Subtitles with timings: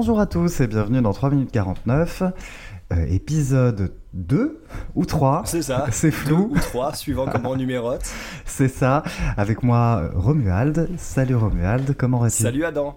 [0.00, 2.22] Bonjour à tous et bienvenue dans 3 minutes 49,
[2.92, 4.62] euh, épisode 2
[4.94, 5.42] ou 3.
[5.44, 5.86] C'est ça.
[5.90, 6.50] C'est flou.
[6.52, 8.08] Deux ou 3, suivant comment on numérote.
[8.46, 9.02] C'est ça.
[9.36, 10.88] Avec moi, euh, Romuald.
[10.98, 12.44] Salut Romuald, comment vas-tu?
[12.44, 12.94] Salut Adam.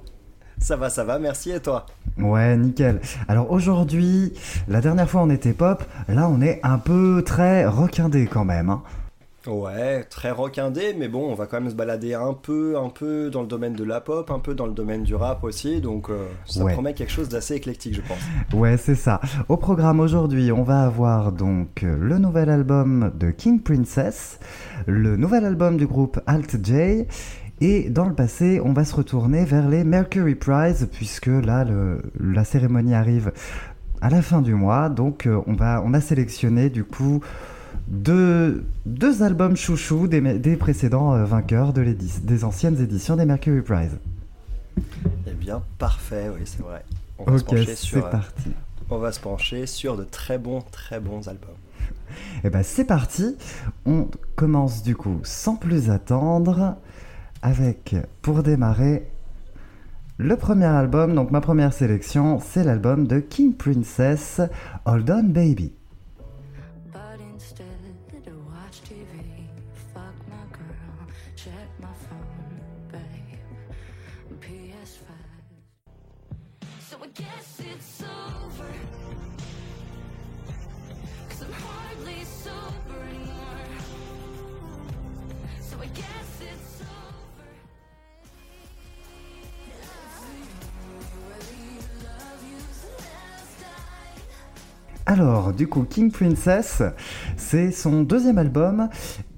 [0.60, 1.88] Ça va, ça va, merci et toi?
[2.20, 3.02] Ouais, nickel.
[3.28, 4.34] Alors aujourd'hui,
[4.68, 8.70] la dernière fois on était pop, là on est un peu très requindé quand même.
[8.70, 8.84] hein.
[9.48, 13.32] Ouais, très rockindé, mais bon, on va quand même se balader un peu, un peu
[13.32, 16.12] dans le domaine de la pop, un peu dans le domaine du rap aussi, donc
[16.12, 16.74] euh, ça Ouais.
[16.74, 18.20] promet quelque chose d'assez éclectique, je pense.
[18.54, 19.20] Ouais, c'est ça.
[19.50, 24.40] Au programme aujourd'hui, on va avoir donc le nouvel album de King Princess,
[24.86, 27.06] le nouvel album du groupe Alt J,
[27.62, 32.02] et dans le passé, on va se retourner vers les Mercury Prize, puisque là, le-
[32.20, 33.32] la cérémonie arrive
[34.02, 37.22] à la fin du mois, donc euh, on, va, on a sélectionné du coup
[37.88, 43.62] deux, deux albums chouchous des, des précédents euh, vainqueurs de des anciennes éditions des Mercury
[43.62, 43.98] Prize.
[45.28, 46.84] Eh bien, parfait, oui, c'est vrai.
[47.18, 48.52] On va, se Ok, c'est sur, euh, parti.
[48.90, 51.50] on va se pencher sur de très bons, très bons albums.
[52.44, 53.36] Et ben c'est parti,
[53.86, 56.78] on commence du coup sans plus attendre
[57.42, 59.08] avec pour démarrer
[60.18, 64.40] le premier album, donc ma première sélection, c'est l'album de King Princess,
[64.86, 65.74] Hold On Baby.
[95.12, 96.82] Alors, du coup, King Princess,
[97.36, 98.88] c'est son deuxième album.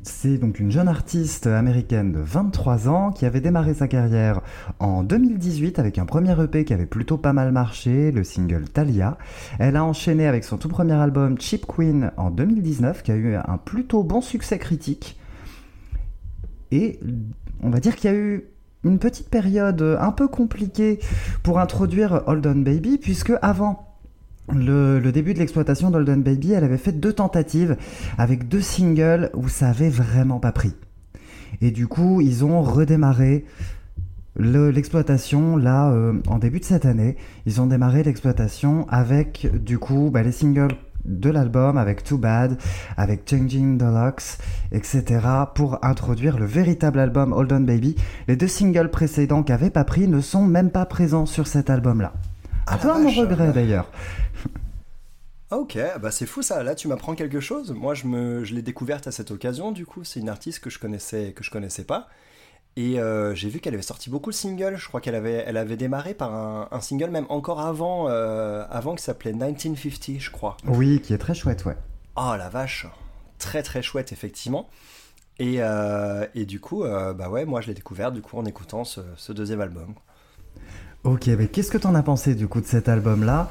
[0.03, 4.41] C'est donc une jeune artiste américaine de 23 ans qui avait démarré sa carrière
[4.77, 9.17] en 2018 avec un premier EP qui avait plutôt pas mal marché, le single Talia.
[9.57, 13.33] Elle a enchaîné avec son tout premier album Cheap Queen en 2019 qui a eu
[13.33, 15.19] un plutôt bon succès critique.
[16.69, 16.99] Et
[17.63, 18.43] on va dire qu'il y a eu
[18.83, 20.99] une petite période un peu compliquée
[21.41, 23.92] pour introduire Hold On Baby puisque avant
[24.51, 27.77] le, le début de l'exploitation d'Holden Baby, elle avait fait deux tentatives
[28.17, 30.73] avec deux singles où ça avait vraiment pas pris.
[31.61, 33.45] Et du coup, ils ont redémarré
[34.35, 37.15] le- l'exploitation là euh, en début de cette année.
[37.45, 40.75] Ils ont démarré l'exploitation avec du coup bah, les singles
[41.05, 42.57] de l'album, avec Too Bad,
[42.95, 44.37] avec Changing the Locks,
[44.71, 45.03] etc.
[45.53, 47.95] pour introduire le véritable album Hold On Baby.
[48.29, 51.69] Les deux singles précédents qui avaient pas pris ne sont même pas présents sur cet
[52.67, 53.19] Ah, peu la à mon vache.
[53.19, 53.91] regret d'ailleurs.
[55.55, 56.63] Ok, bah c'est fou ça.
[56.63, 57.71] Là, tu m'apprends quelque chose.
[57.71, 59.71] Moi, je me, je l'ai découverte à cette occasion.
[59.71, 62.07] Du coup, c'est une artiste que je connaissais, que je connaissais pas.
[62.75, 64.77] Et euh, j'ai vu qu'elle avait sorti beaucoup de singles.
[64.77, 68.65] Je crois qu'elle avait, elle avait démarré par un, un single même encore avant, euh,
[68.71, 70.57] avant qui s'appelait 1950, je crois.
[70.65, 71.77] Oui, qui est très chouette, ouais.
[72.15, 72.87] Oh la vache,
[73.37, 74.69] très très chouette effectivement.
[75.39, 78.83] Et, euh, et du coup, bah ouais, moi je l'ai découvert du coup en écoutant
[78.83, 79.95] ce, ce deuxième album.
[81.03, 83.49] Ok, mais qu'est-ce que t'en as pensé du coup de cet album-là?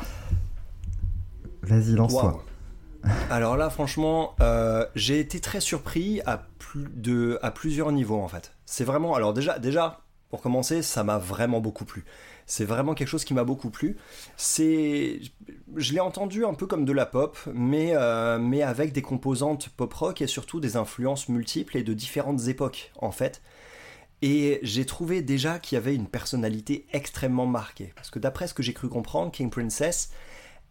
[1.62, 2.44] Vas-y, lance-toi.
[3.30, 6.46] Alors là, franchement, euh, j'ai été très surpris à
[7.50, 8.52] plusieurs niveaux en fait.
[8.64, 12.04] C'est vraiment, alors déjà, déjà, pour commencer, ça m'a vraiment beaucoup plu.
[12.46, 13.96] C'est vraiment quelque chose qui m'a beaucoup plu.
[14.36, 15.20] C'est,
[15.76, 19.68] je l'ai entendu un peu comme de la pop, mais euh, mais avec des composantes
[19.70, 23.42] pop rock et surtout des influences multiples et de différentes époques en fait.
[24.22, 27.92] Et j'ai trouvé déjà qu'il y avait une personnalité extrêmement marquée.
[27.96, 30.12] Parce que d'après ce que j'ai cru comprendre, King Princess,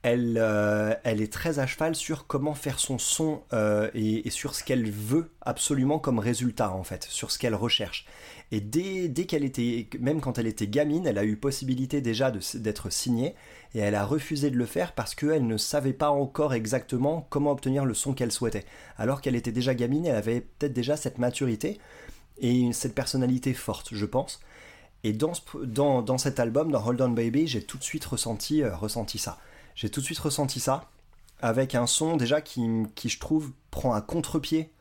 [0.04, 4.56] elle, euh, elle est très à cheval sur comment faire son son euh, et, sur
[4.56, 8.06] ce qu'elle veut absolument comme résultat en fait, sur ce qu'elle recherche.
[8.52, 12.90] Et dès, qu'elle était, même quand elle était gamine, elle a eu possibilité déjà d'être
[12.92, 13.36] signée
[13.74, 17.52] et elle a refusé de le faire parce qu'elle ne savait pas encore exactement comment
[17.52, 18.66] obtenir le son qu'elle souhaitait.
[18.98, 21.80] Alors qu'elle était déjà gamine, elle avait peut-être déjà cette maturité
[22.40, 24.42] et cette personnalité forte, je pense.
[25.04, 28.06] Et dans, ce- dans, dans cet album, dans Hold On Baby, j'ai tout de suite
[28.06, 29.40] ressenti, euh, ressenti ça.
[29.76, 30.90] J'ai tout de suite ressenti ça,
[31.42, 32.62] avec un son déjà qui,
[32.96, 34.72] qui je trouve, prend un contre-pied.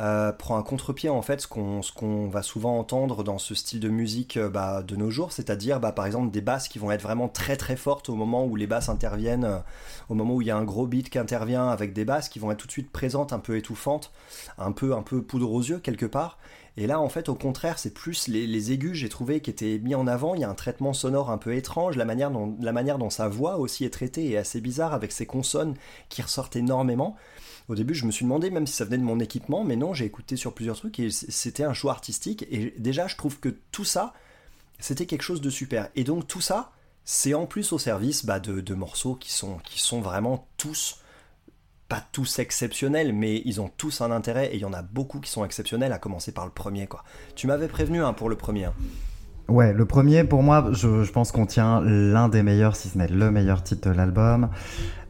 [0.00, 3.88] euh, prend un contre-pied en fait ce qu'on va souvent entendre dans ce style de
[3.88, 7.02] musique euh, bah, de nos jours, c'est-à-dire bah, par exemple des basses qui vont être
[7.02, 9.58] vraiment très très fortes au moment où les basses interviennent, euh,
[10.08, 12.40] au moment où il y a un gros beat qui intervient avec des basses qui
[12.40, 14.10] vont être tout de suite présentes, un peu étouffantes,
[14.58, 16.38] un peu un peu poudre aux yeux quelque part.
[16.76, 19.94] Et là, en fait, au contraire, c'est plus les, aigus, j'ai trouvé, qui étaient mis
[19.94, 20.34] en avant.
[20.34, 21.96] Il y a un traitement sonore un peu étrange.
[21.96, 25.76] La manière dont, sa voix aussi est traitée est assez bizarre, avec ses consonnes
[26.08, 27.16] qui ressortent énormément.
[27.68, 29.94] Au début, je me suis demandé même si ça venait de mon équipement, mais non,
[29.94, 32.44] j'ai écouté sur plusieurs trucs et c'était un choix artistique.
[32.50, 34.12] Et déjà, je trouve que tout ça,
[34.80, 35.88] c'était quelque chose de super.
[35.94, 36.72] Et donc, tout ça,
[37.04, 40.98] c'est en plus au service bah, de, de morceaux qui sont, qui sont vraiment tous,
[41.88, 45.20] pas tous exceptionnels, mais ils ont tous un intérêt et il y en a beaucoup
[45.20, 46.86] qui sont exceptionnels, à commencer par le premier.
[46.86, 47.04] quoi.
[47.36, 48.66] Tu m'avais prévenu hein, pour le premier.
[48.66, 48.74] hein.
[49.48, 52.96] Ouais, le premier, pour moi, je, je pense qu'on tient l'un des meilleurs, si ce
[52.96, 54.48] n'est le meilleur titre de l'album.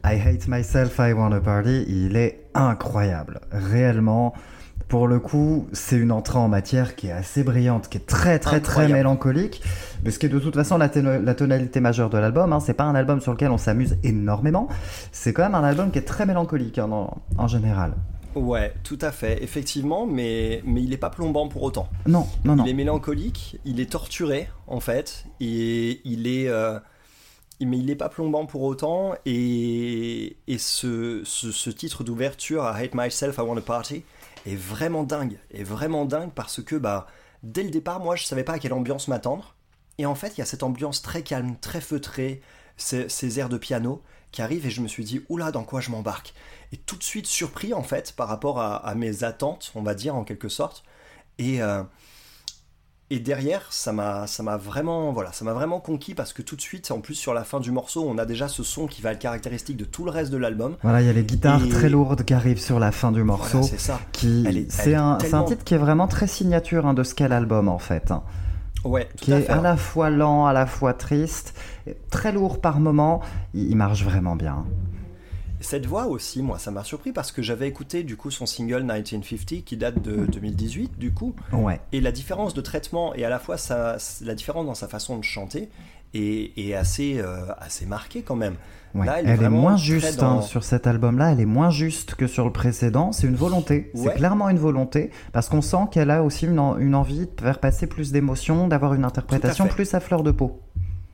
[0.03, 3.39] I Hate Myself, I Wanna Party, il est incroyable.
[3.51, 4.33] Réellement,
[4.87, 8.37] pour le coup, c'est une entrée en matière qui est assez brillante, qui est très
[8.39, 9.61] très très mélancolique,
[10.03, 12.53] mais ce qui est de toute façon la, tonalité majeure de l'album.
[12.53, 12.59] Hein.
[12.59, 14.67] C'est pas un album sur lequel on s'amuse énormément,
[15.11, 17.93] c'est quand même un album qui est très mélancolique hein, en- en général.
[18.35, 21.87] Ouais, tout à fait, effectivement, mais, mais il n'est pas plombant pour autant.
[22.05, 22.65] Non, non, non.
[22.65, 26.77] Il est mélancolique, il est torturé en fait, et il est, euh,
[27.61, 29.13] mais il n'est pas plombant pour autant.
[29.25, 34.03] Et, et ce, ce, ce titre d'ouverture, I Hate Myself, I Want a Party,
[34.45, 37.07] est vraiment dingue, est vraiment dingue parce que bah
[37.43, 39.55] dès le départ, moi je savais pas à quelle ambiance m'attendre,
[39.97, 42.41] et en fait il y a cette ambiance très calme, très feutrée,
[42.77, 44.01] ces, ces airs de piano
[44.31, 46.33] qui arrivent et je me suis dit oula dans quoi je m'embarque?
[46.73, 50.15] Et tout de suite surpris en fait par rapport à, mes attentes, on va dire
[50.15, 50.83] en quelque sorte.
[51.37, 51.83] Et, euh,
[53.11, 56.55] et derrière, ça m'a, ça m'a vraiment, voilà, ça m'a vraiment conquis parce que tout
[56.55, 59.01] de suite, en plus sur la fin du morceau, on a déjà ce son qui
[59.03, 60.75] va être caractéristique de tout le reste de l'album.
[60.81, 63.23] Voilà, il y a les guitares Et- très lourdes qui arrivent sur la fin du
[63.23, 63.59] morceau.
[63.59, 63.99] Voilà, c'est ça.
[64.11, 67.03] qui c'est est un, c'est un tellement- titre qui est vraiment très signature hein, de
[67.03, 68.23] ce qu'est l'album en fait hein.
[68.83, 69.51] Ouais, tout qui à est fait.
[69.51, 71.55] à la fois lent à la fois triste
[72.11, 73.19] très lourd par moment
[73.55, 74.63] il, il marche vraiment bien
[75.65, 78.83] Cette voix aussi, moi, ça m'a surpris parce que j'avais écouté du coup son single
[78.83, 81.35] 1950 qui date de 2018 du coup.
[81.53, 84.87] ouais Et la différence de traitement et à la fois sa, la différence dans sa
[84.87, 85.69] façon de chanter
[86.13, 88.55] est, est assez, euh, assez marquée quand même.
[88.93, 89.05] Ouais.
[89.05, 92.15] Là, elle, est moins juste dans- hein, sur cet album là elle est moins juste
[92.15, 96.09] que sur le précédent c'est une volonté c'est clairement une volonté parce qu'on sent qu'elle
[96.11, 99.93] a aussi une, en- une envie de faire passer plus d'émotions d'avoir une interprétation plus
[99.95, 100.61] à fleur de peau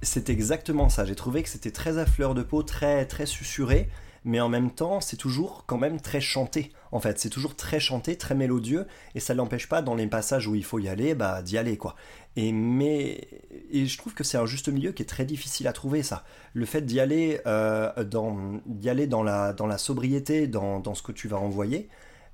[0.04, 1.06] C'est exactement ça.
[1.06, 3.90] J'ai trouvé que c'était très à fleur de peau, très très susurré,
[4.24, 6.72] mais en même temps, c'est toujours quand même très chanté.
[6.92, 10.08] En fait, c'est toujours très chanté, très mélodieux, et ça ne l'empêche pas dans les
[10.08, 11.96] passages où il faut y aller, bah d'y aller quoi.
[12.36, 13.28] Et mais
[13.72, 16.24] et je trouve que c'est un juste milieu qui est très difficile à trouver ça.
[16.54, 20.96] Le fait d'y aller euh, dans d'y aller dans la dans la sobriété, dans, dans
[20.96, 21.90] ce que tu vas envoyer,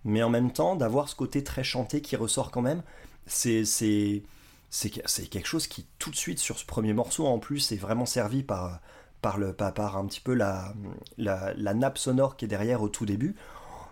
[0.06, 2.83] mais en même temps d'avoir ce côté très chanté qui ressort quand même.
[3.25, 4.24] C'est c'est
[4.69, 7.72] c'est que- c'est quelque chose qui tout de suite sur ce premier morceau en plus
[7.72, 8.80] est vraiment servi par
[9.27, 9.53] par le
[9.97, 10.74] un petit peu la,
[11.18, 13.35] la nappe sonore qui est derrière au tout début.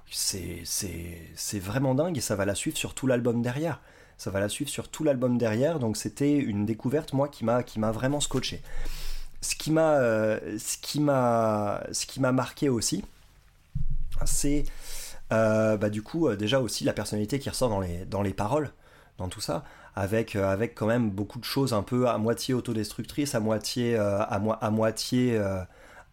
[0.09, 0.63] C'est
[1.59, 3.81] vraiment dingue et ça va la suivre sur tout l'album derrière.
[4.17, 7.91] Ça va la suivre sur tout l'album derrière donc c'était une découverte moi qui m'a
[7.91, 8.61] vraiment scotché.
[9.41, 13.03] Ce qui m'a euh, ce qui m'a marqué aussi
[14.23, 14.63] c'est
[15.33, 18.33] euh, bah, du coup euh, déjà aussi la personnalité qui ressort dans les dans les
[18.33, 18.71] paroles
[19.17, 19.65] dans tout ça
[19.95, 23.95] avec euh, avec quand même beaucoup de choses un peu à moitié autodestructrices à moitié
[23.97, 25.59] euh, à, moi à moitié euh,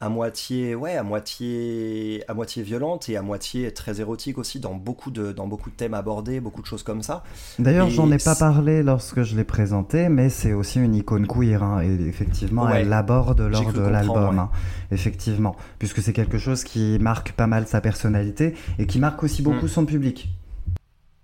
[0.00, 4.74] à moitié ouais à moitié à moitié violente et à moitié très érotique aussi dans
[4.74, 7.22] beaucoup de dans beaucoup de thèmes abordés beaucoup de choses comme ça
[7.58, 11.62] D'ailleurs, j'en ai pas parlé lorsque je l'ai présenté, mais c'est aussi une icône queer,
[11.62, 12.80] hein, et effectivement, Ouais.
[12.80, 14.40] elle l'aborde lors de l'album, ouais.
[14.40, 14.50] hein,
[14.90, 19.42] effectivement, puisque c'est quelque chose qui marque pas mal sa personnalité et qui marque aussi
[19.42, 19.68] beaucoup Mm.
[19.76, 20.28] son public.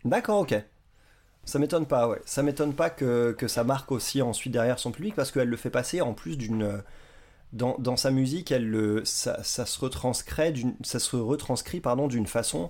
[0.05, 0.55] D'accord, ok.
[1.49, 2.21] Ça m'étonne pas, ouais.
[2.27, 5.57] Ça m'étonne pas que, que ça marque aussi ensuite derrière son public parce qu'elle le
[5.57, 6.83] fait passer en plus d'une.
[7.55, 12.69] Dans, sa musique, elle le, ça, se retranscrit ça se retranscrit d'une façon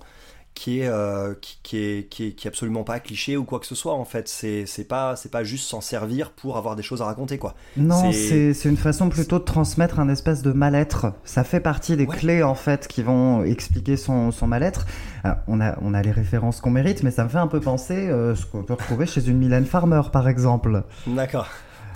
[0.59, 3.61] qui est, euh, qui, qui est qui est qui est absolument pas cliché ou quoi
[3.61, 4.27] que ce soit en fait.
[4.29, 7.55] C'est c'est pas c'est pas juste s'en servir pour avoir des choses à raconter quoi.
[7.77, 11.13] Non, C'est- une façon plutôt de transmettre un espèce de mal-être.
[11.25, 12.17] Ça fait partie des Ouais.
[12.17, 14.85] clés en fait qui vont expliquer son, son mal-être.
[15.23, 17.61] Alors, on, a, on a les références qu'on mérite, mais ça me fait un peu
[17.61, 20.83] penser euh, ce qu'on peut retrouver chez une Mylène Farmer par exemple.
[21.07, 21.47] D'accord.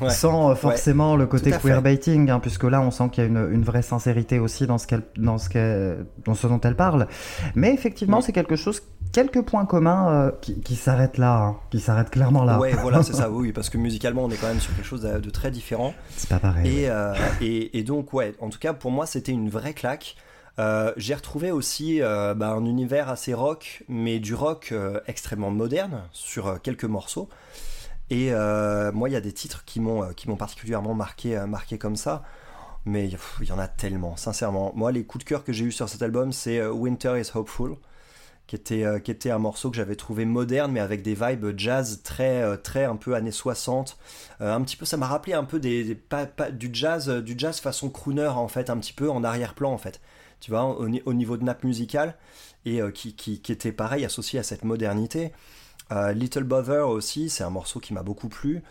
[0.01, 0.11] Ouais.
[0.11, 3.49] Sans euh, forcément le côté queerbaiting, hein, puisque là on sent qu'il y a une,
[3.53, 7.07] une vraie sincérité aussi dans ce, qu'elle, dans, ce qu'elle- dans ce dont elle parle.
[7.55, 8.83] Mais effectivement, c'est quelque chose,
[9.13, 12.59] quelques points communs euh, qui, qui s'arrêtent là, hein, qui s'arrêtent clairement là.
[12.59, 13.31] Ouais, voilà, c'est ça.
[13.31, 15.95] Oui, parce que musicalement, on est quand même sur quelque chose de, de très différent.
[16.17, 16.81] C'est pas pareil.
[16.81, 20.17] Et, euh, et, et donc, ouais, en tout cas, pour moi, c'était une vraie claque.
[20.59, 25.51] Euh, j'ai retrouvé aussi euh, bah, un univers assez rock, mais du rock euh, extrêmement
[25.51, 27.29] moderne sur quelques morceaux.
[28.13, 31.79] Et euh, moi, il y a des titres qui m'ont euh, particulièrement marqué, euh, marqué
[31.79, 32.23] comme ça.
[32.85, 33.09] Mais
[33.41, 34.73] il y en a tellement, sincèrement.
[34.75, 37.77] Moi, les coups de cœur que j'ai eu sur cet album, c'est Winter is Hopeful,
[38.47, 42.85] qui était, un morceau que j'avais trouvé moderne, mais avec des vibes jazz très, très
[42.85, 43.97] un peu années 60.
[44.43, 48.27] Euh, un petit peu, ça m'a rappelé un peu du jazz, du jazz façon crooner
[48.27, 50.01] en fait, un petit peu en arrière-plan en fait.
[50.41, 52.17] Tu vois, au, ni- au niveau de nappe musicale
[52.67, 55.33] et qui, qui, qui était pareil associé à cette modernité.
[55.91, 58.63] Euh, Little Bother aussi, c'est un morceau qui m'a beaucoup plu.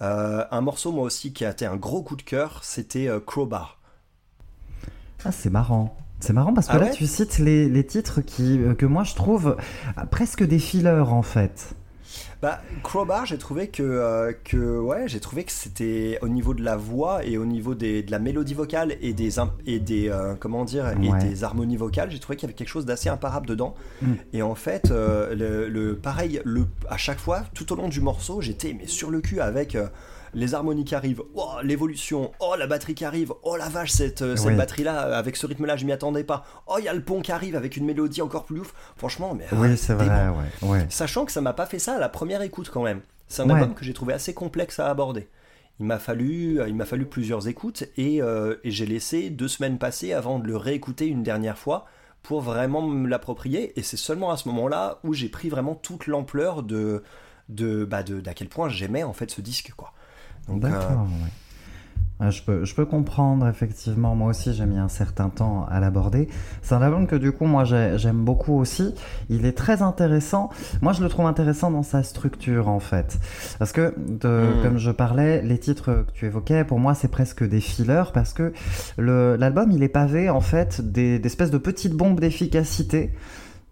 [0.00, 3.20] Euh, un morceau, moi aussi, qui a été un gros coup de cœur, c'était euh,
[3.20, 3.78] Crowbar.
[5.24, 5.96] Ah, c'est marrant.
[6.20, 9.02] C'est marrant parce que Ah là, ouais tu cites les, les titres qui, que moi
[9.02, 9.56] je trouve
[10.12, 11.74] presque des fillers en fait.
[12.42, 16.62] Bah, Crowbar, j'ai trouvé que, euh, que ouais, j'ai trouvé que c'était au niveau de
[16.64, 20.34] la voix et au niveau des, de la mélodie vocale et des et des euh,
[20.34, 21.18] comment dire et Ouais.
[21.20, 23.76] des harmonies vocales, j'ai trouvé qu'il y avait quelque chose d'assez imparable dedans.
[24.02, 24.12] Mm.
[24.32, 28.00] Et en fait, euh, le, le- pareil, le à chaque fois, tout au long du
[28.00, 29.86] morceau, j'étais mais sur le cul avec euh,
[30.34, 34.22] les harmonies qui arrivent, oh l'évolution, oh la batterie qui arrive, oh la vache cette,
[34.22, 34.54] euh, cette Oui.
[34.56, 36.44] batterie là avec ce rythme là, je m'y attendais pas.
[36.66, 38.72] Oh il y a le pont qui arrive avec une mélodie encore plus ouf.
[38.96, 40.68] Franchement, mais Oui, ah, c'est vrai, ouais.
[40.68, 40.86] ouais.
[40.88, 43.00] Sachant que ça m'a pas fait ça à la première écoute quand même.
[43.28, 43.54] C'est un Ouais.
[43.54, 45.28] album que j'ai trouvé assez complexe à aborder.
[45.80, 49.48] Il m'a fallu, euh, il m'a fallu plusieurs écoutes et, euh, et j'ai laissé deux
[49.48, 51.86] semaines passer avant de le réécouter une dernière fois
[52.22, 53.72] pour vraiment me l'approprier.
[53.78, 57.02] Et c'est seulement à ce moment-là où j'ai pris vraiment toute l'ampleur de
[57.48, 59.92] de bah de d'à quel point j'aimais en fait ce disque quoi.
[60.50, 61.30] Euh, D'accord, ouais.
[62.20, 64.14] Ouais, Je peux, je peux comprendre, effectivement.
[64.14, 66.28] Moi aussi, j'ai mis un certain temps à l'aborder.
[66.62, 68.94] C'est un album que, du coup, moi, j'ai- j'aime beaucoup aussi.
[69.28, 70.48] Il est très intéressant.
[70.82, 73.18] Moi, je le trouve intéressant dans sa structure, en fait.
[73.58, 74.62] Parce que, de- Mm.
[74.62, 78.04] comme je parlais, les titres que tu évoquais, pour moi, c'est presque des fillers.
[78.14, 78.52] Parce que
[78.98, 83.12] l'album, il est pavé, en fait, des- d'espèces de petites bombes d'efficacité.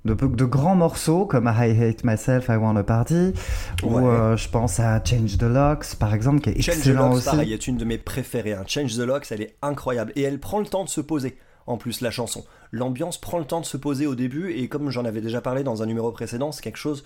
[0.06, 0.14] De,
[0.46, 3.34] grands morceaux comme I Hate Myself, I Want a Party,
[3.82, 4.02] ou Ouais.
[4.04, 7.24] euh, je pense à Change the Locks, par exemple, qui est Change the Locks, aussi.
[7.26, 8.54] pareil, est une de mes préférées.
[8.54, 8.64] hein.
[8.66, 10.12] Change the Locks, elle est incroyable.
[10.16, 12.44] Et elle prend le temps de se poser, en plus, la chanson.
[12.72, 15.64] L'ambiance prend le temps de se poser au début, et comme j'en avais déjà parlé
[15.64, 17.04] dans un numéro précédent, c'est quelque chose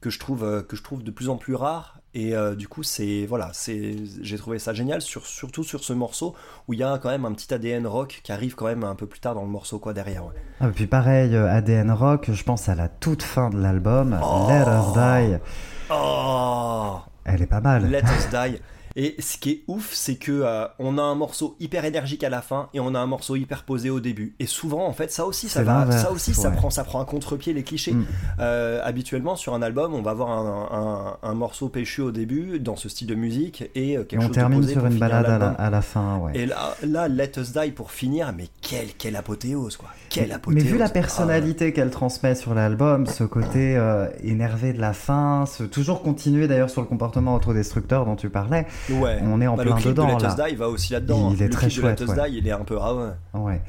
[0.00, 1.94] que je trouve, euh, que je trouve de plus en plus rare.
[2.14, 5.92] Et euh, du coup, c'est voilà, c'est, j'ai trouvé ça génial, sur, surtout sur ce
[5.92, 6.34] morceau
[6.66, 8.94] où il y a quand même un petit ADN rock qui arrive quand même un
[8.94, 10.24] peu plus tard dans le morceau, quoi, derrière.
[10.24, 10.32] ouais.
[10.60, 14.46] Ah, puis pareil, euh, ADN Rock, je pense à la toute fin de l'album, Oh.
[14.48, 15.42] Let Us Die,
[15.90, 17.90] Oh elle est pas mal.
[17.90, 18.58] Let Us Die.
[19.00, 22.28] Et ce qui est ouf, c'est que euh, on a un morceau hyper énergique à
[22.30, 24.34] la fin et on a un morceau hyper posé au début.
[24.40, 26.56] Et souvent, en fait, ça aussi, ça va, ça aussi, ça ouais.
[26.56, 27.92] prend, ça prend un contre-pied les clichés.
[27.92, 28.06] Mm.
[28.40, 32.58] Euh, habituellement, sur un album, on va avoir un, un- un morceau péchu au début
[32.58, 34.84] dans ce style de musique et euh, Et quelque on chose de termine posé sur
[34.84, 35.54] une balade à la, l'album.
[35.58, 36.32] à la fin, ouais.
[36.34, 39.90] Et là, là, Let Us Die pour finir, mais quelle, quelle apothéose, quoi.
[40.10, 40.64] Quelle Mais apothéose.
[40.64, 45.44] vu la Ah, personnalité qu'elle transmet sur l'album, ce côté euh, énervé de la fin,
[45.46, 49.18] ce toujours continuer d'ailleurs sur le comportement autodestructeur dont tu parlais, ouais.
[49.22, 50.28] on est en Bah, plein le clip dedans de Let là.
[50.46, 51.30] Us Die, va aussi là-dedans.
[51.34, 52.30] Il est le très clip de Let chouette, Us ouais.
[52.30, 53.10] Die, il est un peu ah ouais.
[53.34, 53.62] Ouais.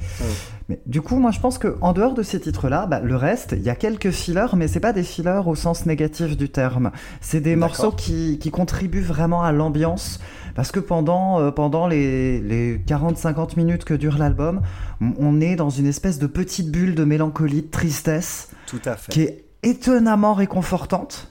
[0.68, 3.52] Mais du coup, moi, je pense que en dehors de ces titres-là, bah, le reste,
[3.56, 6.90] il y a quelques fillers, mais c'est pas des fillers au sens négatif du terme.
[7.20, 10.20] C'est des morceaux qui, qui contribuent vraiment à l'ambiance.
[10.56, 14.60] Parce que pendant, euh, pendant les, les 40-50 minutes que dure l'album,
[15.00, 18.96] on- on est dans une espèce de petite bulle de mélancolie, de tristesse, Tout à
[18.96, 19.12] fait.
[19.12, 21.28] qui est étonnamment réconfortante.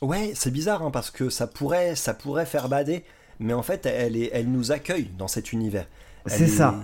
[0.00, 3.04] Ouais, c'est bizarre hein, parce que ça pourrait, ça pourrait faire bader,
[3.40, 5.86] mais en fait, elle, est, elle nous accueille dans cet univers.
[6.26, 6.74] C'est est- ça.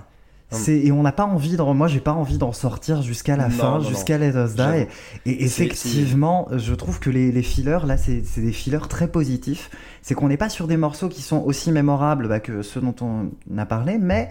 [0.55, 3.49] C'est, et on n'a pas envie de, moi j'ai pas envie d'en sortir jusqu'à la
[3.49, 4.57] Non, fin, non, jusqu'à Let Us Die.
[4.59, 4.87] J'avoue.
[5.27, 9.09] Et C'est- effectivement, je trouve que les, les fillers, là, c'est, c'est des fillers très
[9.09, 9.71] positifs.
[10.03, 12.95] C'est qu'on n'est pas sur des morceaux qui sont aussi mémorables bah, que ceux dont
[13.01, 14.29] on a parlé, mais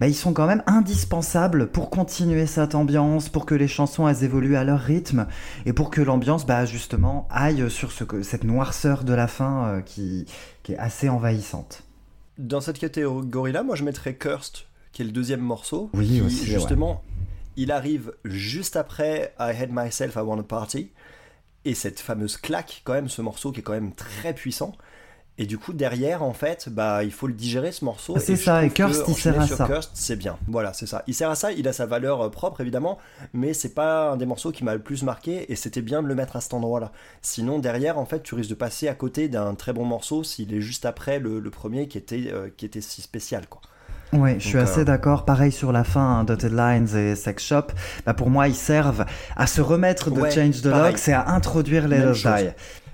[0.00, 4.24] bah, ils sont quand même indispensables pour continuer cette ambiance, pour que les chansons elles
[4.24, 5.26] évoluent à leur rythme,
[5.66, 9.80] et pour que l'ambiance, bah, justement, aille sur ce, cette noirceur de la fin euh,
[9.82, 10.24] qui,
[10.62, 11.82] qui est assez envahissante.
[12.38, 14.60] Dans cette catégorie-là, moi je mettrais Cursed,
[14.92, 15.90] qui est le deuxième morceau.
[15.94, 16.46] Oui, qui, aussi, ouais.
[16.46, 17.02] Justement,
[17.56, 20.90] il arrive juste après I Had Myself, I Want a Party.
[21.64, 24.72] Et cette fameuse claque, quand même, ce morceau qui est quand même très puissant.
[25.38, 28.18] Et du coup, derrière, en fait, bah, il faut le digérer ce morceau.
[28.18, 29.80] C'est je ça, et Cursed, il sert à ça.
[29.94, 30.38] C'est bien.
[30.48, 31.02] Voilà, c'est ça.
[31.06, 32.98] Il sert à ça, il a sa valeur euh, propre, évidemment,
[33.32, 36.08] mais c'est pas un des morceaux qui m'a le plus marqué, et c'était bien de
[36.08, 36.92] le mettre à cet endroit-là.
[37.22, 40.52] Sinon, derrière, en fait, tu risques de passer à côté d'un très bon morceau s'il
[40.52, 43.62] est juste après le, le premier qui était, euh, qui était si spécial, quoi.
[44.12, 45.24] Ouais, je suis Donc, assez euh, d'accord.
[45.24, 47.66] Pareil sur la fin, hein, Dotted Lines et Sex Shop.
[48.04, 49.04] Bah, pour moi, ils servent
[49.36, 50.66] à se remettre de Ouais, Change the.
[50.66, 51.82] Locks et à introduire
[52.14, 52.22] chose.
[52.22, 52.50] Die.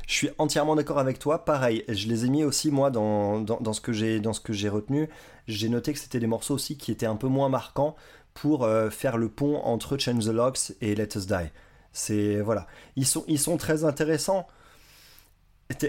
[0.07, 1.45] Je suis entièrement d'accord avec toi.
[1.45, 4.41] Pareil, je les ai mis aussi moi dans, dans, dans ce que j'ai dans ce
[4.41, 5.09] que j'ai retenu.
[5.49, 7.97] J'ai noté que c'était des morceaux aussi qui étaient un peu moins marquants
[8.35, 11.51] pour euh, faire le pont entre Change the Locks et Let Us Die.
[11.93, 14.47] C'est voilà, ils sont ils sont très intéressants.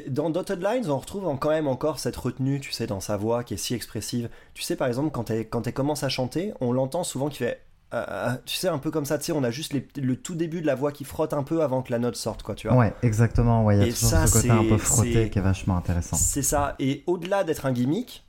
[0.07, 3.43] Dans Dotted Lines, on retrouve quand même encore cette retenue, tu sais, dans sa voix
[3.43, 4.27] qui est si expressive.
[4.55, 7.37] Tu sais, par exemple, quand elle, quand elle commence à chanter, on l'entend souvent qui
[7.39, 7.61] fait.
[7.93, 10.17] euh, euh, tu sais, un peu comme ça, tu sais, on a juste les- le
[10.17, 12.53] tout début de la voix qui frotte un peu avant que la note sorte, quoi,
[12.53, 12.75] tu vois.
[12.75, 13.63] Ouais, exactement.
[13.63, 15.77] Ouais, il y a Et toujours ça, ce côté un peu frotté qui est vachement
[15.77, 16.17] intéressant.
[16.17, 16.75] C'est ça.
[16.79, 18.25] Et au-delà d'être un gimmick,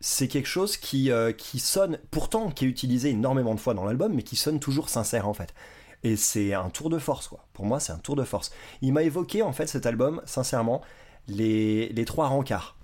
[0.00, 3.84] c'est quelque chose qui, euh, qui sonne, pourtant qui est utilisé énormément de fois dans
[3.84, 5.54] l'album, mais qui sonne toujours sincère en fait.
[6.02, 7.46] Et c'est un tour de force, quoi.
[7.52, 8.50] Pour moi, c'est un tour de force.
[8.80, 10.80] Il m'a évoqué, en fait, cet album, sincèrement,
[11.28, 12.76] les, les trois rencarts.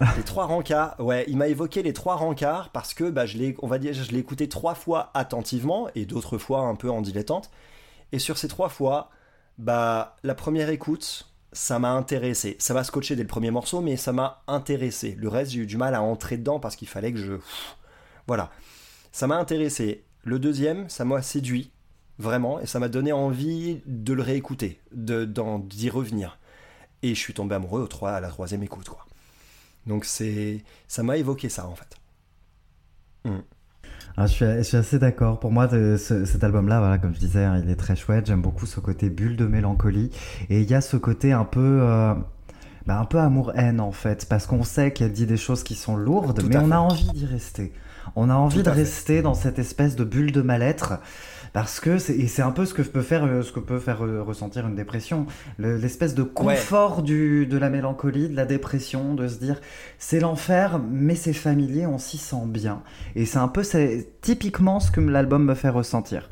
[0.16, 3.56] les trois rencarts, ouais, il m'a évoqué les trois rencarts parce que bah, je l'ai,
[3.62, 7.00] on va dire, je l'ai écouté trois fois attentivement et d'autres fois un peu en
[7.00, 7.50] dilettante.
[8.10, 9.10] Et sur ces trois fois,
[9.58, 12.56] bah, la première écoute, ça m'a intéressé.
[12.58, 15.16] Ça m'a scotché dès le premier morceau, mais ça m'a intéressé.
[15.18, 17.34] Le reste, j'ai eu du mal à entrer dedans parce qu'il fallait que je.
[18.26, 18.50] Voilà.
[19.12, 20.04] Ça m'a intéressé.
[20.24, 21.70] Le deuxième, ça m'a séduit,
[22.18, 26.38] vraiment, et ça m'a donné envie de le réécouter, de, d'en- d'y revenir.
[27.02, 29.06] Et je suis tombé amoureux au trois, à la troisième écoute, quoi.
[29.86, 31.96] Donc c'est, ça m'a évoqué ça, en fait.
[34.16, 35.40] Ah, je, suis, je suis assez d'accord.
[35.40, 38.26] Pour moi, de- ce- cet album-là, voilà, comme je disais, hein, il est très chouette.
[38.26, 40.10] J'aime beaucoup ce côté bulle de mélancolie.
[40.50, 42.14] Et il y a ce côté un peu, euh,
[42.86, 45.96] bah, un peu amour-haine en fait, parce qu'on sait qu'elle dit des choses qui sont
[45.96, 46.72] lourdes, Tout mais on fait.
[46.72, 47.72] a envie d'y rester.
[48.16, 50.94] On a envie Tout de rester dans cette espèce de bulle de mal-être.
[51.54, 54.22] Parce que c'est un peu ce que peut faire euh, ce que peut faire euh,
[54.22, 59.28] ressentir une dépression, Le- l'espèce de confort du de la mélancolie, de la dépression, de
[59.28, 59.60] se dire
[59.98, 62.82] c'est l'enfer, mais c'est familier, on s'y sent bien.
[63.14, 63.62] Et c'est un peu
[64.20, 66.28] typiquement ce que l'album me fait ressentir.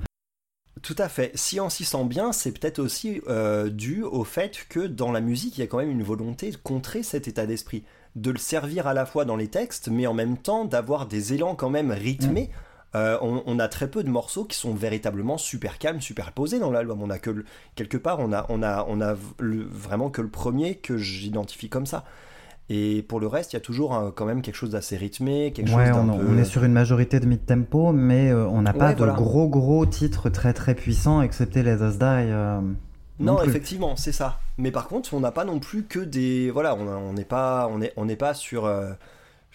[0.83, 1.31] Tout à fait.
[1.37, 5.21] Si on s'y sent bien, c'est peut-être aussi euh, dû au fait que dans la
[5.21, 7.85] musique, il y a quand même une volonté de contrer cet état d'esprit,
[8.17, 11.33] de le servir à la fois dans les textes, mais en même temps d'avoir des
[11.35, 12.50] élans quand même rythmés.
[12.94, 16.58] Euh, on, on a très peu de morceaux qui sont véritablement super calmes, super posés
[16.58, 17.00] dans l'album.
[17.02, 17.44] On a que le-
[17.75, 21.68] quelque part, on a, on a, on a le- vraiment que le premier que j'identifie
[21.70, 22.04] comme ça.
[22.68, 25.70] Et pour le reste, il y a toujours quand même quelque chose d'assez rythmé, quelque
[25.72, 26.26] Ouais, chose on, d'un peu.
[26.28, 29.14] on est sur une majorité de mid-tempo, mais euh, on n'a pas Ouais, de voilà.
[29.14, 32.04] gros gros titres très très puissants, excepté Us Die.
[32.04, 32.61] euh,
[33.18, 34.38] Non, effectivement, c'est ça.
[34.58, 36.50] Mais par contre, on n'a pas non plus que des.
[36.50, 38.64] Voilà, on on n'est pas, on est, on n'est pas sur.
[38.64, 38.92] euh,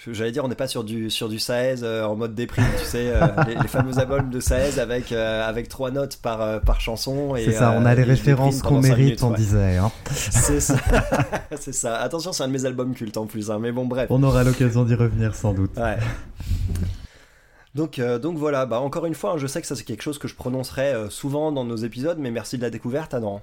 [0.06, 2.86] J'allais dire, on n'est pas sur du sur du Saez euh, en mode déprime, tu
[2.86, 6.60] sais, euh, les, les fameux albums de Saez avec euh, avec trois notes par euh,
[6.60, 7.34] par chanson.
[7.36, 9.38] C'est ça, on a les références qu'on mérite, minutes, on ouais.
[9.38, 9.78] disait.
[9.78, 9.92] hein.
[10.12, 10.76] C'est ça,
[11.60, 11.98] c'est ça.
[11.98, 14.08] Attention, c'est un de mes albums cultes en plus, hein, mais bon, bref.
[14.12, 15.76] On aura l'occasion d'y revenir sans doute.
[15.78, 15.98] Ouais.
[17.76, 20.02] Donc, euh, donc voilà, bah encore une fois, hein, je sais que ça c'est quelque
[20.04, 23.42] chose que je prononcerai euh, souvent dans nos épisodes, mais merci de la découverte, Adam.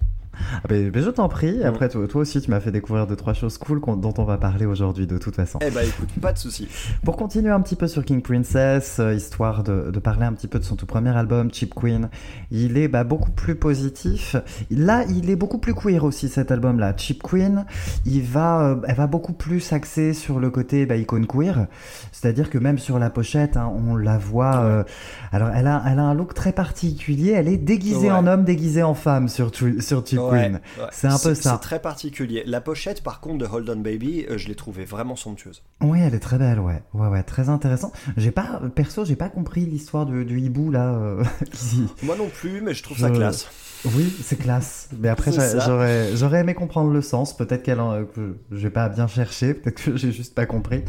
[0.55, 3.17] Ah, mais, mais je t'en prie, après toi, toi aussi tu m'as fait découvrir deux
[3.17, 5.59] trois choses cool dont on va parler aujourd'hui de toute façon.
[5.67, 6.69] Eh bah écoute, pas de souci.
[7.05, 10.49] Pour continuer un petit peu sur King Princess, euh, histoire de, de parler un petit
[10.49, 12.09] peu de son tout premier album, Cheap Queen,
[12.51, 14.37] il est bah, beaucoup plus positif.
[14.71, 16.95] Là, il est beaucoup plus queer aussi cet album-là.
[16.97, 17.65] Cheap Queen,
[18.07, 21.67] il va, euh, elle va beaucoup plus s'axer sur le côté bah, icône queer,
[22.13, 24.57] c'est-à-dire que même sur la pochette, hein, on la voit.
[24.57, 24.85] euh,
[25.33, 27.33] alors, elle a, elle a un look très particulier.
[27.33, 28.11] Elle est déguisée Ouais.
[28.11, 30.61] en homme, déguisée en femme sur, sur Queen.
[30.79, 30.85] ouais.
[30.93, 31.53] C'est un peu ça.
[31.55, 32.43] C'est très particulier.
[32.47, 35.63] La pochette, par contre, de Hold On Baby, euh, je l'ai trouvée vraiment somptueuse.
[35.83, 37.93] Oui, elle est très belle, ouais, ouais, ouais, très intéressant.
[38.17, 40.95] J'ai pas, perso, j'ai pas compris l'histoire du, du hibou là.
[40.95, 41.25] euh,
[42.03, 43.49] Moi non plus, mais je trouve ça classe.
[43.85, 44.89] Oui, c'est classe.
[44.99, 47.37] Mais après, j'aurais, j'aurais aimé comprendre le sens.
[47.37, 49.53] Peut-être qu'elle, en- que j'ai pas bien cherché.
[49.55, 50.83] Peut-être que j'ai juste pas compris.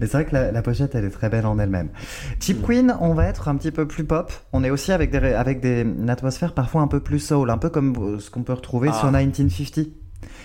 [0.00, 1.90] Mais c'est vrai que la, la pochette, elle est très belle en elle-même.
[2.40, 2.62] Cheap Mm.
[2.64, 4.32] Queen, on va être un petit peu plus pop.
[4.52, 7.58] On est aussi avec des, avec des, une atmosphère parfois un peu plus soul, un
[7.58, 8.98] peu comme euh, ce qu'on peut retrouver Ah.
[8.98, 9.86] sur 1950.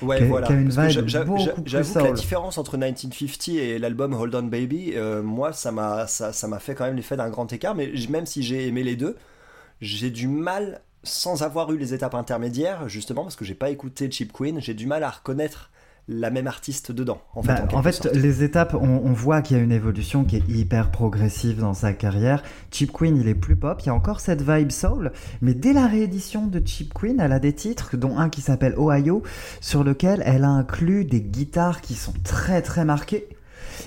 [0.01, 0.47] Ouais, Qui voilà.
[0.47, 2.13] qui a une vibe beaucoup plus J'avoue que la soul.
[2.13, 6.59] différence entre 1950 et l'album Hold On Baby, euh, moi, ça m'a ça, ça m'a
[6.59, 7.75] fait quand même l'effet d'un grand écart.
[7.75, 9.15] Mais même si j'ai aimé les deux,
[9.81, 14.11] j'ai du mal, sans avoir eu les étapes intermédiaires, justement, parce que j'ai pas écouté
[14.11, 15.71] Cheap Queen, j'ai du mal à reconnaître
[16.07, 17.19] la même artiste dedans.
[17.33, 18.13] En fait, Bah, en fait, sorte.
[18.15, 21.73] les étapes, on, on voit qu'il y a une évolution qui est hyper progressive dans
[21.73, 22.43] sa carrière.
[22.71, 25.73] Cheap Queen, il est plus pop, il y a encore cette vibe soul, mais dès
[25.73, 29.23] la réédition de Cheap Queen, elle a des titres, dont un qui s'appelle Ohio,
[29.61, 33.27] sur lequel elle a inclus des guitares qui sont très très marquées.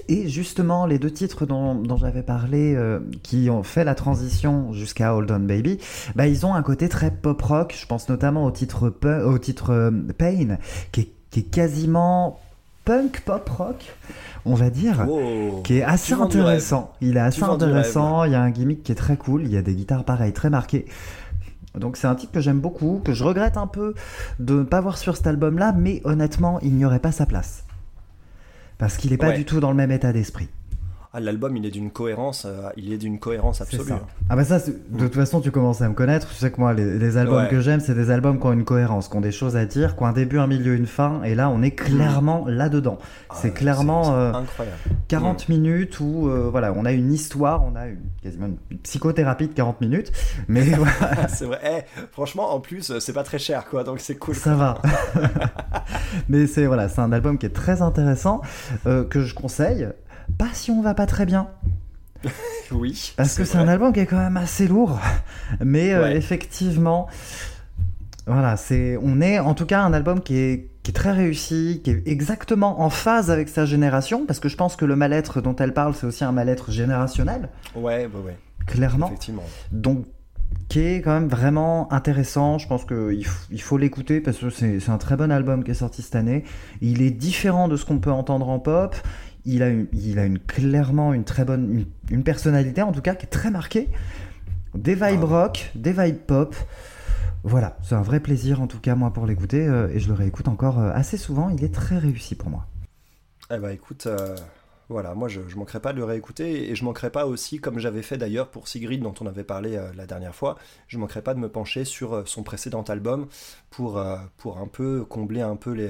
[0.08, 4.72] Et justement, les deux titres dont, dont j'avais parlé, euh, qui ont fait la transition
[4.72, 5.78] jusqu'à Hold On Baby,
[6.14, 7.76] bah, ils ont un côté très pop rock.
[7.78, 8.92] Je pense notamment au titre,
[9.24, 10.58] au titre euh, Pain,
[10.92, 12.40] qui est, qui est quasiment
[12.84, 13.84] punk pop rock,
[14.46, 15.06] on va dire.
[15.06, 15.62] Wow.
[15.62, 16.94] Qui est assez Tu intéressant.
[17.00, 18.24] Il est assez intéressant.
[18.24, 19.42] Il y a un gimmick qui est très cool.
[19.44, 20.86] Il y a des guitares pareilles, très marquées.
[21.74, 23.94] Donc c'est un titre que j'aime beaucoup, que je regrette un peu
[24.38, 27.64] de ne pas voir sur cet album-là, mais honnêtement, il n'y aurait pas sa place.
[28.78, 29.36] Parce qu'il n'est pas Ouais.
[29.36, 30.48] du tout dans le même état d'esprit.
[31.14, 33.94] Ah, L'album, il est d'une cohérence, euh, il est d'une cohérence absolue.
[34.28, 36.28] Ah bah ça, de toute façon, tu commences à me connaître.
[36.28, 37.48] Tu sais que moi, les, les albums Ouais.
[37.48, 39.96] que j'aime, c'est des albums qui ont une cohérence, qui ont des choses à dire,
[39.96, 41.22] qui ont un début, un milieu, une fin.
[41.22, 42.98] Et là, on est clairement là-dedans.
[43.30, 44.76] Ah, c'est clairement euh, incroyable.
[45.08, 49.48] 40 minutes où, euh, voilà, on a une histoire, on a une, quasiment une psychothérapie
[49.48, 50.12] de 40 minutes.
[50.46, 51.58] Mais voilà, c'est vrai.
[51.64, 54.34] Eh, franchement, en plus, c'est pas très cher, quoi, donc c'est cool.
[54.34, 54.82] ça va.
[56.28, 58.42] mais c'est voilà, c'est un album qui est très intéressant,
[58.84, 59.88] que je conseille.
[60.36, 61.48] Pas si on va pas très bien.
[62.70, 63.14] Oui.
[63.16, 65.00] Parce que c'est un album qui est quand même assez lourd.
[65.64, 67.08] Mais euh, effectivement,
[68.26, 71.80] voilà, c'est, on est en tout cas un album qui est, qui est très réussi,
[71.82, 75.40] qui est exactement en phase avec sa génération, parce que je pense que le mal-être
[75.40, 78.36] dont elle parle, c'est aussi un mal-être générationnel, Ouais, ouais, ouais,
[78.66, 79.06] clairement.
[79.06, 79.44] effectivement.
[79.72, 80.04] Donc,
[80.68, 82.58] qui est quand même vraiment intéressant.
[82.58, 85.70] Je pense qu'il il faut l'écouter parce que c'est c'est un très bon album qui
[85.70, 86.44] est sorti cette année.
[86.82, 88.94] Il est différent de ce qu'on peut entendre en pop.
[89.44, 93.00] Il a, une, il a une, clairement une très bonne une, une personnalité, en tout
[93.00, 93.88] cas, qui est très marquée.
[94.74, 95.26] Des vibes Ah.
[95.26, 96.54] rock, des vibes pop.
[97.44, 100.14] Voilà, c'est un vrai plaisir en tout cas moi pour l'écouter euh, et je le
[100.14, 101.48] réécoute encore euh, assez souvent.
[101.50, 102.66] Il est très réussi pour moi.
[103.50, 104.34] Eh ben écoute, euh,
[104.88, 107.78] voilà, moi je, je manquerai pas de le réécouter et je manquerai pas aussi, comme
[107.78, 111.32] j'avais fait d'ailleurs pour Sigrid dont on avait parlé la dernière fois, je manquerai pas
[111.32, 113.26] de me pencher sur son précédent album
[113.70, 114.04] pour,
[114.36, 115.88] pour un peu combler un peu les,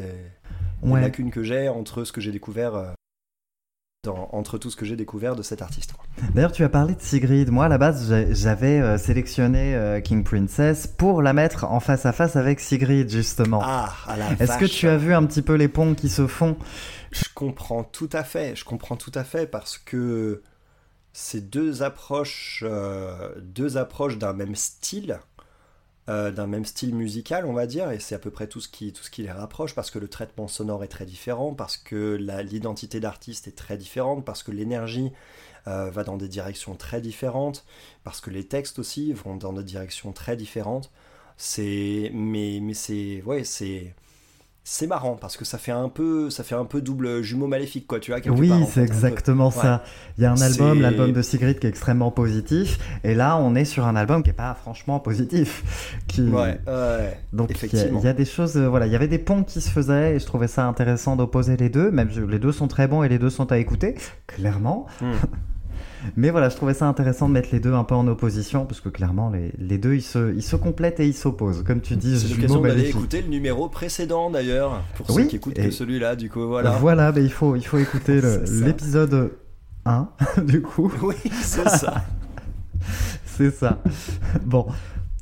[0.83, 1.01] les Ouais.
[1.01, 2.93] lacunes que j'ai entre ce que j'ai découvert
[4.05, 5.93] dans- entre tout ce que j'ai découvert de cet artiste.
[6.35, 7.51] D'ailleurs, tu as parlé de Sigrid.
[7.51, 12.07] Moi, à la base, j'avais euh, sélectionné euh, King Princess pour la mettre en face
[12.07, 13.61] à face avec Sigrid, justement.
[13.63, 16.27] Ah, à la Est-ce que tu as vu un petit peu les ponts qui se
[16.29, 16.57] font?
[17.11, 20.43] Je comprends tout à fait, je comprends tout à fait parce que
[21.13, 25.19] ces deux approches, euh, deux approches d'un même style,
[26.09, 28.69] euh, d'un même style musical, on va dire, et c'est à peu près tout ce
[28.69, 31.77] qui, tout ce qui les rapproche parce que le traitement sonore est très différent, parce
[31.77, 35.13] que l'identité d'artiste est très différente, parce que l'énergie
[35.67, 37.65] euh, va dans des directions très différentes,
[38.05, 40.91] parce que les textes aussi vont dans des directions très différentes.
[41.37, 43.95] C'est, mais, mais c'est, ouais, c'est.
[44.71, 47.87] C'est marrant parce que ça fait un peu, ça fait un peu double jumeau maléfique
[47.87, 48.21] quoi, tu vois.
[48.31, 48.87] Oui, c'est peu.
[48.87, 49.83] exactement ça.
[50.19, 53.55] Il y a un album, l'album de Sigrid, qui est extrêmement positif, et là, on
[53.55, 55.97] est sur un album qui est pas franchement positif.
[56.07, 56.21] Qui...
[56.21, 57.19] Ouais, ouais.
[57.33, 58.01] Donc il y, a, effectivement.
[58.01, 60.17] il y a des choses, euh, voilà, il y avait des ponts qui se faisaient
[60.17, 61.91] et je trouvais ça intéressant d'opposer les deux.
[61.91, 63.95] Même les deux sont très bons et les deux sont à écouter,
[64.27, 64.85] clairement.
[65.01, 65.13] Hmm.
[66.17, 68.81] Mais voilà, je trouvais ça intéressant de mettre les deux un peu en opposition parce
[68.81, 71.63] que clairement les, les deux ils se, ils se complètent et ils s'opposent.
[71.65, 72.97] Comme tu dis, C'est l'occasion d'aller maléfiques.
[72.97, 76.71] écouter le numéro précédent d'ailleurs, pour Oui, ceux qui écoutent que celui-là, du coup, voilà.
[76.71, 78.21] Voilà, mais il faut, il faut écouter
[78.63, 79.33] l'épisode
[79.85, 80.09] 1
[80.45, 80.93] du coup.
[81.03, 82.05] Oui, c'est ça.
[83.27, 83.79] C'est ça.
[84.45, 84.67] Bon,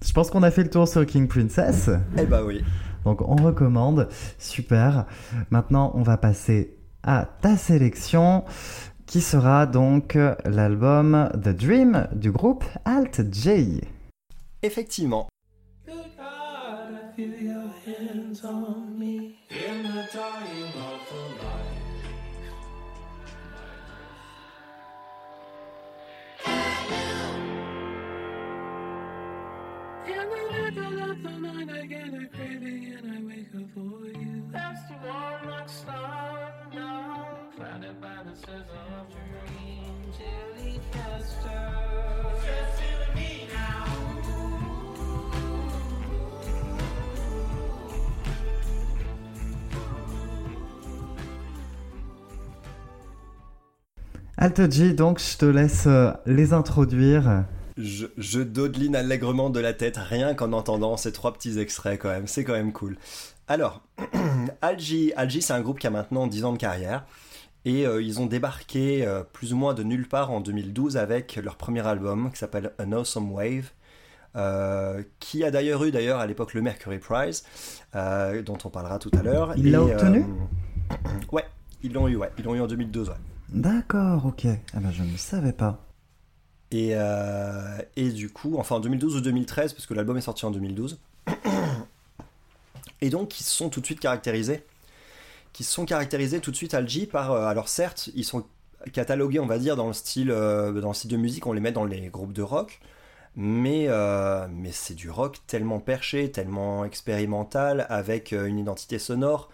[0.04, 1.90] je pense qu'on a fait le tour sur King Princess.
[2.18, 2.62] eh bah oui.
[3.04, 4.08] Donc on recommande,
[4.38, 5.04] super.
[5.50, 8.44] Maintenant on va passer à ta sélection
[9.06, 13.80] qui sera donc l'album The Dream du groupe Alt J?
[14.62, 15.28] Effectivement.
[31.68, 31.88] I
[32.98, 34.42] and I wake up for you.
[36.74, 37.05] Now,
[37.56, 38.66] clouded by the scissors
[39.00, 40.16] of dreams.
[40.16, 41.62] Chilly faster.
[42.44, 43.86] Just feeling me now.
[54.38, 57.44] Alt J, donc je te laisse euh, les introduire.
[57.78, 62.10] Je, je dodeline allègrement de la tête rien qu'en entendant ces trois petits extraits quand
[62.10, 62.96] même, c'est quand même cool.
[63.48, 63.82] Alors,
[64.62, 67.04] Algie, Algie c'est un groupe qui a maintenant 10 ans de carrière
[67.66, 71.36] et euh, ils ont débarqué euh, plus ou moins de nulle part en 2012 avec
[71.36, 73.72] leur premier album qui s'appelle An Awesome Wave.
[74.36, 77.44] euh, qui a d'ailleurs eu d'ailleurs à l'époque le Mercury Prize,
[77.92, 79.52] dont on parlera tout à l'heure.
[79.56, 80.24] Il l'a obtenu
[81.32, 81.44] Ouais,
[81.82, 83.14] ils l'ont eu, ouais, ils l'ont eu en 2012, ouais.
[83.48, 84.46] D'accord, ok.
[84.74, 85.86] Ah ben je ne savais pas.
[86.70, 90.44] Et, euh, et du coup, enfin en 2012 ou 2013, parce que l'album est sorti
[90.46, 90.98] en 2012.
[93.02, 94.64] Et donc, ils se sont tout de suite caractérisés.
[95.56, 97.32] Qui sont caractérisés tout de suite Algie par.
[97.32, 98.44] euh, alors, certes, ils sont
[98.92, 101.86] catalogués, on va dire, dans le style, euh, dans de musique, on les met dans
[101.86, 102.78] les groupes de rock.
[103.36, 109.48] Mais, euh, mais c'est du rock tellement perché, tellement expérimental, avec une identité sonore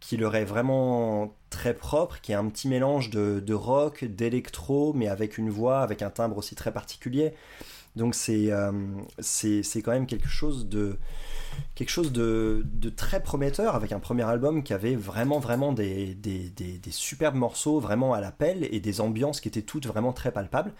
[0.00, 4.94] qui leur est vraiment très propre, qui est un petit mélange de, de rock, d'électro,
[4.94, 7.34] mais avec une voix, avec un timbre aussi très particulier.
[7.94, 8.50] Donc c'est
[9.20, 10.98] c'est quand même quelque chose de
[11.74, 12.64] quelque chose de,
[12.96, 16.16] très prometteur avec un premier album qui avait vraiment vraiment des,
[16.90, 20.72] superbes morceaux vraiment à l'appel et des ambiances qui étaient toutes vraiment très palpables.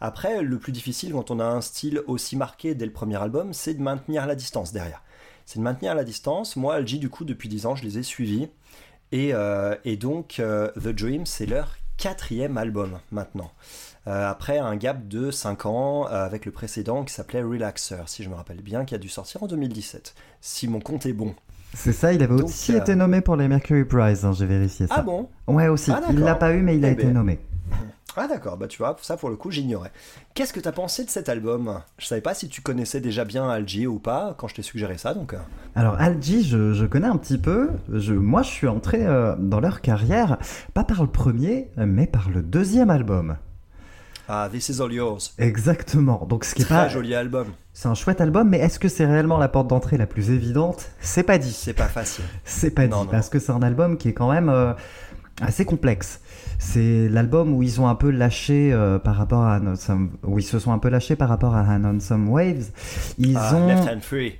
[0.00, 3.52] Après, le plus difficile quand on a un style aussi marqué dès le premier album,
[3.52, 5.02] c'est de maintenir la distance derrière.
[5.46, 6.56] C'est de maintenir la distance.
[6.56, 8.48] Moi, Algie, du coup, depuis 10 ans, je les ai suivis.
[9.12, 13.50] Et, euh, donc, euh, The Dream, c'est leur quatrième album maintenant.
[14.08, 18.22] Euh, après un gap de 5 ans euh, avec le précédent qui s'appelait Relaxer, si
[18.22, 20.14] je me rappelle bien, qui a dû sortir en 2017.
[20.40, 21.34] Si mon compte est bon.
[21.74, 24.46] C'est ça, il avait Donc, aussi euh, été nommé pour les Mercury Prize, hein, j'ai
[24.46, 24.94] vérifié ça.
[24.98, 25.28] Ah bon?
[25.48, 25.90] Ouais, aussi.
[25.90, 27.14] Ah, il l'a pas eu, mais il a Eh été ben.
[27.14, 27.40] nommé.
[28.18, 29.92] Ah d'accord, bah tu vois, ça pour le coup j'ignorais.
[30.32, 31.82] Qu'est-ce que t'as pensé de cet album?
[31.98, 34.96] Je savais pas si tu connaissais déjà bien Algie ou pas quand je t'ai suggéré
[34.96, 35.34] ça, donc...
[35.74, 37.68] Alors Algie, je, je connais un petit peu.
[37.92, 40.38] Je, moi, je suis entré euh, dans leur carrière,
[40.72, 43.36] pas par le premier, mais par le deuxième album.
[44.28, 45.34] Ah, This Is All Yours.
[45.38, 46.26] Exactement.
[46.28, 47.46] Donc ce qui est Très pas, joli album.
[47.72, 50.90] c'est un chouette album, mais est-ce que c'est réellement la porte d'entrée la plus évidente?
[51.00, 51.52] C'est pas dit.
[51.52, 52.24] C'est pas facile.
[52.44, 53.10] C'est pas Non, dit non.
[53.12, 54.72] parce que c'est un album qui est quand même euh,
[55.40, 56.20] assez complexe.
[56.58, 60.42] C'est l'album où ils ont un peu lâché euh, par rapport à Some- où ils
[60.42, 62.70] se sont un peu lâchés par rapport à On Some Waves.
[63.18, 64.34] Ils Ah, ont Left Hand Free.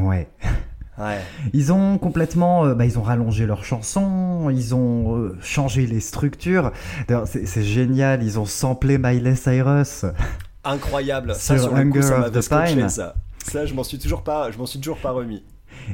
[0.00, 0.28] ouais.
[0.98, 1.20] Ouais.
[1.52, 6.00] Ils ont complètement, euh, bah, ils ont rallongé leurs chansons, ils ont euh, changé les
[6.00, 6.72] structures.
[7.06, 10.06] D'ailleurs, c'est génial, ils ont samplé Miley Cyrus.
[10.64, 11.34] Incroyable.
[11.34, 13.14] Ça Sur sur le coup, ça m'avait scotché ça.
[13.44, 15.44] Ça, je m'en suis toujours pas, je m'en suis toujours pas remis.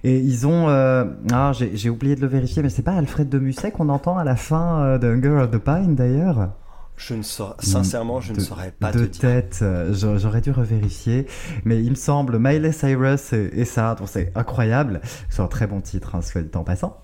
[0.05, 3.39] Et ils ont, euh, ah, j'ai oublié de le vérifier, mais c'est pas Alfred de
[3.39, 6.51] Musset qu'on entend à la fin de Hunger of the Pine d'ailleurs?
[6.97, 9.21] Je ne saurais, sincèrement, je ne saurais pas de te dire.
[9.21, 11.27] tête, euh, j'a- j'aurais dû revérifier,
[11.65, 15.01] mais il me semble Miley Cyrus et, et ça, donc c'est incroyable.
[15.29, 16.99] C'est un très bon titre, hein, soit dit en passant.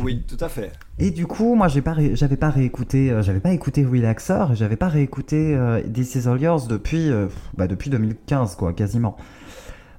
[0.00, 0.72] Oui, tout à fait.
[0.98, 4.46] Et du coup, moi, j'ai pas, ré- j'avais pas réécouté, euh, j'avais pas écouté Relaxer,
[4.54, 9.16] j'avais pas réécouté euh, This Is All Yours depuis, euh, bah, depuis 2015, quoi, quasiment.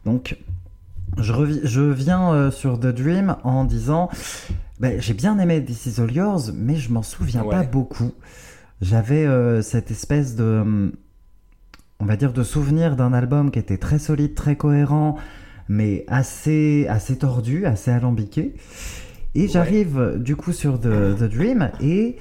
[0.05, 0.37] Donc,
[1.17, 4.09] je, revi- je viens euh, sur The Dream en disant,
[4.81, 8.11] bah, j'ai bien aimé This Is All Yours, mais je m'en souviens pas beaucoup.
[8.81, 10.91] J'avais euh, cette espèce de, hum,
[11.99, 15.17] on va dire, de souvenir d'un album qui était très solide, très cohérent,
[15.69, 18.55] mais assez, assez tordu, assez alambiqué.
[19.35, 22.17] Et j'arrive du coup sur The, The Dream et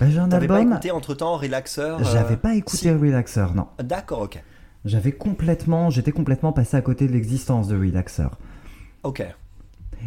[0.00, 0.72] j'ai un T'avais pas album.
[0.72, 3.66] écouté entre temps Relaxer euh, J'avais pas écouté Relaxer, non.
[3.82, 4.42] D'accord, ok.
[4.84, 8.28] J'avais complètement, j'étais complètement passé à côté de l'existence de Relaxer.
[9.02, 9.22] Ok.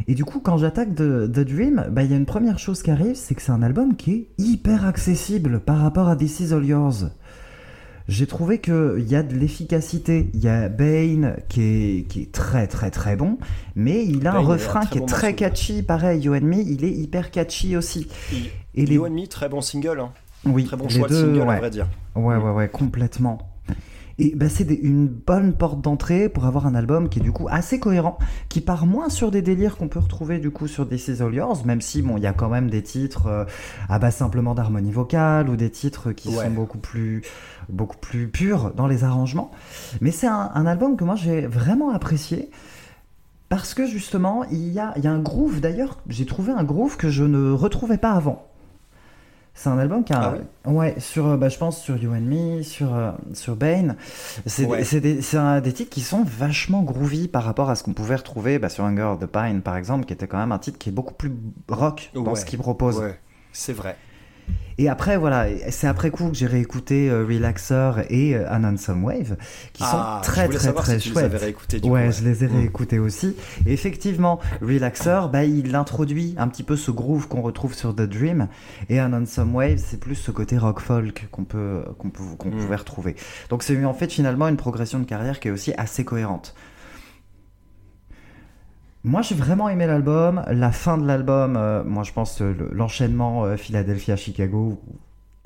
[0.08, 2.82] Et du coup, quand j'attaque The, The Dream, bah, il y a une première chose
[2.82, 6.40] qui arrive, c'est que c'est un album qui est hyper accessible par rapport à This
[6.42, 7.06] Is All Yours.
[8.10, 10.30] J'ai trouvé qu'il y a de l'efficacité.
[10.34, 13.38] Il y a Bane qui est, qui est très très très bon,
[13.76, 15.36] mais il a Bane un est un refrain très qui est bon très morceau.
[15.46, 15.84] catchy.
[15.84, 18.08] Pareil, You and Me, il est hyper catchy aussi.
[18.76, 20.00] Et, Et les- You and Me, très bon single.
[20.02, 20.10] Hein.
[20.46, 21.56] Oui, Très bon choix de single, ouais.
[21.56, 21.88] à vrai dire.
[22.16, 23.38] Ouais, ouais, ouais, complètement.
[24.20, 27.48] Et bah, c'est une bonne porte d'entrée pour avoir un album qui est du coup
[27.50, 31.08] assez cohérent, qui part moins sur des délires qu'on peut retrouver du coup sur This
[31.08, 33.46] Is All Yours, même si bon, il y a quand même des titres euh,
[33.90, 36.46] à base simplement d'harmonie vocale ou des titres qui Ouais.
[36.46, 37.24] sont beaucoup plus,
[37.70, 39.52] beaucoup plus purs dans les arrangements.
[40.00, 42.50] Mais c'est un, un album que moi j'ai vraiment apprécié.
[43.50, 46.64] Parce que justement, il y a, il y a un groove, d'ailleurs, j'ai trouvé un
[46.64, 48.48] groove que je ne retrouvais pas avant.
[49.56, 50.36] C'est un album qui a,
[50.66, 53.96] Ah ouais, sur, euh, bah, je pense sur You and Me, sur, euh, sur Bane.
[54.48, 54.84] C'est Ouais.
[55.00, 55.22] des-
[55.62, 58.84] des, titres qui sont vachement groovy par rapport à ce qu'on pouvait retrouver bah, sur
[58.84, 61.14] Hunger of the Pine, par exemple, qui était quand même un titre qui est beaucoup
[61.14, 61.32] plus
[61.70, 62.36] rock dans Ouais.
[62.36, 62.98] ce qu'il propose.
[63.00, 63.20] Ouais,
[63.52, 63.96] c'est vrai.
[64.80, 68.64] Et après, voilà, c'est après coup que j'ai réécouté euh, Relaxer et euh, An
[69.04, 69.38] Wave,
[69.72, 71.42] qui Ah, sont très je très très si tu les avais chouettes.
[71.44, 72.12] réécoutés, du ouais, coup, ouais.
[72.12, 72.56] je les ai Mm.
[72.58, 73.36] réécoutés aussi.
[73.68, 78.02] Et effectivement, Relaxer, bah, il introduit un petit peu ce groove qu'on retrouve sur The
[78.02, 78.48] Dream,
[78.90, 79.12] et An
[79.54, 82.58] Wave, c'est plus ce côté rock folk qu'on peut qu'on peut qu'on Mm.
[82.58, 83.16] pouvait retrouver.
[83.50, 86.56] Donc c'est en fait finalement une progression de carrière qui est aussi assez cohérente.
[89.04, 90.44] Moi, j'ai vraiment aimé l'album.
[90.50, 94.82] La fin de l'album, euh, moi, je pense euh, le- l'enchaînement euh, Philadelphia-Chicago,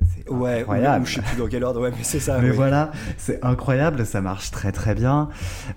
[0.06, 1.00] c'est Ouais, incroyable.
[1.00, 2.38] ou, ou je sais plus dans quel ordre, ouais, mais c'est ça.
[2.40, 2.56] Mais oui.
[2.56, 5.28] voilà, c'est incroyable, ça marche très très bien.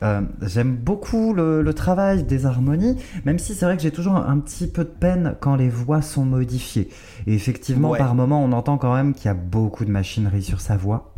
[0.04, 4.16] Euh, J'aime beaucoup le, le travail des harmonies, même si c'est vrai que j'ai toujours
[4.16, 6.88] un, un petit peu de peine quand les voix sont modifiées.
[7.26, 7.98] Et effectivement, Ouais.
[7.98, 11.11] par moment, on entend quand même qu'il y a beaucoup de machinerie sur sa voix.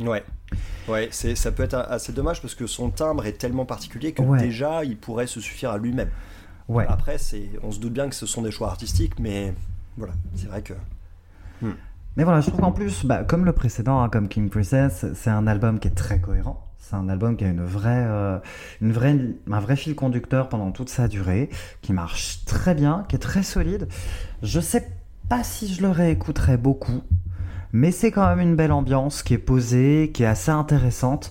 [0.00, 0.24] Ouais.
[0.88, 4.22] Ouais, c'est, ça peut être assez dommage parce que son timbre est tellement particulier que
[4.22, 4.38] Ouais.
[4.38, 6.10] déjà il pourrait se suffire à lui-même.
[6.68, 6.86] Ouais.
[6.88, 9.54] Après, c'est, on se doute bien que ce sont des choix artistiques, mais
[9.96, 10.74] voilà, c'est vrai que.
[12.16, 15.30] Mais voilà, je trouve qu'en plus, bah, comme le précédent, hein, comme King Princess, c'est
[15.30, 16.66] un album qui est très cohérent.
[16.78, 18.38] C'est un album qui a une vraie, euh,
[18.80, 19.16] une vraie,
[19.50, 21.50] un vrai fil conducteur pendant toute sa durée,
[21.82, 23.86] qui marche très bien, qui est très solide.
[24.42, 24.88] Je sais
[25.28, 27.02] pas si je le réécouterai beaucoup,
[27.72, 31.30] mais c'est quand même une belle ambiance qui est posée, qui est assez intéressante.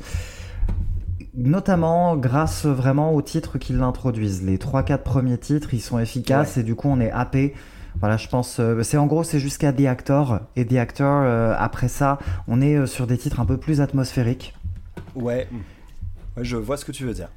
[1.36, 4.43] Notamment grâce vraiment aux titres qui l'introduisent.
[4.43, 7.54] Les 3-4 premiers titres, ils sont efficaces et du coup on est happé.
[7.99, 10.39] Voilà, je pense, euh, c'est en gros, c'est jusqu'à The Actor.
[10.56, 13.82] Et The Actor, euh, après ça, on est euh, sur des titres un peu plus
[13.82, 14.56] atmosphériques,
[15.15, 15.47] Ouais.
[16.38, 17.30] ouais, je vois ce que tu veux dire.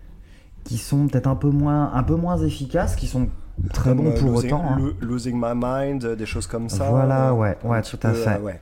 [0.64, 3.28] qui sont peut-être un peu moins, un peu moins efficaces, qui sont
[3.72, 4.64] très bons euh, pour losing, autant.
[4.70, 4.78] hein.
[4.78, 6.88] Lo- Losing My Mind, des choses comme ça.
[6.90, 8.28] Voilà, ouais, ouais, tout à fait.
[8.36, 8.60] euh, ouais.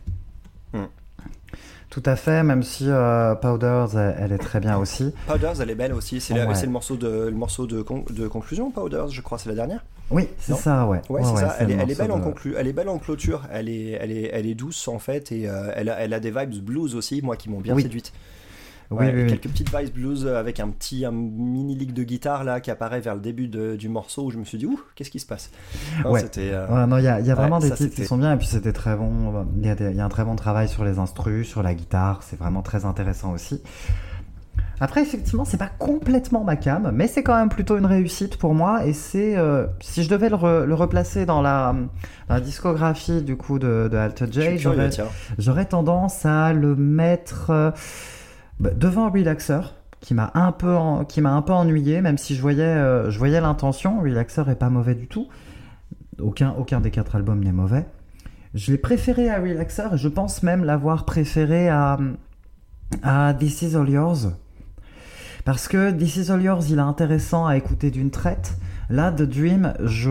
[1.90, 5.12] Tout à fait, même si euh, Powders, elle, elle est très bien aussi.
[5.26, 6.20] Powders, elle est belle aussi.
[6.20, 6.46] C'est Ouais.
[6.46, 8.70] le morceau de le morceau de, con- de conclusion.
[8.70, 9.84] Powders, je crois, c'est la dernière.
[10.12, 11.02] Oui, c'est ça, ouais.
[11.08, 11.56] Ouais, c'est ça.
[11.58, 13.42] Elle, le est, elle est morceau belle en conclu, elle est belle en clôture.
[13.52, 16.20] Elle est, elle est, elle est douce en fait et euh, elle, a, elle a
[16.20, 17.82] des vibes blues aussi, moi qui m'ont bien Oui.
[17.82, 18.12] séduite.
[18.90, 19.28] Oui, Ouais, oui, oui.
[19.28, 23.00] quelques petites vibes blues avec un petit un mini lick de guitare là qui apparaît
[23.00, 25.26] vers le début de- du morceau où je me suis dit ouh qu'est-ce qui se
[25.26, 25.50] passe?
[26.04, 26.24] Non, Ouais.
[26.38, 28.36] Euh, Ouais, non, il y a, y a vraiment des titres qui sont bien, et
[28.36, 29.46] puis c'était très bon.
[29.60, 31.62] Il y, a des- il y a un très bon travail sur les instrus, sur
[31.62, 33.62] la guitare, c'est vraiment très intéressant aussi.
[34.82, 38.54] Après, effectivement, c'est pas complètement ma cam, mais c'est quand même plutôt une réussite pour
[38.54, 38.86] moi.
[38.86, 41.74] Et c'est, euh, si je devais le, re- le replacer dans la,
[42.40, 44.90] discographie du coup de, de suis J, j'aurais,
[45.66, 47.70] tendance à le mettre euh,
[48.60, 49.60] bah, devant Relaxer,
[50.00, 53.10] qui m'a un peu, en- qui m'a un peu ennuyé, même si je voyais, euh,
[53.10, 54.00] je voyais l'intention.
[54.00, 55.26] Relaxer est pas mauvais du tout.
[56.20, 57.84] Aucun, aucun des quatre albums n'est mauvais.
[58.54, 61.98] Je l'ai préféré à Relaxer et je pense même l'avoir préféré à,
[63.02, 64.28] à This Is All Yours.
[65.44, 68.56] Parce que This Is All Yours, il est intéressant à écouter d'une traite.
[68.90, 70.10] Là, The Dream, je,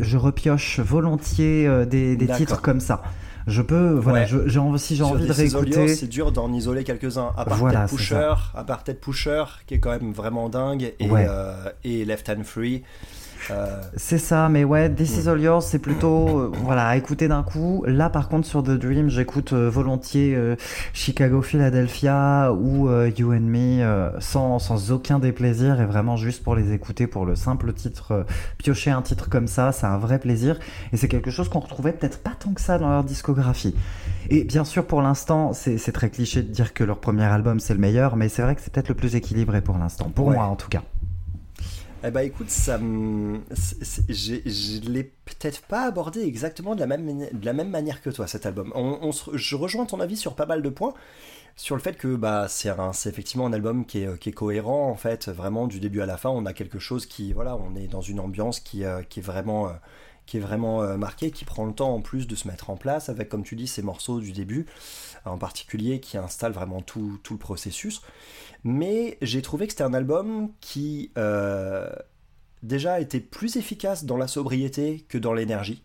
[0.00, 3.02] je repioche volontiers euh, des, des titres comme ça.
[3.46, 4.26] Je peux, voilà, Ouais.
[4.26, 5.86] je- j'ai envie, si j'ai Sur envie de réécouter.
[5.88, 7.30] c'est dur d'en isoler quelques-uns.
[7.36, 10.92] À part Voilà, Ted Pusher, à part Ted Pusher, qui est quand même vraiment dingue,
[10.98, 11.26] et, Ouais.
[11.28, 12.82] euh, et Left Hand Free.
[13.50, 17.28] Euh, C'est ça, mais ouais, This Is All Yours, c'est plutôt, euh, voilà, à écouter
[17.28, 17.84] d'un coup.
[17.86, 20.56] Là, par contre, sur The Dream, j'écoute euh, volontiers euh,
[20.92, 26.42] Chicago, Philadelphia ou euh, You and Me, euh, sans, sans aucun déplaisir et vraiment juste
[26.42, 28.24] pour les écouter pour le simple titre, euh,
[28.58, 30.58] piocher un titre comme ça, c'est un vrai plaisir.
[30.92, 33.74] Et c'est quelque chose qu'on retrouvait peut-être pas tant que ça dans leur discographie.
[34.30, 37.60] Et bien sûr, pour l'instant, c'est c'est très cliché de dire que leur premier album
[37.60, 40.26] c'est le meilleur, mais c'est vrai que c'est peut-être le plus équilibré pour l'instant, pour
[40.26, 40.34] Ouais.
[40.34, 40.82] moi en tout cas.
[42.04, 47.52] Eh ben écoute, ça je l'ai peut-être pas abordé exactement de la même, de la
[47.52, 48.72] même manière que toi cet album.
[48.74, 50.94] On, je rejoins ton avis sur pas mal de points,
[51.56, 54.90] sur le fait que bah, c'est c'est effectivement un album qui est, qui est cohérent
[54.90, 56.28] en fait, vraiment du début à la fin.
[56.28, 59.22] On a quelque chose qui, voilà, on est dans une ambiance qui, euh, qui est
[59.22, 59.72] vraiment, euh,
[60.26, 62.76] qui est vraiment euh, marquée, qui prend le temps en plus de se mettre en
[62.76, 64.66] place avec, comme tu dis, ces morceaux du début
[65.24, 68.02] en particulier qui installent vraiment tout, tout le processus.
[68.64, 71.88] Mais j'ai trouvé que c'était un album qui euh,
[72.62, 75.82] déjà était plus efficace dans la sobriété que dans l'énergie.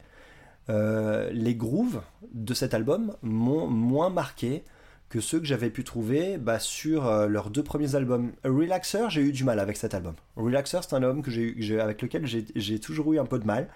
[0.69, 2.01] Euh, les grooves
[2.33, 4.63] de cet album m'ont moins marqué
[5.09, 8.31] que ceux que j'avais pu trouver bah, sur euh, leurs deux premiers albums.
[8.45, 10.15] Relaxer, j'ai eu du mal avec cet album.
[10.37, 11.21] Relaxer, c'est un album
[11.79, 13.67] avec lequel j'ai toujours eu un peu de mal.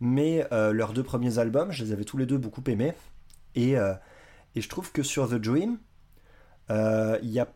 [0.00, 2.92] Mais euh, leurs deux premiers albums, je les avais tous les deux beaucoup aimés.
[3.54, 3.94] Et, euh,
[4.54, 5.78] et je trouve que sur The Dream,
[6.70, 7.46] euh, a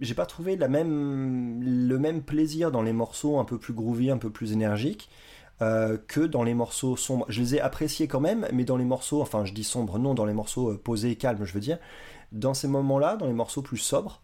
[0.00, 4.12] j'ai pas trouvé la même, le même plaisir dans les morceaux un peu plus groovy,
[4.12, 5.10] un peu plus énergiques,
[5.58, 7.26] que dans les morceaux sombres.
[7.28, 10.14] Je les ai appréciés quand même, mais dans les morceaux, enfin je dis sombres, non,
[10.14, 11.78] dans les morceaux posés et calmes, je veux dire,
[12.30, 14.22] dans ces moments-là, dans les morceaux plus sobres,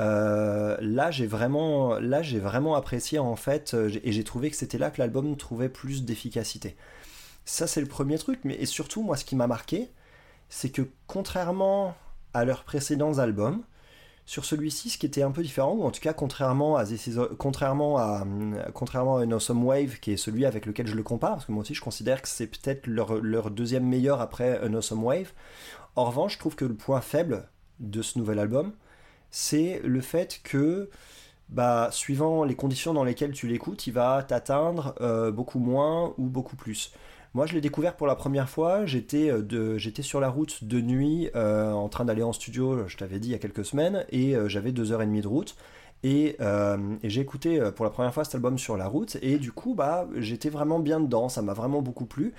[0.00, 4.56] euh, là j'ai vraiment, là j'ai vraiment apprécié en fait, euh, et j'ai trouvé que
[4.56, 6.76] c'était là que l'album trouvait plus d'efficacité.
[7.44, 9.90] Ça c'est le premier truc, mais et surtout moi ce qui m'a marqué,
[10.48, 11.94] c'est que contrairement
[12.34, 13.62] à leurs précédents albums,
[14.24, 16.84] sur celui-ci, ce qui était un peu différent, ou en tout cas contrairement à,
[17.38, 21.02] contrairement à, hum, contrairement à An Awesome Wave, qui est celui avec lequel je le
[21.02, 24.60] compare, parce que moi aussi je considère que c'est peut-être leur, leur deuxième meilleur après
[24.66, 25.32] An Awesome Wave.
[25.96, 27.48] En revanche, je trouve que le point faible
[27.80, 28.72] de ce nouvel album,
[29.32, 30.90] c'est le fait que,
[31.48, 36.26] bah, suivant les conditions dans lesquelles tu l'écoutes, il va t'atteindre euh, beaucoup moins ou
[36.28, 36.92] beaucoup plus.
[37.34, 38.84] Moi, je l'ai découvert pour la première fois.
[38.84, 42.86] J'étais euh, sur la route de nuit, euh, en train d'aller en studio.
[42.86, 45.28] Je t'avais dit il y a quelques semaines, et j'avais deux heures et demie de
[45.28, 45.56] route.
[46.04, 46.36] Et,
[47.02, 50.06] j'ai écouté pour la première fois cet album sur la route, et du coup, bah,
[50.16, 51.30] j'étais vraiment bien dedans.
[51.30, 52.34] Ça m'a vraiment beaucoup plu.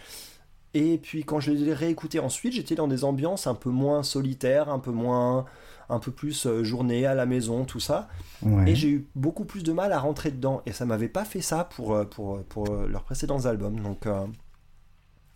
[0.76, 4.70] Et puis quand je l'ai réécouté ensuite, j'étais dans des ambiances un peu moins solitaires,
[4.70, 5.46] un peu moins,
[5.90, 8.08] un peu plus euh, journée à la maison, tout ça.
[8.42, 8.72] Ouais.
[8.72, 10.62] Et j'ai eu beaucoup plus de mal à rentrer dedans.
[10.66, 13.80] Et ça m'avait pas fait ça pour, euh, pour, pour euh, leurs précédents albums.
[13.80, 14.26] Donc euh,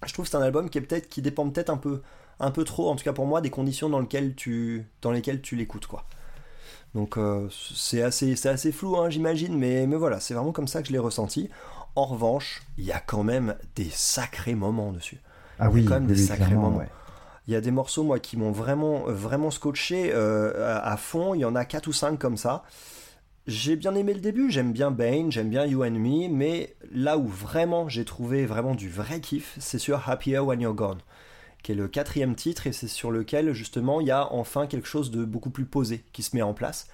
[0.06, 2.02] je trouve que c'est un album qui, est peut-être, qui dépend peut-être un peu,
[2.40, 5.42] un peu trop, en tout cas pour moi, des conditions dans lesquelles tu, dans lesquelles
[5.42, 5.88] tu l'écoutes.
[5.88, 6.06] quoi.
[6.96, 10.68] Donc euh, c'est assez, c'est assez flou, hein, j'imagine, mais, mais voilà, c'est vraiment comme
[10.68, 11.50] ça que je l'ai ressenti.
[11.96, 15.22] En revanche, il y a quand même des sacrés moments dessus.
[15.60, 16.78] ah oui, quand même oui, des oui, sacrés moments.
[16.78, 16.90] ouais.
[17.48, 21.34] Il y a des morceaux, moi, qui m'ont vraiment, vraiment scotché euh, à, fond.
[21.34, 22.64] Il y en a 4 ou 5 comme ça.
[23.48, 27.18] J'ai bien aimé le début, j'aime bien Bane, j'aime bien You and Me, mais là
[27.18, 31.00] où vraiment j'ai trouvé vraiment du vrai kiff, c'est sur Happier When You're Gone,
[31.64, 34.90] qui est le quatrième titre et c'est sur lequel justement il y a enfin quelque
[34.90, 36.90] chose de beaucoup plus posé qui se met en place.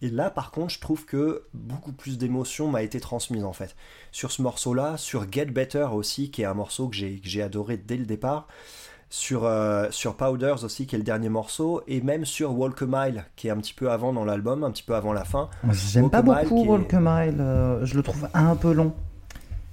[0.00, 3.76] Et là par contre je trouve que beaucoup plus d'émotion m'a été transmise en fait.
[4.10, 7.98] Sur ce morceau-là, sur Get Better aussi, qui est un morceau que j'ai adoré dès
[7.98, 8.48] le départ,
[9.10, 12.86] sur, euh, sur Powders aussi, qui est le dernier morceau, et même sur Walk a
[12.86, 15.48] Mile, qui est un petit peu avant dans l'album, un petit peu avant la fin.
[15.72, 18.92] J'aime pas Mile beaucoup est- Walk a Mile, euh, je le trouve un peu long.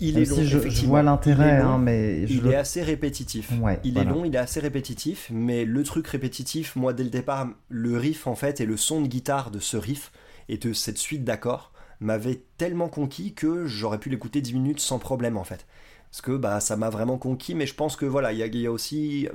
[0.01, 2.81] Il Même est long, si je, vois l'intérêt, hein, mais je Il le- est assez
[2.83, 3.49] répétitif.
[3.61, 4.09] Ouais, il voilà.
[4.09, 7.97] est long, il est assez répétitif, mais le truc répétitif, moi dès le départ, le
[7.97, 10.11] riff en fait et le son de guitare de ce riff
[10.49, 11.71] et de cette suite d'accords
[12.01, 15.65] m'avait tellement conquis que j'aurais pu l'écouter 10 minutes sans problème en fait.
[16.11, 18.71] Parce que bah ça m'a vraiment conquis, mais je pense que voilà, il y a,
[18.71, 19.33] aussi, euh,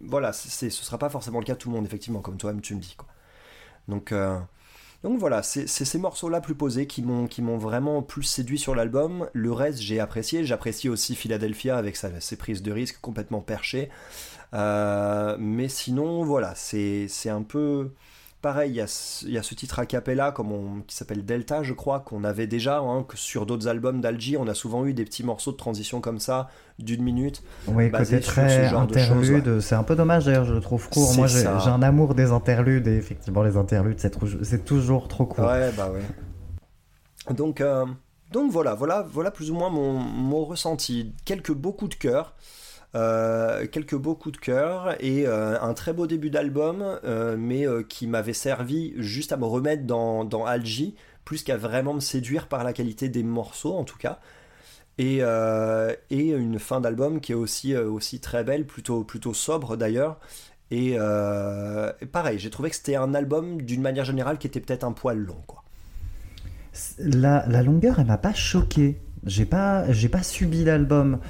[0.00, 2.60] voilà, c'est, ce sera pas forcément le cas de tout le monde effectivement, comme toi-même
[2.62, 3.08] tu me dis quoi.
[3.88, 4.38] Donc euh,
[5.04, 8.58] donc voilà, c'est c'est ces morceaux-là plus posés qui m'ont qui m'ont vraiment plus séduit
[8.58, 9.28] sur l'album.
[9.34, 10.44] Le reste, j'ai apprécié.
[10.44, 13.90] J'apprécie aussi Philadelphia avec sa- ses prises de risque complètement perchées.
[14.54, 17.92] Euh, mais sinon, voilà, c'est c'est un peu
[18.42, 18.72] pareil.
[18.72, 22.24] Il y, a ce, titre a cappella comme on- qui s'appelle Delta, je crois, qu'on
[22.24, 24.36] avait déjà hein, que sur d'autres albums d'Algie.
[24.36, 27.42] On a souvent eu des petits morceaux de transition comme ça, d'une minute.
[27.68, 31.14] Oui, côté très ce interlude, c'est un peu dommage d'ailleurs, je le trouve court.
[31.14, 35.46] Moi j'ai un amour des interludes et effectivement les interludes c'est toujours trop court.
[35.46, 36.02] Ouais, bah ouais.
[37.34, 37.86] Donc, euh,
[38.32, 41.14] donc voilà, voilà, voilà plus ou moins mon, mon ressenti.
[41.24, 42.34] Quelques beaux coups de cœur.
[42.94, 47.66] Euh, quelques beaux coups de cœur et euh, un très beau début d'album, euh, mais
[47.88, 52.48] qui m'avait servi juste à me remettre dans, dans Algie, plus qu'à vraiment me séduire
[52.48, 54.20] par la qualité des morceaux en tout cas.
[54.98, 55.20] Et,
[56.10, 60.20] et une fin d'album qui est aussi, aussi très belle, plutôt, plutôt sobre d'ailleurs.
[60.70, 64.84] Et, et pareil, j'ai trouvé que c'était un album d'une manière générale qui était peut-être
[64.84, 65.42] un poil long.
[65.46, 65.64] Quoi.
[66.98, 69.00] La, la longueur, elle m'a pas choqué.
[69.24, 71.20] J'ai pas, j'ai pas subi l'album.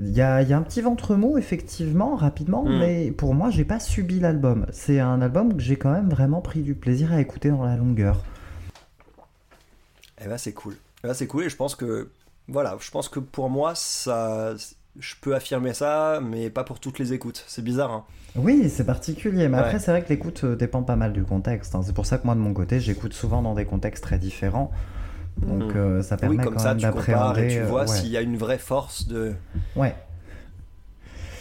[0.00, 2.78] Il y a, il y a un petit ventre mou, effectivement, rapidement, Mm.
[2.80, 4.66] mais pour moi, j'ai pas subi l'album.
[4.72, 7.76] C'est un album que j'ai quand même vraiment pris du plaisir à écouter dans la
[7.76, 8.22] longueur.
[10.24, 10.74] Et ben c'est cool.
[11.02, 12.08] Eh ben, c'est cool et je pense que
[12.48, 14.54] voilà, je pense que pour moi ça
[14.98, 17.44] je peux affirmer ça mais pas pour toutes les écoutes.
[17.46, 18.04] C'est bizarre hein.
[18.36, 19.62] Oui, c'est particulier, mais Ouais.
[19.64, 21.74] après, c'est vrai que l'écoute euh, dépend pas mal du contexte.
[21.76, 21.82] hein.
[21.84, 24.72] C'est pour ça que moi, de mon côté, j'écoute souvent dans des contextes très différents.
[25.38, 25.76] Donc, Mhm.
[25.76, 27.86] euh, ça permet Oui, comme quand ça même tu compares et tu euh, vois ouais.
[27.88, 29.34] s'il y a une vraie force de
[29.76, 29.94] Ouais.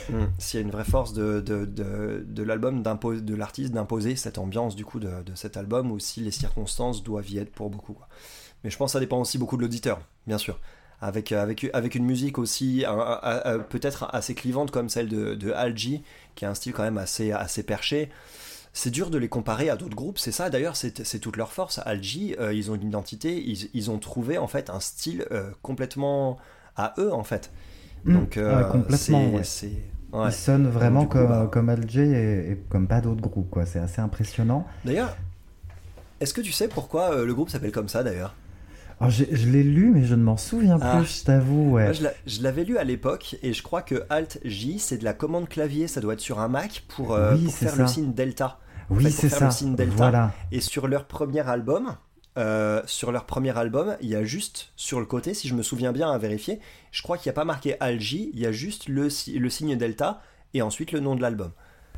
[0.09, 0.25] Hmm.
[0.37, 4.17] s'il y a une vraie force de, de, de, de l'album d'imposer de l'artiste d'imposer
[4.17, 7.53] cette ambiance du coup de, de cet album ou si les circonstances doivent y être
[7.53, 7.93] pour beaucoup.
[7.93, 8.09] quoi.
[8.63, 10.59] Mais je pense que ça dépend aussi beaucoup de l'auditeur, bien sûr.
[10.99, 12.83] Avec, euh, avec, avec une musique aussi
[13.69, 16.03] peut-être assez clivante comme celle de, de Algie,
[16.35, 18.09] qui a un style quand même assez, assez perché.
[18.75, 21.79] C'est dur de les comparer à d'autres groupes, c'est ça d'ailleurs, c'est toute leur force.
[21.85, 25.51] Algie, euh, ils ont une identité, ils, ils ont trouvé en fait un style euh,
[25.61, 26.37] complètement
[26.75, 27.51] à eux en fait.
[28.05, 29.43] Mm, Donc euh, ouais, complètement, c'est- ouais.
[29.43, 30.29] c'est ouais.
[30.29, 32.01] Il sonne vraiment du coup, comme, bah- comme Alger
[32.47, 33.67] et, et comme pas d'autres groupes, quoi.
[33.67, 34.65] C'est assez impressionnant.
[34.85, 35.15] D'ailleurs,
[36.19, 38.33] est-ce que tu sais pourquoi euh, le groupe s'appelle comme ça d'ailleurs?
[38.99, 40.97] Alors, j'ai- je l'ai lu, mais je ne m'en souviens Ah.
[40.97, 41.83] plus, je t'avoue, ouais.
[41.83, 44.97] Moi, je l'a- je l'avais lu à l'époque et je crois que Alt J c'est
[44.97, 47.67] de la commande clavier, ça doit être sur un Mac pour, euh, Oui, pour c'est
[47.67, 48.59] faire le signe Delta.
[48.89, 49.45] Oui, fait, c'est ça.
[49.45, 49.95] le signe delta.
[49.95, 50.31] Voilà.
[50.51, 51.95] Et sur leur premier album,
[52.37, 55.61] euh, sur leur premier album, il y a juste sur le côté, si je me
[55.63, 56.59] souviens bien à vérifier,
[56.91, 59.49] je crois qu'il n'y a pas marqué Algie, il y a juste le, si- le
[59.49, 60.21] signe Delta
[60.53, 61.51] et ensuite le nom de l'album.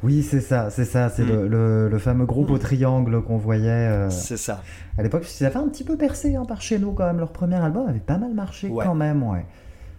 [0.03, 1.07] Oui, c'est ça, c'est ça.
[1.09, 1.27] C'est Mm.
[1.29, 4.61] le, le- le fameux groupe au triangle qu'on voyait euh, C'est ça.
[4.97, 5.23] à l'époque.
[5.23, 7.17] qu'ils avaient un petit peu percé hein, par chez nous, quand même.
[7.19, 8.83] Leur premier album avait pas mal marché, Ouais.
[8.86, 9.45] quand même, ouais.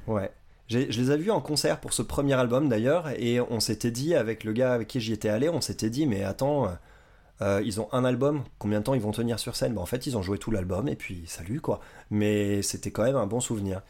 [0.06, 0.30] Ouais.
[0.68, 4.14] Je les ai vus en concert pour ce premier album d'ailleurs, et on s'était dit,
[4.14, 6.68] avec le gars avec qui j'y étais allé, on s'était dit, mais attends,
[7.40, 9.74] euh, ils ont un album, combien de temps ils vont tenir sur scène?
[9.74, 11.80] Bah, En fait, ils ont joué tout l'album, et puis salut quoi.
[12.10, 13.80] Mais c'était quand même un bon souvenir.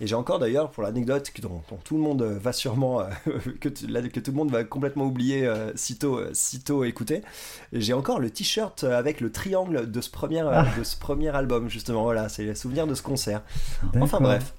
[0.00, 3.04] Et j'ai encore d'ailleurs, pour l'anecdote que- dont, dont tout le monde va sûrement, euh,
[3.60, 7.22] que, tu- la- que tout le monde va complètement oublier euh, sitôt, euh, sitôt écouté,
[7.72, 10.66] j'ai encore le t-shirt avec le triangle de ce premier, Ah.
[10.76, 12.02] de ce premier album, justement.
[12.02, 13.42] Voilà, c'est le souvenir de ce concert.
[14.00, 14.52] Enfin bref.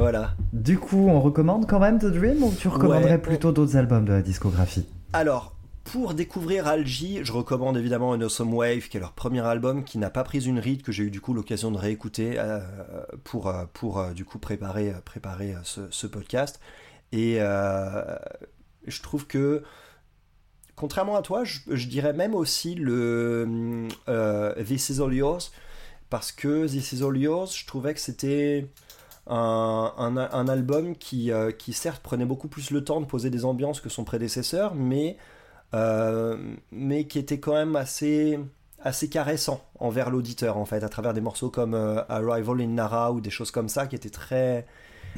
[0.00, 0.34] Voilà.
[0.54, 4.06] Du coup, on recommande quand même The Dream ou tu recommanderais Ouais, plutôt d'autres albums
[4.06, 4.86] de la discographie?
[5.12, 9.84] Alors, pour découvrir Algie, je recommande évidemment An Awesome Wave, qui est leur premier album,
[9.84, 12.60] qui n'a pas pris une ride, que j'ai eu du coup l'occasion de réécouter euh,
[13.24, 16.60] pour, euh, pour euh, du coup préparer, préparer ce, ce podcast.
[17.12, 18.16] Et euh,
[18.86, 19.62] je trouve que,
[20.76, 25.52] contrairement à toi, je, je dirais même aussi le euh, This Is All Yours,
[26.08, 28.66] parce que This Is All Yours, je trouvais que c'était
[29.30, 33.30] un, un- un album qui, euh, qui certes prenait beaucoup plus le temps de poser
[33.30, 35.16] des ambiances que son prédécesseur, mais,
[35.74, 38.40] euh, mais qui était quand même assez,
[38.80, 43.12] assez caressant envers l'auditeur en fait, à travers des morceaux comme euh, Arrival in Nara
[43.12, 44.66] ou des choses comme ça qui étaient très,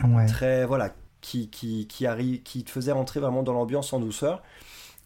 [0.05, 0.27] Ouais.
[0.27, 4.43] très voilà, qui, qui, qui, arri- qui te faisaient rentrer vraiment dans l'ambiance en douceur.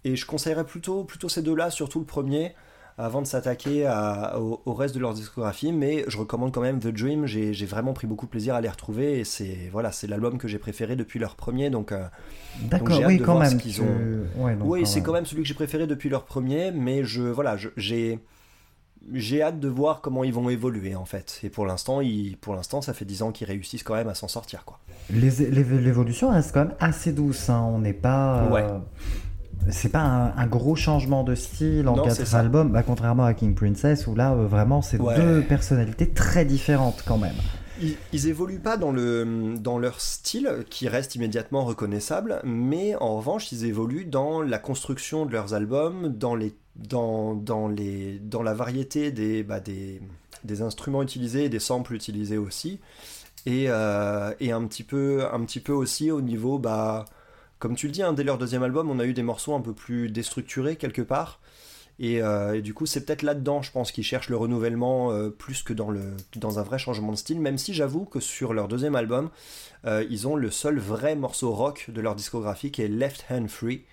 [0.04, 2.54] Et je conseillerais plutôt, plutôt ces deux-là, surtout le premier.
[2.98, 3.86] Avant de s'attaquer
[4.38, 7.26] au, au reste de leur discographie, mais je recommande quand même The Dream.
[7.26, 10.48] J'ai vraiment pris beaucoup de plaisir à les retrouver et c'est voilà, c'est l'album que
[10.48, 11.68] j'ai préféré depuis leur premier.
[11.68, 12.04] Donc euh,
[12.62, 13.58] D'accord, oui, quand ce même.
[14.38, 17.56] Ouais, oui, c'est quand même celui que j'ai préféré depuis leur premier, mais je voilà,
[17.76, 18.18] j'ai
[19.12, 21.38] j'ai hâte de voir comment ils vont évoluer en fait.
[21.44, 22.00] Et pour l'instant,
[22.40, 24.78] pour l'instant, ça fait 10 ans qu'ils réussissent quand même à s'en sortir quoi.
[25.10, 27.48] L'évolution reste quand même assez douce.
[27.50, 27.62] hein.
[27.72, 28.44] On n'est pas.
[28.44, 28.64] euh, Ouais.
[29.70, 33.34] C'est pas un, un gros changement de style en Non, quatre albums, bah, contrairement à
[33.34, 35.16] King Princess où là euh, vraiment c'est Ouais.
[35.16, 37.34] deux personnalités très différentes quand même.
[37.82, 43.16] Ils, ils évoluent pas dans, le, dans leur style, qui reste immédiatement reconnaissable, mais en
[43.18, 48.42] revanche, ils évoluent dans la construction de leurs albums, dans, les, dans, dans, les, dans
[48.42, 50.00] la variété des, bah, des,
[50.44, 52.80] des instruments utilisés et des samples utilisés aussi,
[53.44, 57.04] et, euh, et un, petit peu, un petit peu aussi au niveau, bah,
[57.58, 59.60] comme tu le dis, hein, dès leur deuxième album, on a eu des morceaux un
[59.60, 61.40] peu plus déstructurés quelque part.
[61.98, 65.30] Et, euh, et du coup, c'est peut-être là-dedans, je pense, qu'ils cherchent le renouvellement euh,
[65.30, 68.52] plus que dans, le, dans un vrai changement de style, même si j'avoue que sur
[68.52, 69.30] leur deuxième album,
[69.86, 73.48] euh, ils ont le seul vrai morceau rock de leur discographie qui est Left Hand
[73.48, 73.84] Free,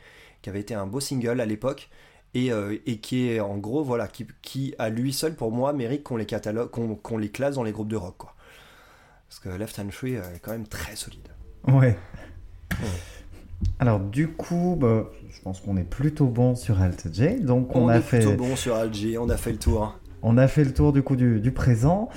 [0.42, 1.90] qui avait été un beau single à l'époque.
[2.36, 2.50] Et,
[2.88, 6.18] et qui est en gros, voilà, qui, qui à lui seul, pour moi, mérite qu'on
[6.18, 8.16] les, catalogue, qu'on, qu'on les classe dans les groupes de rock.
[8.18, 8.34] Quoi.
[9.30, 11.28] Parce que Left Hand Free est quand même très solide.
[11.68, 11.96] Ouais.
[13.80, 17.40] Alors du coup, bah, je pense qu'on est plutôt bon sur Alt J.
[17.42, 19.98] Donc on, On, a est fait, plutôt bon sur Alger, on a fait le tour.
[20.22, 22.10] on a fait le tour du coup du, du présent.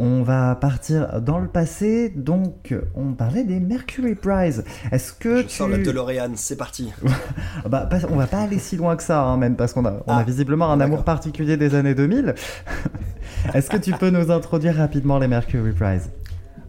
[0.00, 2.08] On va partir dans le passé.
[2.14, 4.62] Donc on parlait des Mercury Prize.
[4.92, 6.92] Est-ce que Je tu sors la DeLorean, c'est parti.
[7.64, 9.84] Ah bah, pas- on va pas aller si loin que ça, hein, même parce qu'on
[9.86, 12.34] a, on a Ah, visiblement un amour particulier des années 2000.
[13.54, 16.10] Est-ce que tu peux nous introduire rapidement les Mercury Prize?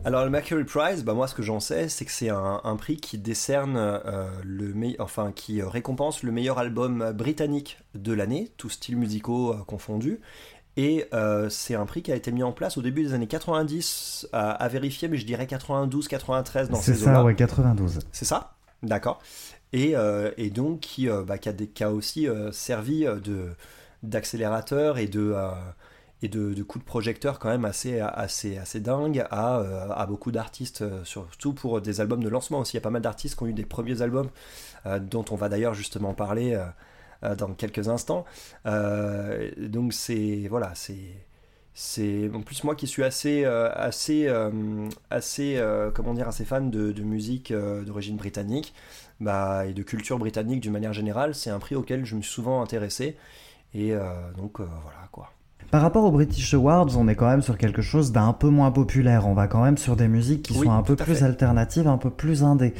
[0.05, 2.75] Alors le Mercury Prize, bah moi ce que j'en sais, c'est que c'est un, un
[2.77, 8.13] prix qui décerne euh, le meille- enfin qui euh, récompense le meilleur album britannique de
[8.13, 10.19] l'année, tous styles musicaux euh, confondus.
[10.77, 13.27] Et euh, c'est un prix qui a été mis en place au début des années
[13.27, 17.23] 90, à, vérifier, mais je dirais 92, 93 dans C'est ces ça, eaux-là.
[17.25, 17.99] ouais, 92.
[18.13, 19.19] C'est ça D'accord.
[19.73, 19.93] Et,
[20.37, 23.49] et donc qui, bah, qui, a, des- qui a aussi servi de
[24.03, 25.35] d'accélérateur et de
[26.22, 30.32] et de, coups de projecteur quand même assez assez assez dingue à, euh, à beaucoup
[30.32, 32.74] d'artistes euh, surtout pour des albums de lancement aussi.
[32.74, 34.30] Il y a pas mal d'artistes qui ont eu des premiers albums
[34.86, 36.59] euh, dont on va d'ailleurs justement parler
[37.38, 38.26] dans quelques instants.
[38.65, 41.26] Donc c'est voilà c'est
[41.74, 44.28] c'est en plus moi qui suis assez assez
[45.09, 45.61] assez
[45.93, 48.74] comment dire assez fan de, musique d'origine britannique
[49.20, 51.36] bah, et de culture britannique d'une manière générale.
[51.36, 53.17] C'est un prix auquel je me suis souvent intéressé.
[53.74, 53.93] Et
[54.38, 55.32] donc voilà quoi
[55.72, 58.72] Par rapport aux British Awards, on est quand même sur quelque chose d'un peu moins
[58.72, 59.28] populaire.
[59.28, 61.24] On va quand même sur des musiques qui Oui, sont un peu plus fait.
[61.26, 62.74] alternatives, un peu plus indées.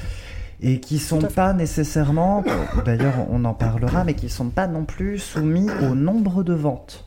[0.62, 2.44] Et qui sont pas nécessairement,
[2.86, 7.06] d'ailleurs on en parlera, mais qui sont pas non plus soumis au nombre de ventes.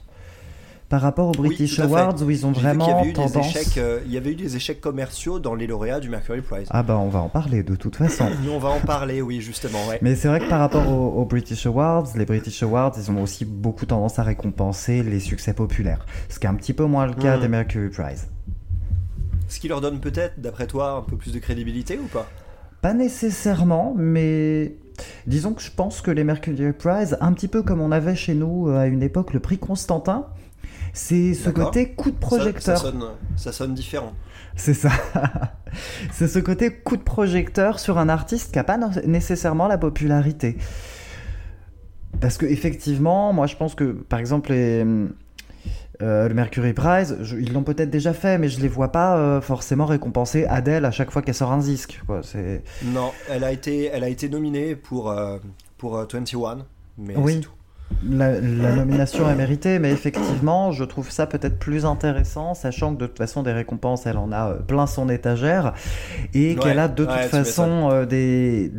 [0.93, 1.79] Par rapport aux British.
[1.81, 3.57] Awards où ils ont vraiment avait eu des tendance.
[3.57, 6.69] échecs euh, il y avait eu des échecs commerciaux dans les lauréats du Mercury Prize
[6.71, 8.27] Ah bah on va en parler de toute façon.
[8.53, 11.25] On va en parler oui justement ouais Mais c'est vrai que par rapport aux, aux
[11.25, 16.05] British Awards, les British Awards, ils ont aussi beaucoup tendance à récompenser les succès populaires.
[16.29, 17.41] Ce qui est un petit peu moins le cas Mm.
[17.41, 18.29] des Mercury Prize.
[19.49, 22.27] ce qui leur donne peut-être d'après toi un peu plus de crédibilité ou pas?
[22.83, 24.75] Pas nécessairement, mais
[25.27, 28.35] disons que je pense que les Mercury Prize, un petit peu comme on avait chez
[28.35, 30.27] nous euh, à une époque le prix Constantin,
[30.93, 32.77] c'est ce côté coup de projecteur.
[32.79, 33.05] ça, sonne
[33.37, 34.13] ça sonne différent
[34.57, 34.91] C'est ça.
[36.13, 40.57] c'est ce côté coup de projecteur sur un artiste qui n'a pas nécessairement la popularité.
[42.21, 44.85] Parce que effectivement, moi je pense que par exemple les,
[46.03, 49.17] euh, le Mercury Prize, je- ils l'ont peut-être déjà fait, mais je les vois pas
[49.17, 52.03] euh, forcément récompenser Adele à chaque fois qu'elle sort un disque.
[52.07, 52.21] quoi.
[52.85, 55.39] Non elle a été elle a été nominée pour euh,
[55.79, 56.59] pour euh, 21
[56.99, 57.35] mais Oui.
[57.35, 57.53] c'est tout
[58.09, 63.01] La, la nomination est méritée, mais effectivement, je trouve ça peut-être plus intéressant, sachant que
[63.01, 65.75] de toute façon, des récompenses, elle en a euh, plein son étagère,
[66.35, 68.73] et Ouais, qu'elle a de toute ouais, façon euh, des.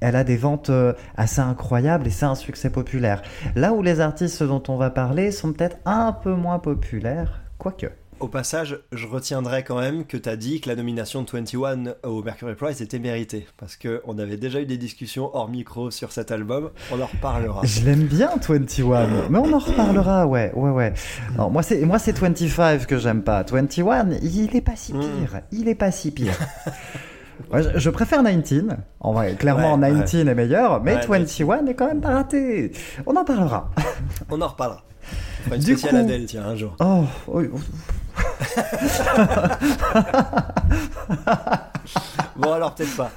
[0.00, 3.22] Elle a des ventes euh, assez incroyables et c'est un succès populaire.
[3.56, 7.86] Là où les artistes dont on va parler sont peut-être un peu moins populaires, quoique.
[8.24, 11.92] Au passage, je retiendrai quand même que tu as dit que la nomination de 21
[12.04, 13.46] au Mercury Prize était méritée.
[13.58, 16.70] Parce qu'on avait déjà eu des discussions hors micro sur cet album.
[16.90, 17.60] On en reparlera.
[17.64, 20.94] Je l'aime bien, 21, mais on en reparlera, ouais, ouais, ouais.
[21.36, 23.42] Non, moi, c'est, moi, c'est 25 que j'aime pas.
[23.42, 25.00] 21, il est pas si Mm.
[25.00, 25.40] pire.
[25.52, 26.32] Il est pas si pire.
[27.52, 28.78] Ouais, je, je préfère 19.
[29.00, 32.72] En vrai, clairement, Ouais, 19 est meilleur, mais Ouais, 21 est quand même pas raté.
[33.04, 33.70] On en parlera.
[34.30, 34.82] On en reparlera.
[34.86, 36.74] On fera une Du spéciale coup- Adèle, tiens, un jour.
[36.80, 37.48] Oh, oui.
[42.36, 43.10] Bon, alors peut-être pas.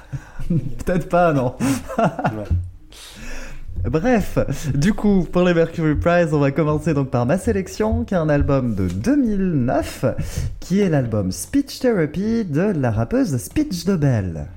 [0.48, 1.54] peut-être pas, non.
[1.98, 2.44] Ouais.
[3.84, 4.38] Bref,
[4.74, 8.18] du coup, pour les Mercury Prize, on va commencer donc par ma sélection, qui est
[8.18, 10.04] un album de 2009,
[10.60, 14.48] qui est l'album Speech Therapy de la rappeuse Speech de Belle.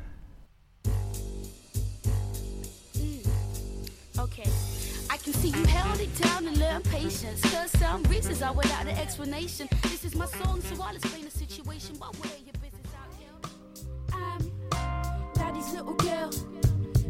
[4.18, 4.50] Okay.
[5.10, 7.42] I can see you held it down and learn patience.
[7.82, 9.68] Some reasons are without an explanation.
[9.82, 11.96] This is my song, so I'll explain the situation.
[11.98, 13.34] Why wear your business out here?
[14.14, 14.42] I'm
[14.78, 16.30] um, daddy's little girl.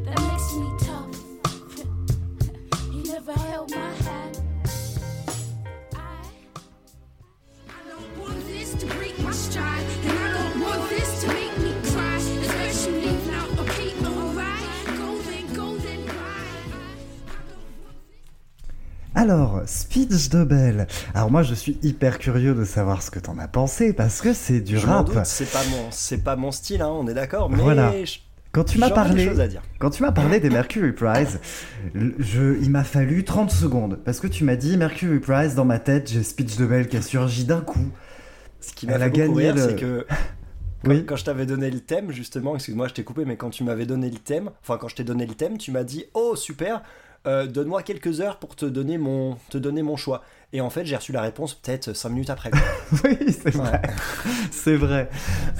[0.05, 1.17] That makes me tough.
[2.93, 4.41] he never held my hand.
[5.93, 6.23] I,
[7.67, 10.00] I don't want this to break my stride.
[19.25, 20.87] Alors, Speech Belle.
[21.13, 24.33] Alors moi, je suis hyper curieux de savoir ce que t'en as pensé, parce que
[24.33, 25.11] c'est du Je rap.
[25.25, 27.47] c'est pas mon, c'est pas mon style, hein, on est d'accord.
[27.47, 27.91] Mais Voilà.
[28.03, 28.17] je-
[28.51, 29.61] Quand tu m'as parlé, choses à dire.
[29.77, 31.39] quand tu m'as parlé des Mercury Prize,
[31.93, 35.77] je, il m'a fallu 30 secondes parce que tu m'as dit Mercury Prize dans ma
[35.77, 37.91] tête, j'ai Speech Belle qui a surgi d'un coup.
[38.59, 40.07] Ce qui m'a fait beaucoup rire, le- c'est que
[40.83, 41.05] quand, Oui.
[41.05, 43.85] quand je t'avais donné le thème, justement, excuse-moi, je t'ai coupé, mais quand tu m'avais
[43.85, 46.81] donné le thème, enfin quand je t'ai donné le thème, tu m'as dit oh super,
[47.27, 50.23] euh, donne-moi quelques heures pour te donner mon, te donner mon choix.
[50.53, 52.51] Et en fait, j'ai reçu la réponse peut-être 5 minutes après.
[53.05, 53.81] Oui, c'est vrai.
[54.51, 55.09] C'est vrai.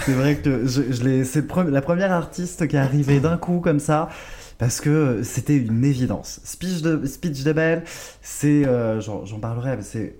[0.06, 3.60] C'est vrai que je, je l'ai- c'est la première artiste qui est arrivée d'un coup
[3.62, 4.10] comme ça.
[4.58, 6.40] Parce que c'était une évidence.
[6.44, 7.84] Speech de, Speech de Belle,
[8.22, 8.66] c'est.
[8.68, 10.18] euh, J'en parlerai, mais c'est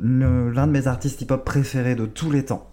[0.00, 2.69] l'un de mes artistes hip-hop préférés de tous les temps.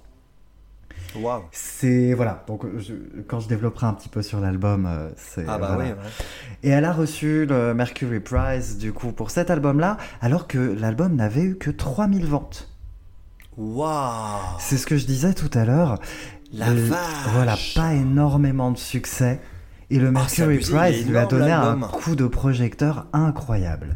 [1.52, 2.14] C'est.
[2.14, 2.44] Voilà.
[2.48, 2.94] Donc, je-
[3.28, 5.46] quand je développerai un petit peu sur l'album, euh, c'est.
[5.48, 5.84] Ah bah voilà.
[5.84, 6.10] oui, ouais.
[6.64, 11.16] Et elle a reçu le Mercury Prize, du coup, pour cet album-là, alors que l'album
[11.16, 12.70] n'avait eu que 3000 ventes.
[13.58, 14.40] Waouh.
[14.60, 16.00] C'est ce que je disais tout à l'heure.
[16.54, 17.00] La Le- vache.
[17.34, 19.40] Voilà, pas énormément de succès.
[19.90, 23.96] Et le Oh, Mercury Prize lui a donné un coup de projecteur incroyable.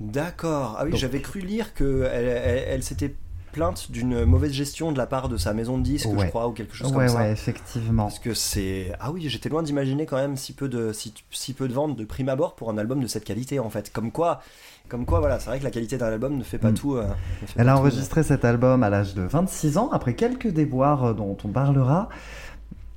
[0.00, 0.76] D'accord.
[0.78, 3.14] Ah oui, j'avais cru lire que elle, elle- elle s'était
[3.56, 6.26] plainte d'une mauvaise gestion de la part de sa maison de disques, Ouais.
[6.26, 7.16] je crois, ou quelque chose Ouais, comme ça.
[7.20, 8.04] ouais, effectivement.
[8.04, 8.92] Parce que c'est.
[9.00, 11.96] Ah oui, j'étais loin d'imaginer quand même si peu, de, si, si peu de ventes
[11.96, 13.90] de prime abord pour un album de cette qualité en fait.
[13.90, 14.42] Comme quoi,
[14.90, 16.74] comme quoi voilà, c'est vrai que la qualité d'un album ne fait pas Mm.
[16.74, 16.96] tout.
[16.96, 17.06] euh,
[17.46, 17.80] fait Elle pas a tout.
[17.80, 22.10] enregistré cet album à l'âge de 26 ans, après quelques déboires euh, dont on parlera.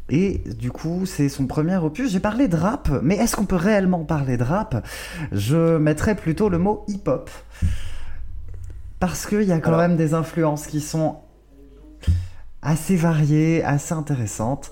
[0.09, 2.11] Et du coup, c'est son premier opus.
[2.11, 4.83] J'ai parlé de rap, mais est-ce qu'on peut réellement parler de rap?
[5.31, 7.29] Je mettrais plutôt le mot hip-hop.
[8.99, 11.17] Parce qu'il y a quand Alors- même des influences qui sont
[12.61, 14.69] assez variées, assez intéressantes.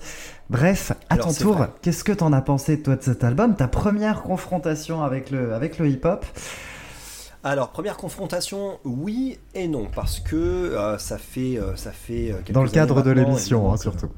[0.50, 3.54] Bref, à Alors, ton tour, qu'est-ce que t'en as pensé toi de cet album?
[3.56, 6.24] Ta première confrontation avec le, avec le hip-hop?
[7.44, 11.56] Alors, première confrontation, oui et non, parce que euh, ça fait.
[11.56, 14.08] euh, ça fait euh, Dans le cadre de l'émission, hein, surtout.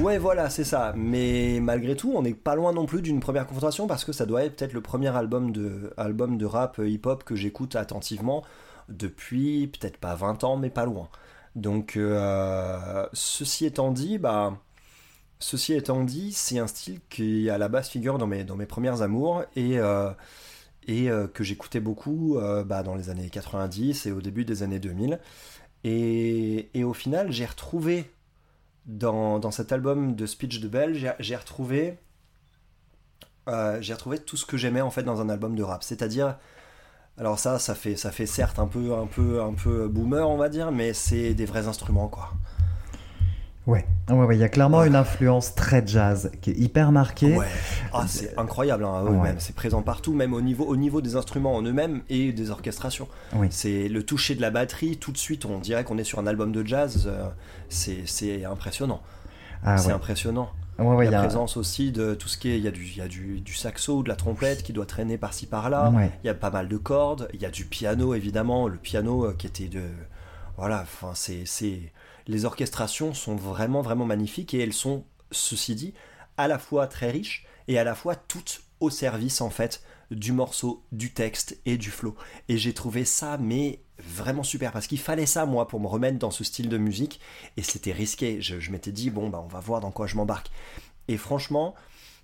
[0.00, 0.94] Ouais, voilà, c'est ça.
[0.96, 4.24] Mais malgré tout, on n'est pas loin non plus d'une première confrontation parce que ça
[4.24, 8.44] doit être peut-être le premier album de, album de rap hip-hop que j'écoute attentivement
[8.90, 11.08] depuis peut-être pas 20 ans, mais pas loin.
[11.56, 14.58] Donc, euh, ceci étant dit, bah.
[15.40, 18.66] Ceci étant dit, c'est un style qui à la base figure dans mes, dans mes
[18.66, 20.10] premières amours et, euh,
[20.86, 24.80] et euh, que j'écoutais beaucoup bah, dans les années 90 et au début des années
[24.80, 25.20] 2000.
[25.84, 28.10] Et, et au final, j'ai retrouvé
[28.86, 31.98] dans, dans cet album de Speech de Bell, j'ai- retrouvé,
[33.80, 35.82] j'ai retrouvé tout ce que j'aimais en fait dans un album de rap.
[35.82, 36.38] C'est-à-dire,
[37.20, 40.36] alors ça, ça fait, ça fait certes un peu, un peu, un peu boomer, on
[40.38, 42.30] va dire, mais c'est des vrais instruments quoi.
[43.66, 47.36] Ouais, ouais, ouais, il y a clairement une influence très jazz qui est hyper marquée.
[47.36, 47.46] Ouais.
[47.92, 49.22] Ah, c'est incroyable, hein, ouais, Ouais.
[49.28, 49.36] même.
[49.38, 53.06] c'est présent partout, même au niveau, au niveau des instruments en eux-mêmes et des orchestrations.
[53.36, 53.48] Oui.
[53.50, 56.26] C'est le toucher de la batterie, tout de suite, on dirait qu'on est sur un
[56.26, 57.04] album de jazz.
[57.06, 57.28] euh,
[57.68, 59.02] c'est c'est impressionnant.
[59.62, 59.92] Ah c'est ouais.
[59.92, 60.48] impressionnant.
[60.80, 62.58] Ouais, ouais, la il y a- présence aussi de tout ce qui est.
[62.58, 65.18] Il y a du, y a du, du saxo, de la trompette qui doit traîner
[65.18, 65.90] par-ci par-là.
[66.24, 67.28] Il y a pas mal de cordes.
[67.34, 68.68] Il y a du piano, évidemment.
[68.68, 69.82] Le piano euh, qui était de.
[70.56, 71.44] Voilà, enfin, c'est.
[71.46, 71.92] c'est-
[72.26, 75.94] Les orchestrations sont vraiment, vraiment magnifiques et elles sont, ceci dit,
[76.36, 80.32] à la fois très riches et à la fois toutes au service, en fait, du
[80.32, 82.14] morceau, du texte et du flow.
[82.48, 86.18] Et j'ai trouvé ça, mais vraiment super parce qu'il fallait ça, moi, pour me remettre
[86.18, 87.20] dans ce style de musique
[87.56, 88.40] et c'était risqué.
[88.40, 90.50] Je, m'étais dit, bon, bah, on va voir dans quoi je m'embarque.
[91.08, 91.74] Et franchement,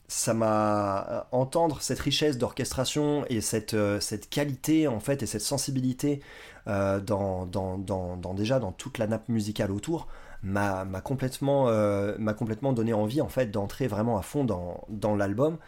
[0.09, 5.43] ça m'a entendre cette richesse d'orchestration et cette, euh, cette qualité en fait et cette
[5.43, 6.21] sensibilité
[6.69, 10.07] euh, dans, dans, dans, déjà dans toute la nappe musicale autour
[10.45, 15.17] m'a complètement euh, m'a complètement donné envie en fait d'entrer vraiment à fond dans, dans
[15.17, 15.59] l'album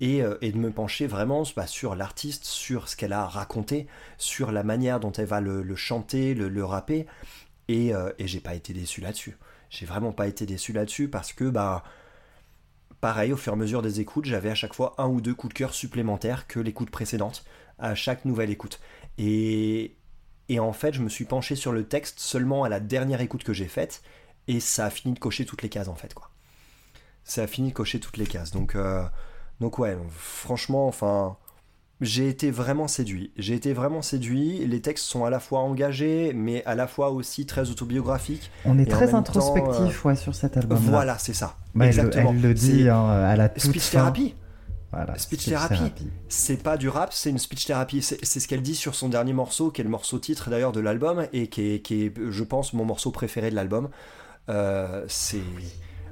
[0.00, 3.86] et, euh, et de me pencher vraiment bah, sur l'artiste, sur ce qu'elle a raconté,
[4.18, 7.06] sur la manière dont elle va le, chanter, le, le rapper
[7.68, 9.36] et, euh, et j'ai pas été déçu là-dessus.
[9.68, 11.84] J'ai vraiment pas été déçu là-dessus parce que bah
[13.00, 15.34] pareil, au fur et à mesure des écoutes, j'avais à chaque fois un ou deux
[15.34, 17.44] coups de cœur supplémentaires que l'écoute précédente,
[17.78, 18.80] à chaque nouvelle écoute.
[19.18, 19.96] Et,
[20.48, 23.44] et en fait, je me suis penché sur le texte seulement à la dernière écoute
[23.44, 24.02] que j'ai faite,
[24.48, 26.30] et ça a fini de cocher toutes les cases en fait, quoi.
[27.24, 28.50] Ça a fini de cocher toutes les cases.
[28.50, 29.04] Donc, euh,
[29.60, 31.36] donc ouais, franchement, enfin,
[32.00, 33.32] j'ai été vraiment séduit.
[33.36, 34.66] J'ai été vraiment séduit.
[34.66, 38.50] Les textes sont à la fois engagés, mais à la fois aussi très autobiographiques.
[38.64, 40.78] On est très introspectif ouais, sur cet album.
[40.78, 41.56] Voilà, c'est ça.
[41.76, 42.30] elle, Exactement.
[42.30, 44.34] elle le dit hein, à la toute speech therapy.
[44.92, 45.92] Voilà, Speech therapy.
[46.28, 48.02] C'est pas du rap, c'est une speech therapy.
[48.02, 50.72] C'est c'est ce qu'elle dit sur son dernier morceau, qui est le morceau titre d'ailleurs
[50.72, 53.88] de l'album, et qui est, qui est, je pense, mon morceau préféré de l'album.
[54.48, 55.42] Euh, c'est.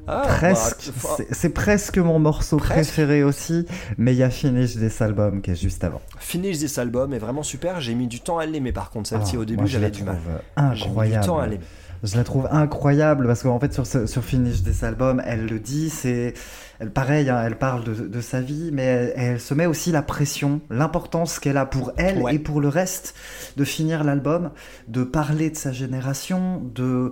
[0.08, 2.72] Ah, Presque, bah, c'est- c'est presque mon morceau Presque.
[2.92, 3.66] préféré aussi,
[3.98, 6.00] mais il y a Finish This Album qui est juste avant.
[6.18, 7.80] Finish This Album est vraiment super.
[7.80, 9.08] J'ai mis du temps à l'aimer par contre.
[9.08, 10.16] Celle-ci Ah, au début, j'avais du mal.
[10.16, 11.26] mis du Incroyable.
[11.26, 11.64] temps à l'aimer.
[12.04, 15.58] Je la trouve incroyable parce qu'en fait sur, ce- sur Finish This Album, elle le
[15.58, 16.32] dit, c'est
[16.78, 19.90] elle, pareil, hein, elle parle de, de sa vie, mais elle, elle se met aussi
[19.90, 22.36] la pression, l'importance qu'elle a pour elle Ouais.
[22.36, 23.16] et pour le reste
[23.56, 24.52] de finir l'album,
[24.86, 27.10] de parler de sa génération, de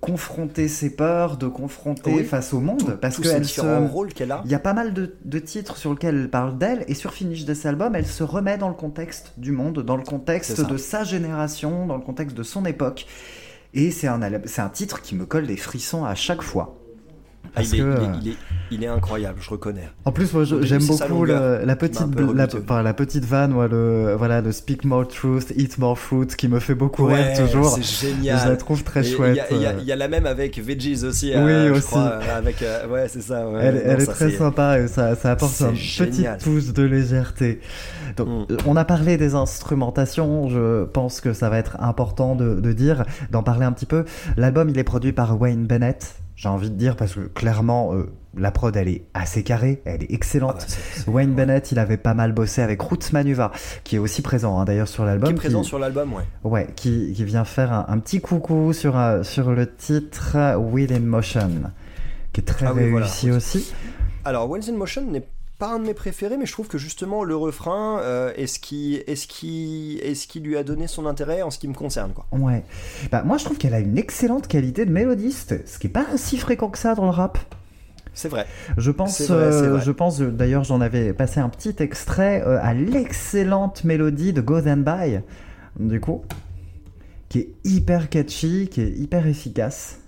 [0.00, 2.24] confronter ses peurs, de confronter Oui.
[2.24, 4.42] face au monde, parce qu'elle se rôles qu'elle a.
[4.44, 7.12] il y a pas mal de, de titres sur lesquels elle parle d'elle, et sur
[7.12, 10.76] Finish This Album, elle se remet dans le contexte du monde, dans le contexte de
[10.76, 13.06] sa génération, dans le contexte de son époque.
[13.74, 16.78] Et c'est un, c'est un titre qui me colle des frissons à chaque fois.
[17.54, 18.36] Ah, Parce il, est, que, il, est, euh, il, est,
[18.70, 19.88] il est incroyable, je reconnais.
[20.04, 22.58] En plus, moi, je- j'aime beaucoup la, petite, un peu la, rebuté.
[22.64, 26.48] enfin, la petite vanne, ouais, le, voilà, le Speak More Truth, Eat More Fruit, qui
[26.48, 27.70] me fait beaucoup rire toujours.
[27.70, 28.48] c'est Je génial.
[28.48, 29.38] la trouve très Et chouette.
[29.50, 29.72] Il y, y euh.
[29.84, 31.28] y a la même avec Veggies aussi.
[31.28, 31.86] Oui, euh, je aussi.
[31.86, 33.48] crois, avec, euh, ouais, c'est ça.
[33.48, 33.60] ouais.
[33.62, 37.60] Elle, Non, elle est très sympa et ça, ça apporte une petite touche de légèreté.
[38.16, 38.56] Donc, Mm.
[38.66, 40.48] on a parlé des instrumentations.
[40.48, 44.04] Je pense que ça va être important de, de dire, d'en parler un petit peu.
[44.36, 46.14] L'album, il est produit par Wayne Bennett.
[46.36, 50.02] J'ai envie de dire parce que clairement, euh, la prod, elle est assez carrée, elle
[50.02, 50.56] est Ah excellente.
[50.58, 53.52] bah, c'est- c'est- Wayne Bennett, il avait pas mal bossé avec Roots Manuva,
[53.84, 55.28] qui est aussi présent hein, d'ailleurs sur l'album.
[55.30, 56.24] Qui est présent qui- sur l'album, ouais.
[56.44, 60.92] Ouais, qui, qui vient faire un, un petit coucou sur, euh, sur le titre Wheel
[60.92, 61.50] in Motion,
[62.34, 63.06] qui est très Ah oui, voilà.
[63.06, 63.72] réussi aussi.
[64.26, 65.24] Alors, Wheels in Motion n'est
[65.58, 68.58] pas un de mes préférés, mais je trouve que justement le refrain euh, est, ce
[68.58, 71.68] qui, est, ce qui, est ce qui lui a donné son intérêt en ce qui
[71.68, 72.12] me concerne.
[72.12, 72.26] Quoi.
[72.32, 72.62] Ouais.
[73.10, 76.06] Bah, moi, je trouve qu'elle a une excellente qualité de mélodiste, ce qui est pas
[76.16, 77.38] si fréquent que ça dans le rap.
[78.16, 78.46] C'est vrai.
[78.78, 79.80] Je pense, vrai, euh, vrai.
[79.84, 84.40] je pense, euh, d'ailleurs, j'en avais passé un petit extrait euh, à l'excellente mélodie de
[84.40, 85.20] Go Then By,
[85.78, 86.24] du coup,
[87.28, 89.98] qui est hyper catchy, qui est hyper efficace.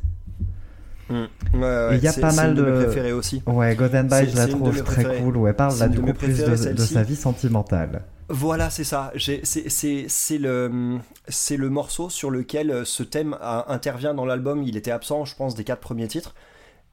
[1.08, 1.14] Mm.
[1.54, 3.42] Ouais, ouais, il y a pas mal de mes de- préférés aussi.
[3.46, 5.20] Ouais, Go Then By, C'est- je la trouve très préférées.
[5.22, 8.02] cool, elle parle là du coup plus de, sa vie sentimentale.
[8.28, 9.10] Voilà, c'est ça.
[9.16, 10.98] C'est le,
[11.28, 14.62] c'est le morceau sur lequel euh, ce thème a- intervient dans l'album.
[14.62, 16.34] Il était absent, je pense, des quatre premiers titres.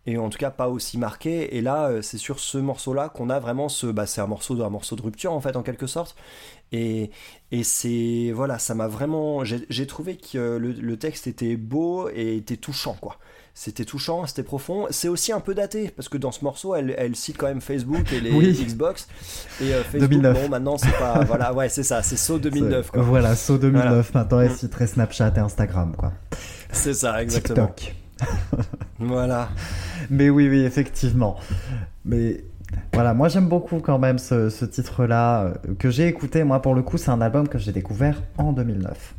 [0.07, 1.57] Et en tout cas, pas aussi marqué.
[1.57, 3.88] Et là, euh, c'est sur ce morceau-là qu'on a vraiment ce.
[3.88, 6.16] Bah, c'est un morceau, de- un morceau de rupture, en fait, en quelque sorte.
[6.72, 7.09] Et,
[7.51, 8.32] et c'est.
[8.34, 9.43] Voilà, ça m'a vraiment.
[9.43, 13.18] J'ai trouvé que euh, le, le texte était beau et était touchant, quoi.
[13.58, 14.86] C'était touchant, c'était profond.
[14.89, 17.62] C'est aussi un peu daté, parce que dans ce morceau, elle, elle cite quand même
[17.62, 18.51] Facebook et les Oui.
[18.51, 19.08] Xbox.
[19.62, 20.41] Et euh, Facebook, 2009.
[20.43, 21.24] bon, maintenant, c'est pas.
[21.26, 23.01] voilà, ouais, c'est ça, c'est saut 2009, C'est- quoi.
[23.01, 24.56] Voilà, saut 2009, maintenant elle Mm.
[24.56, 26.12] citerait Snapchat et Instagram, quoi.
[26.74, 27.68] C'est ça, exactement.
[27.68, 27.95] TikTok.
[28.99, 29.49] Voilà.
[30.10, 31.38] Mais oui, oui, effectivement.
[32.03, 32.43] Mais
[32.93, 36.43] voilà, moi j'aime beaucoup quand même ce, ce titre-là, euh, que j'ai écouté.
[36.43, 39.16] Moi, pour le coup, c'est un album que j'ai découvert en 2009.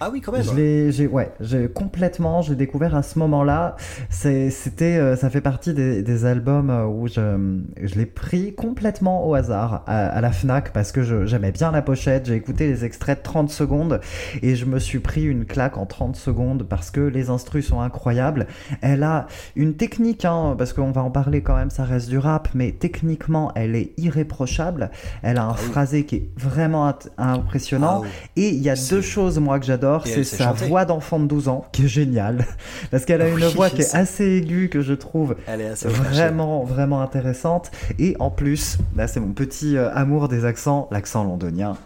[0.00, 0.42] Ah oui, quand même.
[0.42, 3.76] Je ouais, j'ai complètement, j'ai découvert à ce moment-là.
[4.10, 8.54] C'est, c'était, euh, ça fait partie des, des albums euh, où je, je l'ai pris
[8.54, 12.26] complètement au hasard à, à la Fnac parce que j'aimais bien la pochette.
[12.26, 14.00] J'ai écouté les extraits de 30 secondes
[14.42, 17.80] et je me suis pris une claque en 30 secondes parce que les instrus sont
[17.80, 18.46] incroyables.
[18.82, 22.18] Elle a une technique, hein, parce qu'on va en parler quand même, ça reste du
[22.18, 24.90] rap, mais techniquement, elle est irréprochable.
[25.22, 25.70] Elle a un Ah oui.
[25.70, 28.00] phrasé qui est vraiment impressionnant.
[28.00, 28.08] Ah oui.
[28.36, 29.85] Et il y a deux choses, moi, que j'adore.
[30.04, 32.44] C'est sa voix d'enfant de 12 ans, qui est géniale.
[32.90, 35.88] Parce qu'elle a une voix qui est assez aiguë, que je trouve Elle est assez
[35.88, 37.70] vraiment, vraiment intéressante.
[37.98, 41.76] Et en plus, là, c'est mon petit euh, amour des accents, l'accent londonien.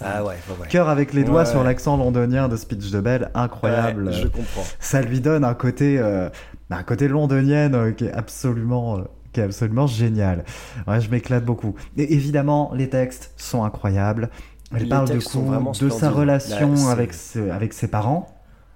[0.00, 0.68] Ah ouais, ouais, ouais.
[0.68, 1.46] Cœur avec les doigts Ouais.
[1.46, 4.10] sur l'accent londonien de Speech de Bell, incroyable.
[4.12, 4.64] Je comprends.
[4.80, 6.30] Ça lui donne un côté, euh,
[6.70, 9.00] bah, un côté londonienne euh, qui est absolument, euh,
[9.34, 10.44] qui est absolument génial.
[10.86, 11.74] Ouais, je m'éclate beaucoup.
[11.98, 14.30] Et évidemment, les textes sont incroyables.
[14.74, 18.28] Elle parle sont coup, vraiment de sa relation Là, avec, ce- avec ses parents.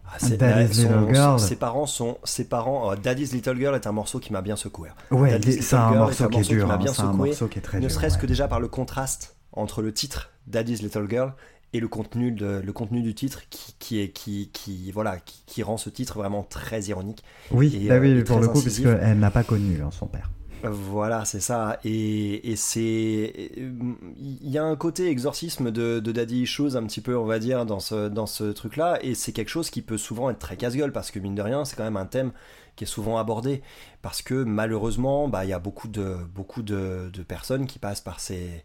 [0.07, 1.41] Ah, c'est- Daddy's son- Little son- Girl.
[1.41, 2.19] Ses parents sont.
[2.25, 4.89] Ses parents, euh, Daddy's Little Girl est un morceau qui m'a bien secoué.
[5.11, 6.67] Ouais, est- Little c'est un morceau qui est qui dur.
[6.67, 7.91] m'a hein, bien un morceau qui est très Ne dur.
[7.93, 8.21] serait-ce ouais.
[8.23, 11.33] que déjà par le contraste entre le titre Daddy's Little Girl
[11.73, 15.45] et le contenu, de, le contenu du titre qui, qui est qui, qui voilà qui,
[15.47, 17.23] qui rend ce titre vraiment très ironique.
[17.53, 20.07] Oui, et, bah euh, oui, et pour le coup, puisqu'elle n'a pas connu hein, son
[20.07, 20.31] père.
[20.63, 21.79] Voilà, c'est ça.
[21.85, 23.53] Et, c'est.
[23.57, 27.39] Il y a un côté exorcisme de, de Daddy Issues, un petit peu, on va
[27.39, 28.99] dire, dans ce, dans ce truc-là.
[29.03, 31.65] Et c'est quelque chose qui peut souvent être très casse-gueule, parce que mine de rien,
[31.65, 32.33] c'est quand même un thème
[32.77, 33.63] qui est souvent abordé.
[34.03, 38.01] Parce que malheureusement, bah, il y a beaucoup de, beaucoup de, de personnes qui passent
[38.03, 38.63] par ces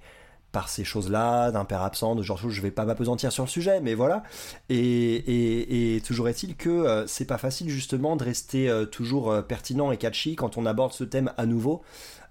[0.56, 3.82] par ces choses-là, d'un père absent, de genre je vais pas m'apesantir sur le sujet,
[3.82, 4.24] mais voilà.
[4.70, 9.34] Et, et, et toujours est-il que euh, c'est pas facile justement de rester euh, toujours
[9.34, 11.82] euh, pertinent et catchy quand on aborde ce thème à nouveau,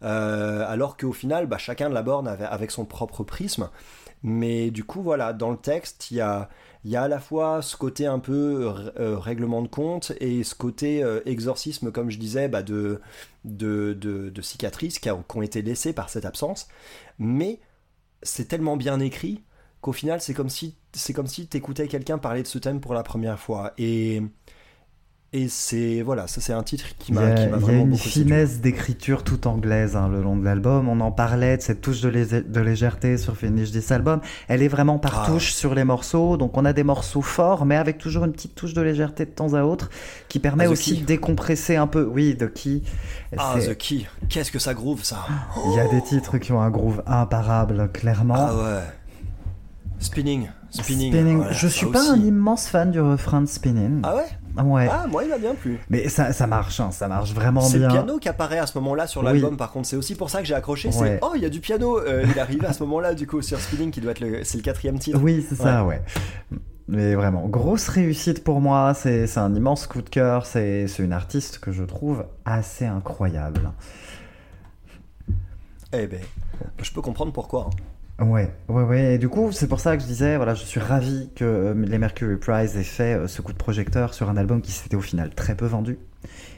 [0.01, 3.69] alors qu'au final, bah, chacun l'aborde avec, son propre prisme.
[4.23, 6.49] Mais du coup, voilà, dans le texte, il y a,
[6.87, 11.05] y a à la fois ce côté un peu règlement de compte et ce côté
[11.27, 13.01] exorcisme, comme je disais, bah, de,
[13.45, 16.69] de, de, de cicatrices qui ont été laissées par cette absence.
[17.19, 17.61] Mais
[18.25, 19.45] c'est tellement bien écrit
[19.81, 22.95] qu'au final c'est comme si c'est comme si t'écoutais quelqu'un parler de ce thème pour
[22.95, 23.73] la première fois.
[23.79, 24.23] Et
[25.37, 27.83] et c'est voilà ça c'est un titre qui m'a qui m'a il y a vraiment
[27.83, 30.89] une beaucoup finesse d'écriture toute anglaise hein, le long de l'album.
[30.89, 34.21] On en parlait de cette touche de, légèreté sur Finish This Album.
[34.47, 35.27] Elle est vraiment par Ah.
[35.27, 36.37] touche sur les morceaux.
[36.37, 39.31] Donc on a des morceaux forts, mais avec toujours une petite touche de légèreté de
[39.31, 39.91] temps à autre
[40.29, 41.01] qui permet Ah, The aussi Key.
[41.01, 42.05] de décompresser un peu.
[42.05, 42.85] Oui, de qui
[43.37, 45.27] ah The Key qu'est-ce que ça groove ça
[45.67, 48.35] Il y a des titres qui ont un groove imparable, clairement.
[48.39, 48.83] ah ouais
[49.99, 51.37] spinning spinning, Spinning.
[51.39, 52.11] voilà, Je suis pas aussi.
[52.21, 54.01] un immense fan du refrain de Spinning.
[54.05, 54.27] ah ouais?
[54.63, 54.89] Ouais.
[54.91, 57.79] ah moi il m'a bien plu Mais ça, ça marche, hein, ça marche vraiment c'est
[57.79, 57.91] le bien.
[57.91, 59.27] piano qui apparaît à ce moment-là sur Oui.
[59.27, 61.49] l'album par contre c'est aussi pour ça que j'ai accroché c'est oh il y a
[61.49, 64.21] du piano Euh, il arrive à ce moment-là du coup sur Spinning qui doit être
[64.21, 66.01] le c'est le quatrième titre Oui, c'est ça, ouais.
[66.87, 68.93] Mais vraiment, grosse réussite pour moi.
[68.95, 70.45] C'est c'est un immense coup de cœur.
[70.45, 73.73] C'est c'est une artiste que je trouve assez incroyable.
[75.93, 76.21] eh ben
[76.83, 77.71] je peux comprendre pourquoi hein.
[78.21, 79.15] Ouais, ouais, ouais.
[79.15, 81.75] Et du coup, c'est pour ça que je disais, voilà, je suis ravi que euh,
[81.75, 84.95] les Mercury Prize aient fait euh, ce coup de projecteur sur un album qui s'était
[84.95, 85.99] au final très peu vendu.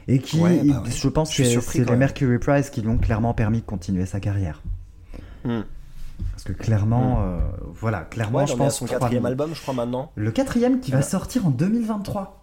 [0.07, 0.91] Et qui, Ouais, bah ouais.
[0.91, 1.95] je pense Je que c'est les.
[1.95, 4.61] Mercury Prize qui lui ont clairement permis de continuer sa carrière.
[5.43, 5.61] Hmm.
[6.31, 7.39] Parce que clairement, euh,
[7.73, 10.11] voilà, clairement, Ouais, je pense son quatrième album, je crois, maintenant.
[10.15, 12.36] Le quatrième qui va sortir en 2023.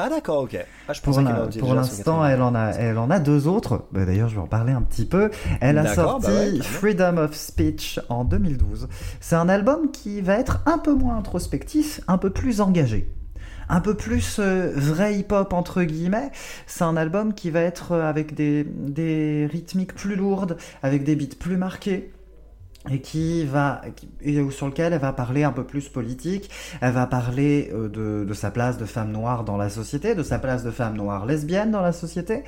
[0.00, 0.56] Ah, d'accord, ok.
[0.88, 3.84] Ah, je Pour la- l'instant, elle en a, elle en a deux autres.
[3.90, 5.30] Bah, D'ailleurs, je vais en parler un petit peu.
[5.60, 6.62] Elle a sorti bah ouais, carrément.
[6.64, 8.88] Freedom of Speech en 2012.
[9.20, 13.10] C'est un album qui va être un peu moins introspectif, un peu plus engagé.
[13.70, 16.30] Un peu plus euh, vrai hip-hop entre guillemets.
[16.66, 21.16] C'est un album qui va être euh, avec des, des rythmiques plus lourdes, avec des
[21.16, 22.12] beats plus marqués
[22.90, 23.80] et qui va
[24.20, 26.50] et sur lequel elle va parler un peu plus politique.
[26.80, 30.38] Elle va parler euh, de, sa place de femme noire dans la société, de sa
[30.38, 32.44] place de femme noire lesbienne dans la société.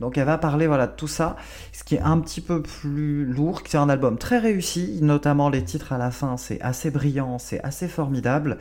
[0.00, 1.36] Donc elle va parler voilà de tout ça,
[1.72, 3.62] ce qui est un petit peu plus lourd.
[3.66, 7.62] C'est un album très réussi, notamment les titres à la fin, c'est assez brillant, c'est
[7.62, 8.58] assez formidable.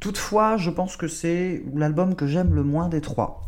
[0.00, 3.42] Toutefois, je pense que c'est l'album que j'aime le moins des trois.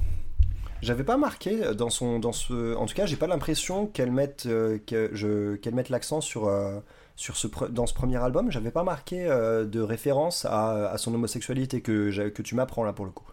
[0.82, 4.46] J'avais pas marqué dans son, dans ce, en tout cas, j'ai pas l'impression qu'elle mette,
[4.46, 6.78] euh, qu'elle mette l'accent sur, euh,
[7.16, 8.50] sur ce, dans ce premier album.
[8.52, 12.92] J'avais pas marqué euh, de référence à, à son homosexualité que, que tu m'apprends là
[12.92, 13.24] pour le coup.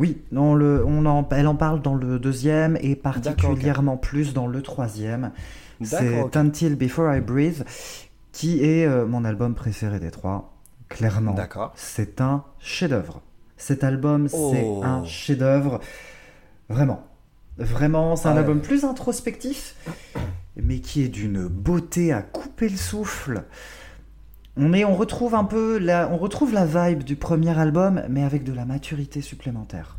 [0.00, 4.46] Oui, on le, on en, elle en parle dans le deuxième et particulièrement plus dans
[4.46, 5.30] le troisième.
[5.82, 6.36] C'est.
[6.36, 7.64] Until Before I Breathe,
[8.32, 10.52] qui est euh, mon album préféré des trois.
[10.88, 11.72] Clairement, D'accord.
[11.76, 13.20] c'est un chef-d'œuvre.
[13.56, 14.82] Cet album, c'est Oh.
[14.84, 15.80] un chef-d'œuvre.
[16.68, 17.04] Vraiment.
[17.58, 18.40] Vraiment, c'est un Ah ouais.
[18.40, 19.74] album plus introspectif,
[20.62, 23.44] mais qui est d'une beauté à couper le souffle.
[24.56, 28.24] On, est, on, retrouve un peu la, on retrouve la vibe du premier album, mais
[28.24, 29.96] avec de la maturité supplémentaire.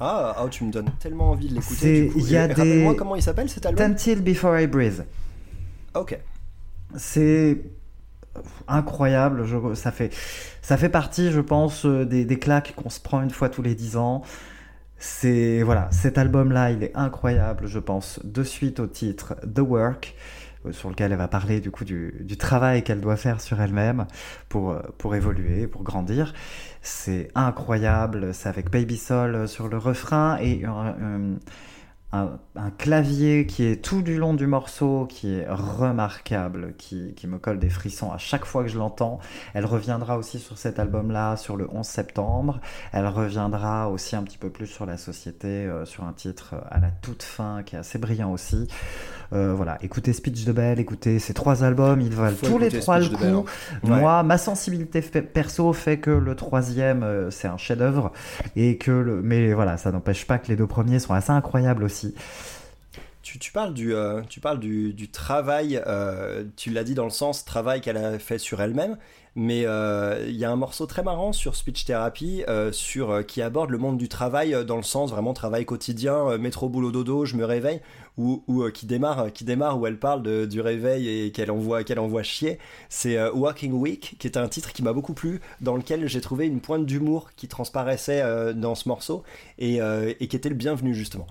[0.00, 2.10] Ah, ah, tu me donnes tellement envie de l'écouter.
[2.16, 3.84] il y a des- comment il s'appelle cet album?
[3.84, 5.04] Until Before I Breathe.
[5.94, 6.18] Ok.
[6.96, 7.58] C'est
[8.68, 9.44] incroyable.
[9.44, 10.14] Je- ça, fait,
[10.62, 13.62] ça fait partie, je pense, euh, des, des claques qu'on se prend une fois tous
[13.62, 14.22] les dix ans.
[14.98, 20.16] C'est voilà, cet album-là, il est incroyable, je pense, de suite au titre The Work,
[20.66, 24.06] euh, sur lequel elle va parler du coup du, travail qu'elle doit faire sur elle-même
[24.48, 26.34] pour, euh, pour évoluer, pour grandir.
[26.82, 30.62] C'est incroyable, c'est avec Baby Soul euh, sur le refrain et
[32.12, 32.38] un-
[32.78, 37.58] clavier qui est tout du long du morceau, qui est remarquable, qui, qui me colle
[37.58, 39.18] des frissons à chaque fois que je l'entends.
[39.54, 42.60] Elle reviendra aussi sur cet album-là sur le 11 septembre.
[42.92, 46.60] Elle reviendra aussi un petit peu plus sur la société, euh, sur un titre euh,
[46.70, 48.68] à la toute fin qui est assez brillant aussi.
[49.34, 52.98] Euh, voilà, écoutez Speech de Belle, écoutez ces trois albums, ils valent tous les trois
[52.98, 53.24] le Speech coup.
[53.26, 53.44] hein.
[53.84, 54.00] Ouais.
[54.00, 58.12] Moi, ma sensibilité perso fait que le troisième, euh, c'est un chef-d'œuvre.
[58.56, 59.20] Et que le...
[59.20, 62.14] Mais voilà, ça n'empêche pas que les deux premiers sont assez incroyables aussi.
[63.22, 67.04] Tu, tu parles du, euh, tu parles du, du travail, euh, tu l'as dit dans
[67.04, 68.96] le sens travail qu'elle a fait sur elle-même,
[69.40, 73.22] Mais euh, il y a un morceau très marrant sur Speech Therapy euh, sur, euh,
[73.22, 77.24] qui aborde le monde du travail dans le sens vraiment travail quotidien, métro, boulot, dodo,
[77.24, 77.80] je me réveille,
[78.16, 78.42] ou,
[78.74, 82.58] qui, démarre, qui démarre où elle parle du réveil et qu'elle envoie, qu'elle envoie chier.
[82.88, 86.46] C'est Walking Week, qui est un titre qui m'a beaucoup plu, dans lequel j'ai trouvé
[86.48, 89.22] une pointe d'humour qui transparaissait dans ce morceau
[89.60, 91.28] et, et qui était le bienvenu justement.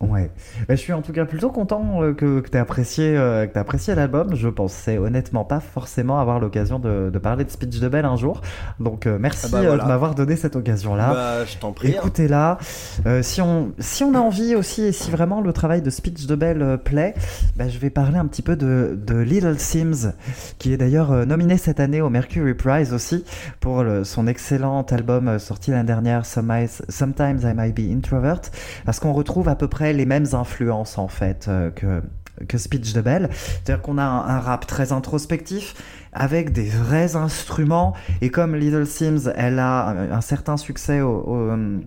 [0.00, 0.30] Ouais.
[0.68, 3.46] Bah, je suis en tout cas plutôt content euh, que, que tu aies apprécié, euh,
[3.46, 4.34] que apprécié l'album.
[4.36, 8.14] Je pensais honnêtement pas forcément avoir l'occasion de, de parler de Speech de Belle un
[8.16, 8.40] jour.
[8.78, 9.82] Donc euh, merci Ah bah voilà.
[9.82, 11.12] de m'avoir donné cette occasion-là.
[11.12, 11.88] Bah, je t'en prie.
[11.88, 11.94] hein.
[11.98, 12.58] Écoutez-la.
[13.06, 16.26] Euh, si, on, si on a envie aussi, et si vraiment le travail de Speech
[16.26, 17.14] de Bell euh, plaît,
[17.56, 20.12] bah, je vais parler un petit peu de, de Little Sims,
[20.58, 23.24] qui est d'ailleurs nominé cette année au Mercury Prize aussi,
[23.58, 28.40] pour le- son excellent album sorti l'année dernière, Sometimes Sometimes I Might Be Introvert,
[28.84, 32.02] parce qu'on retrouve à peu près les mêmes influences en fait euh, que
[32.46, 33.28] que Speech de Bell.
[33.32, 35.74] C'est-à-dire qu'on a un, un rap très introspectif
[36.12, 41.20] avec des vrais instruments et comme Little Sims, elle a un, un certain succès au-
[41.26, 41.78] au, euh,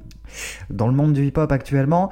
[0.70, 2.10] dans le monde du hip-hop actuellement.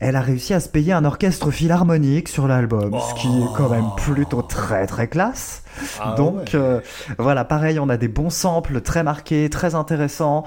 [0.00, 3.68] Elle a réussi à se payer un orchestre philharmonique sur l'album, ce qui est quand
[3.68, 5.62] même plutôt très très classe.
[6.00, 6.44] Ah Donc ouais.
[6.56, 6.80] euh,
[7.18, 10.42] voilà, pareil, on a des bons samples très marqués, très intéressants.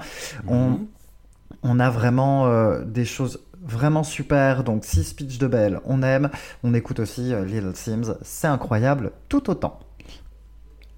[0.46, 0.86] On, Mhm.
[1.62, 4.64] on a vraiment euh, des choses vraiment super.
[4.64, 6.30] Donc si Speech de Bell, on aime,
[6.62, 9.80] on écoute aussi euh, Little Sims, c'est incroyable, tout autant.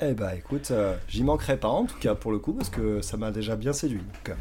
[0.01, 3.01] Eh bah écoute, euh, j'y manquerai pas en tout cas pour le coup parce que
[3.01, 4.01] ça m'a déjà bien séduit.
[4.25, 4.37] donc.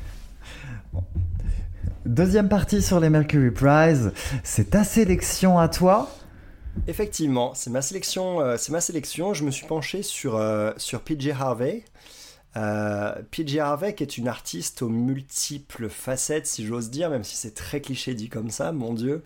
[2.06, 4.14] Deuxième partie sur les Mercury Prize,
[4.44, 6.10] c'est ta sélection à toi?
[6.88, 8.40] Effectivement, c'est ma sélection.
[8.40, 9.34] euh, c'est ma sélection.
[9.34, 11.84] Je me suis penché sur euh, sur PJ Harvey.
[12.58, 17.54] Euh, PJ Harvey est une artiste aux multiples facettes, si j'ose dire, même si c'est
[17.54, 19.24] très cliché dit comme ça, mon Dieu.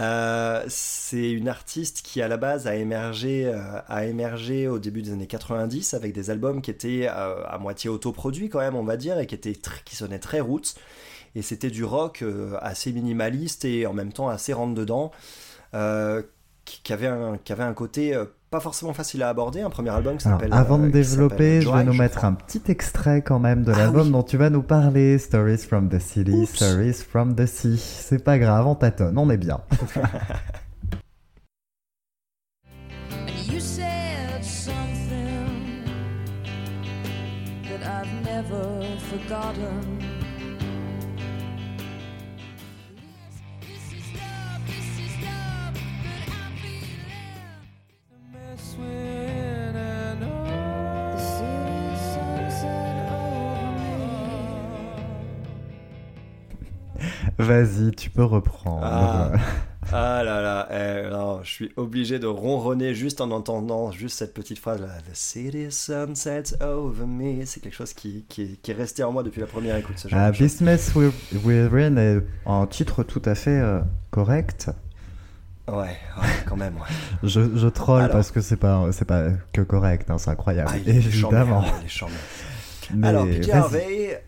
[0.00, 5.02] Euh, c'est une artiste qui à la base a émergé, euh, a émergé au début
[5.02, 8.96] des années 90 avec des albums qui étaient à moitié autoproduits quand même, on va
[8.96, 10.74] dire, et qui étaient qui sonnaient très roots.
[11.34, 12.24] Et c'était du rock
[12.60, 15.12] assez minimaliste et en même temps assez rentre dedans.
[16.64, 18.16] Qui, qui avait un, côté
[18.52, 19.62] pas forcément facile à aborder.
[19.62, 20.52] Un premier album qui s'appelle.
[20.52, 22.28] avant de euh, développer, je vais nous je mettre crois.
[22.28, 24.12] un petit extrait quand même de Ah l'album oui.
[24.12, 25.18] dont tu vas nous parler.
[25.18, 26.54] Stories from the City, Oups.
[26.54, 27.78] Stories from the Sea.
[27.78, 29.60] C'est pas grave, on tâtonne, on est bien.
[57.38, 58.80] Vas-y, tu peux reprendre.
[58.84, 59.30] Ah.
[59.92, 64.32] Ah là là, eh, non, je suis obligé de ronronner juste en entendant juste cette
[64.32, 64.86] petite phrase là.
[65.10, 67.44] The city sunsets over me.
[67.46, 69.98] C'est quelque chose qui, qui, qui est resté en moi depuis la première écoute.
[69.98, 73.80] Ce genre Ah, In est un titre tout à fait euh,
[74.12, 74.70] correct.
[75.68, 76.74] Ouais, ouais, quand même.
[76.74, 76.82] Ouais.
[77.28, 78.12] Je, je troll Alors.
[78.12, 81.64] parce que c'est pas, c'est pas que correct, hein, c'est incroyable, Ah, il est évidemment.
[82.94, 83.26] il est Alors.
[83.52, 84.22] Harvey,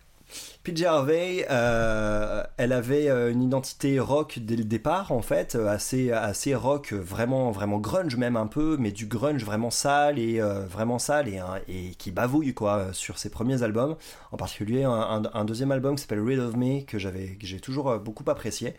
[0.65, 5.67] PJ Harvey, euh, elle avait euh, une identité rock dès le départ, en fait, euh,
[5.67, 10.41] assez, assez rock, vraiment, vraiment grunge même un peu, mais du grunge vraiment sale et
[10.41, 13.95] vraiment sale et, hein, et qui bavouille quoi sur ses premiers albums,
[14.31, 18.73] en particulier un, deuxième album qui s'appelle Rid of Me que j'ai toujours beaucoup apprécié.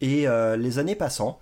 [0.00, 0.26] Et
[0.56, 1.38] les années passant,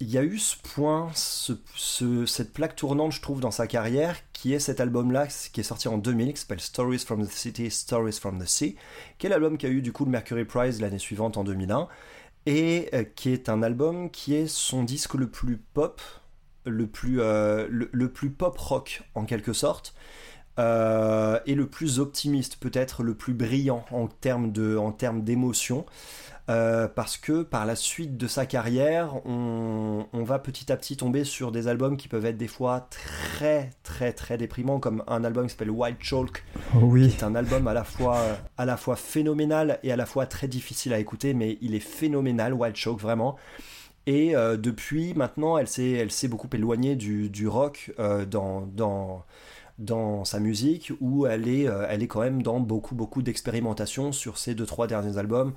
[0.00, 3.66] il y a eu ce point, ce, ce- cette plaque tournante, je trouve, dans sa
[3.66, 7.30] carrière, qui est cet album-là, qui est sorti en 2000, qui s'appelle Stories from the
[7.30, 8.76] City, Stories from the Sea,
[9.18, 11.88] qui est l'album qui a eu du coup le Mercury Prize l'année suivante en 2001,
[12.46, 16.00] et euh, qui est un album qui est son disque le plus pop,
[16.64, 17.68] le plus, euh,
[18.38, 19.94] pop rock en quelque sorte,
[20.58, 24.52] euh, et le plus optimiste, peut-être le plus brillant en termes
[25.22, 25.86] d'émotion.
[26.48, 30.96] Euh, parce que par la suite de sa carrière, on, on va petit à petit
[30.96, 35.24] tomber sur des albums qui peuvent être des fois très très très déprimants, comme un
[35.24, 36.44] album qui s'appelle White Chalk,
[36.74, 37.10] Oh oui.
[37.10, 38.18] c'est un album à la fois
[38.56, 41.80] à la fois phénoménal et à la fois très difficile à écouter, mais il est
[41.80, 43.36] phénoménal, Wild Choke vraiment.
[44.06, 48.62] Et euh, depuis maintenant, elle s'est elle s'est beaucoup éloignée du, du rock euh, dans
[48.62, 49.22] dans
[49.78, 54.12] dans sa musique où elle est euh, elle est quand même dans beaucoup beaucoup d'expérimentation
[54.12, 55.52] sur ses deux trois derniers albums.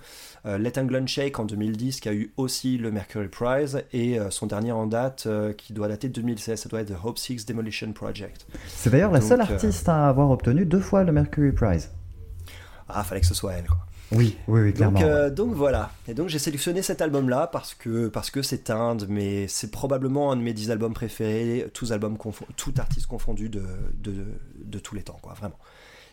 [0.45, 4.30] Euh, Let England Shake en 2010 qui a eu aussi le Mercury Prize et euh,
[4.30, 7.45] son dernier en date qui doit dater de 2016, ça doit être The Hope Six
[7.45, 8.45] Demolition Project.
[8.67, 11.91] C'est d'ailleurs la seule artiste à avoir obtenu deux fois le Mercury Prize.
[12.89, 13.80] ah, fallait que ce soit elle, quoi.
[14.12, 14.99] Oui, oui, oui, clairement.
[14.99, 15.91] Donc, euh, donc voilà.
[16.07, 19.72] Et donc j'ai sélectionné cet album-là parce que parce que c'est un de mes, c'est
[19.72, 22.18] probablement un de mes 10 albums préférés, tous albums
[22.57, 24.14] tout artiste confondu de, de,
[24.64, 25.57] de tous les temps, quoi, vraiment.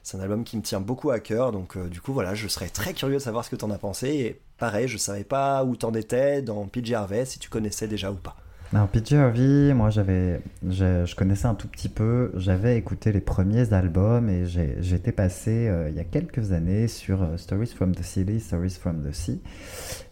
[0.03, 2.49] C'est un album qui me tient beaucoup à cœur, donc euh, du coup voilà, je
[2.49, 4.09] serais très curieux de savoir ce que t'en as pensé.
[4.09, 8.11] Et pareil, je savais pas où t'en étais dans PJ Harvey, si tu connaissais déjà
[8.11, 8.37] ou pas.
[8.75, 14.29] Alors, Harvey, moi j'avais, je, connaissais un tout petit peu, j'avais écouté les premiers albums
[14.29, 18.41] et j'étais passé euh, il y a quelques années sur euh, Stories from the City,
[18.41, 19.41] Stories from the Sea.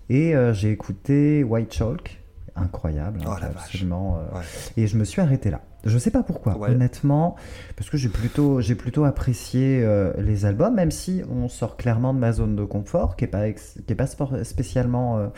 [0.09, 2.19] Et euh, j'ai écouté White Chalk,
[2.57, 4.19] incroyable, hein, Oh, absolument.
[4.19, 4.45] euh, Ouais.
[4.77, 5.61] Et je me suis arrêté là.
[5.85, 6.71] Je sais pas pourquoi, Ouais.
[6.71, 7.37] honnêtement,
[7.77, 12.13] parce que j'ai plutôt, j'ai plutôt apprécié euh, les albums, même si on sort clairement
[12.13, 15.29] de ma zone de confort, qui est pas, ex- qui est pas sport- spécialement, euh,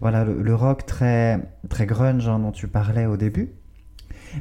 [0.00, 3.52] voilà, le, le rock très, très grunge hein, dont tu parlais au début.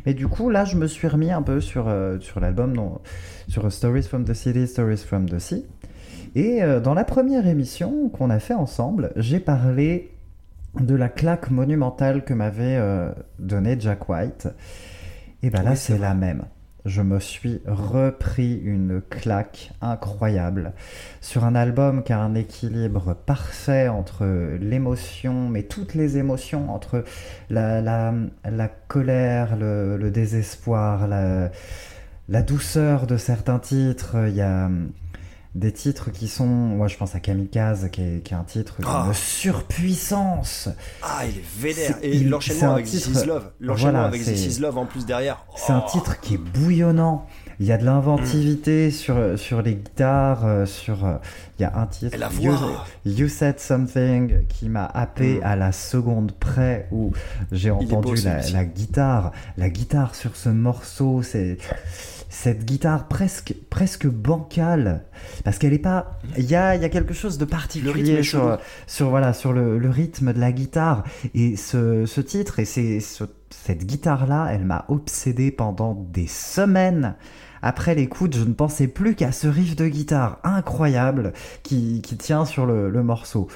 [0.06, 2.76] Mais du coup, là, je me suis remis un peu sur, sur l'album,
[3.48, 5.66] sur Stories from the City, Stories from the Sea.
[6.36, 10.12] Et dans la première émission qu'on a fait ensemble, j'ai parlé
[10.76, 14.48] de la claque monumentale que m'avait euh, donnée Jack White.
[15.44, 16.44] Et ben là, Oui, c'est la même.
[16.86, 20.74] Je me suis repris une claque incroyable
[21.20, 24.26] sur un album qui a un équilibre parfait entre
[24.60, 27.04] l'émotion, mais toutes les émotions, entre
[27.50, 28.14] la, la,
[28.50, 31.52] la colère, le, le désespoir, la,
[32.30, 34.16] la douceur de certains titres.
[34.30, 34.70] Il y a
[35.56, 38.76] des titres qui sont, moi je pense à Kamikaze, qui est, qui est un titre
[38.78, 39.08] d'une Ah.
[39.14, 40.70] surpuissance.
[41.02, 41.96] Ah, il est vénère.
[42.02, 44.78] C'est- Et l'enchaînement avec This titre- Is Love, l'enchaînement Voilà, avec c'est- This Is Love
[44.78, 45.44] en plus derrière.
[45.56, 45.90] C'est un Oh.
[45.92, 47.26] titre qui est bouillonnant.
[47.62, 51.04] Il y a de l'inventivité sur, sur les guitares, euh, sur...
[51.06, 51.16] euh,
[51.58, 52.86] Il y a un titre, la you, voix.
[53.06, 55.44] You Said Something, qui m'a happé Mm.
[55.44, 57.12] à la seconde près où
[57.52, 59.32] j'ai est beau, entendu la, la guitare.
[59.58, 61.58] La guitare sur ce morceau, c'est...
[62.32, 65.04] Cette guitare presque, presque bancale,
[65.44, 66.20] parce qu'elle est pas.
[66.38, 67.92] Il y a, il y a quelque chose de particulier
[68.24, 71.04] sur, sur, voilà, sur le, le rythme de la guitare.
[71.34, 77.16] Et ce, ce titre et c'est ce- cette guitare-là, elle m'a obsédé pendant des semaines.
[77.64, 82.46] Après l'écoute, je ne pensais plus qu'à ce riff de guitare incroyable qui, qui tient
[82.46, 83.48] sur le, le morceau.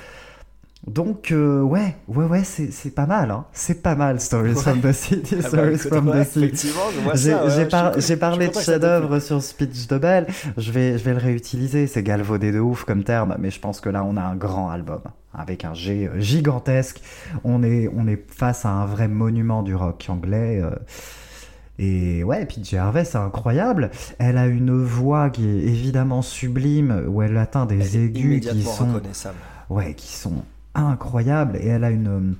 [0.85, 3.45] Donc, euh, ouais, ouais, ouais, c'est pas mal, hein.
[3.53, 7.33] C'est pas mal, Stories from the City, Ah bah, Stories from ouais, the vois J'ai
[7.33, 10.27] ouais, par- parlé de chef-d'œuvre sur Speech de Bell.
[10.57, 11.87] Je vais, je vais le réutiliser.
[11.87, 14.69] C'est galvaudé de ouf comme terme, mais je pense que là, on a un grand
[14.69, 15.01] album
[15.33, 17.01] avec un G euh, gigantesque.
[17.45, 20.59] On est, on est face à un vrai monument du rock anglais.
[20.61, 20.71] euh,
[21.79, 22.77] et ouais, et puis J.
[22.77, 23.89] Harvey, c'est incroyable.
[24.19, 28.61] Elle a une voix qui est évidemment sublime, où elle atteint des Elle aigus qui
[28.63, 29.01] sont
[29.69, 30.43] ouais, qui sont
[30.75, 32.35] incroyables et elle a une,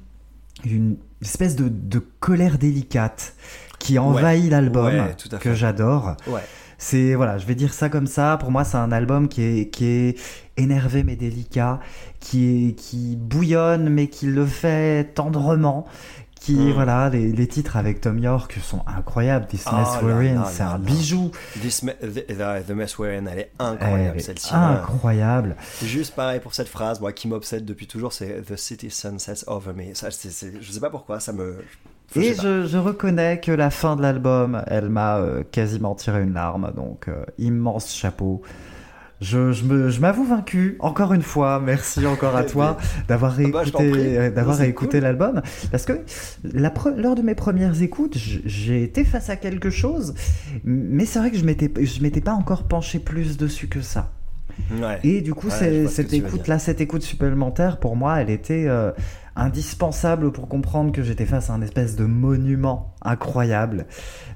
[0.65, 3.35] une espèce de, de colère délicate
[3.79, 6.15] qui envahit l'album Ouais, que j'adore.
[6.27, 6.41] Ouais.
[6.77, 8.37] C'est voilà, je vais dire ça comme ça.
[8.37, 10.19] Pour moi, c'est un album qui est qui est
[10.57, 11.79] énervé mais délicat,
[12.19, 15.85] qui est qui bouillonne mais qui le fait tendrement.
[16.43, 16.71] Qui Mm.
[16.73, 19.45] voilà, les, les titres avec Tom York sont incroyables.
[19.47, 20.77] This Ah Mess là We're In, c'est un là.
[20.77, 21.31] bijou.
[21.61, 24.53] This me- the, the- the Mess We're In, elle est incroyable celle-ci.
[24.53, 25.55] incroyable.
[25.81, 29.71] Juste pareil pour cette phrase, moi qui m'obsède depuis toujours, c'est The City Sunsets Over
[29.73, 29.93] Me.
[29.93, 31.63] Ça, c'est- je sais pas pourquoi, ça me.
[32.17, 36.71] Et je reconnais que la fin de l'album, elle m'a euh, quasiment tiré une larme,
[36.75, 38.41] donc euh, immense chapeau.
[39.21, 43.37] Je, je me- je m'avoue vaincu, encore une fois, merci encore à toi d'avoir bah,
[43.37, 44.17] réécouté, prie.
[44.17, 44.65] euh, d'avoir cool.
[45.03, 45.41] l'album,
[45.71, 45.93] parce que
[46.43, 50.13] la lors de mes premières écoutes, j'ai été face à quelque chose,
[50.65, 54.11] mais c'est vrai que je m'étais, je m'étais pas encore penché plus dessus que ça.
[54.71, 54.99] Ouais.
[55.03, 55.53] Et du coup, Ouais,
[55.87, 56.49] cette tu veux écoute dire.
[56.53, 58.91] là, cette écoute supplémentaire, pour moi, elle était euh,
[59.35, 63.85] indispensable pour comprendre que j'étais face à un espèce de monument incroyable.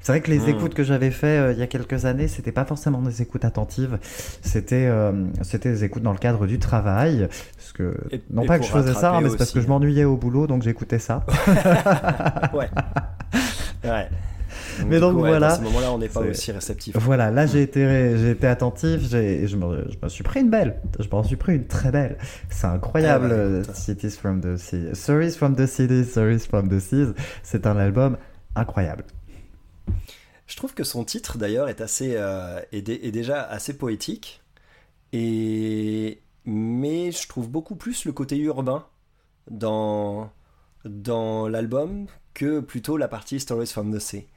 [0.02, 0.50] C'est vrai que les Mm.
[0.50, 3.46] écoutes que j'avais fait euh, il y a quelques années, c'était pas forcément des écoutes
[3.46, 4.00] attentives,
[4.42, 5.12] c'était euh,
[5.44, 7.28] c'était des écoutes dans le cadre du travail.
[7.58, 9.62] Parce que Et- non et pas que je faisais ça, hein, mais c'est parce que
[9.62, 11.26] je m'ennuyais au boulot, donc j'écoutais ça.
[12.54, 12.70] Ouais.
[14.88, 15.50] Mais donc, ouais, voilà.
[15.50, 16.96] Dans ce moment-là, on n'est pas aussi réceptif.
[16.98, 20.50] Voilà, là j'ai été, j'ai été attentif, j'ai, je, me, je me suis pris une
[20.50, 22.18] belle, je m'en suis pris une très belle.
[22.50, 23.76] C'est incroyable, Ah ouais.
[23.76, 28.18] Cities from the Sea, Stories from the City, Stories from the Seas, c'est un album
[28.56, 29.04] incroyable.
[30.48, 34.42] Je trouve que son titre d'ailleurs est assez euh, est déjà assez poétique
[35.12, 38.86] et mais je trouve beaucoup plus le côté urbain
[39.52, 40.30] dans
[40.86, 44.28] dans l'album que plutôt la partie Stories from the Sea.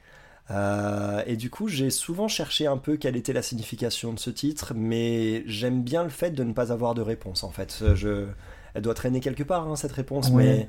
[0.51, 4.29] Euh, et du coup, j'ai souvent cherché un peu quelle était la signification de ce
[4.29, 7.83] titre, mais j'aime bien le fait de ne pas avoir de réponse en fait.
[7.95, 8.25] Je,
[8.73, 10.67] elle doit traîner quelque part hein, cette réponse, mais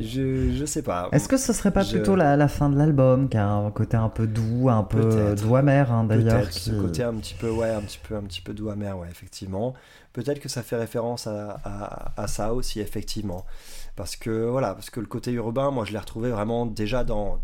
[0.00, 1.08] Je, je sais pas.
[1.10, 3.70] Est-ce que ce serait pas Je- plutôt la, la fin de l'album, qui a un
[3.72, 7.50] côté un peu doux, un peu doux amer hein, d'ailleurs ce côté un petit peu,
[7.50, 9.74] ouais, un petit peu, un petit peu doux amer, ouais, effectivement.
[10.12, 13.44] Peut-être que ça fait référence à, à, à ça aussi, effectivement.
[13.98, 17.40] Parce que voilà, parce que le côté urbain, moi, je l'ai retrouvé vraiment déjà dans,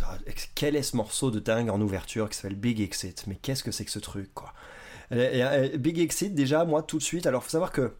[0.54, 3.24] quel est ce morceau de dingue en ouverture qui s'appelle Big Exit?
[3.26, 4.52] Mais qu'est-ce que c'est que ce truc, quoi?
[5.10, 7.26] Big Exit, déjà, moi, tout de suite.
[7.26, 7.96] Alors, faut savoir que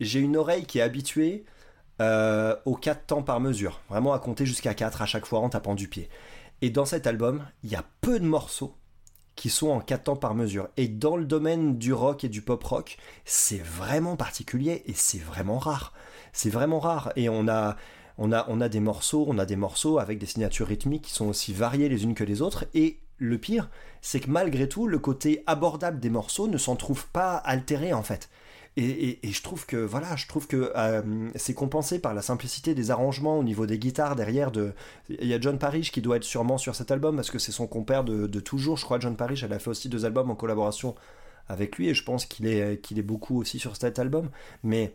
[0.00, 1.44] j'ai une oreille qui est habituée
[2.00, 5.50] euh, aux 4 temps par mesure, vraiment à compter jusqu'à 4 à chaque fois en
[5.50, 6.08] tapant du pied.
[6.62, 8.74] Et dans cet album, il y a peu de morceaux
[9.36, 10.70] qui sont en 4 temps par mesure.
[10.78, 15.18] Et dans le domaine du rock et du pop rock, c'est vraiment particulier et c'est
[15.18, 15.92] vraiment rare.
[16.32, 17.12] C'est vraiment rare.
[17.14, 17.76] Et on a,
[18.18, 21.52] on a, des morceaux, on a des morceaux avec des signatures rythmiques qui sont aussi
[21.52, 22.66] variées les unes que les autres.
[22.74, 23.70] Et le pire,
[24.02, 28.02] c'est que malgré tout, le côté abordable des morceaux ne s'en trouve pas altéré en
[28.02, 28.28] fait.
[28.76, 32.92] Et, je trouve que voilà, je trouve que euh, c'est compensé par la simplicité des
[32.92, 34.52] arrangements au niveau des guitares derrière.
[34.52, 34.72] De,
[35.08, 37.50] il y a John Parrish qui doit être sûrement sur cet album parce que c'est
[37.50, 38.76] son compère de, de toujours.
[38.76, 40.94] Je crois John Parrish, elle a fait aussi deux albums en collaboration
[41.48, 44.30] avec lui et je pense qu'il est qu'il est beaucoup aussi sur cet album.
[44.62, 44.94] Mais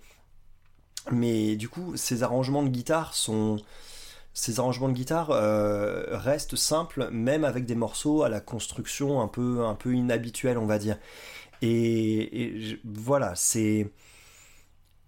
[1.12, 3.58] mais du coup, ces arrangements de guitare sont
[4.34, 9.28] ces arrangements de guitare euh, restent simples, même avec des morceaux à la construction un
[9.28, 10.98] peu, un peu inhabituelle, on va dire.
[11.62, 13.92] Et, voilà, c'est.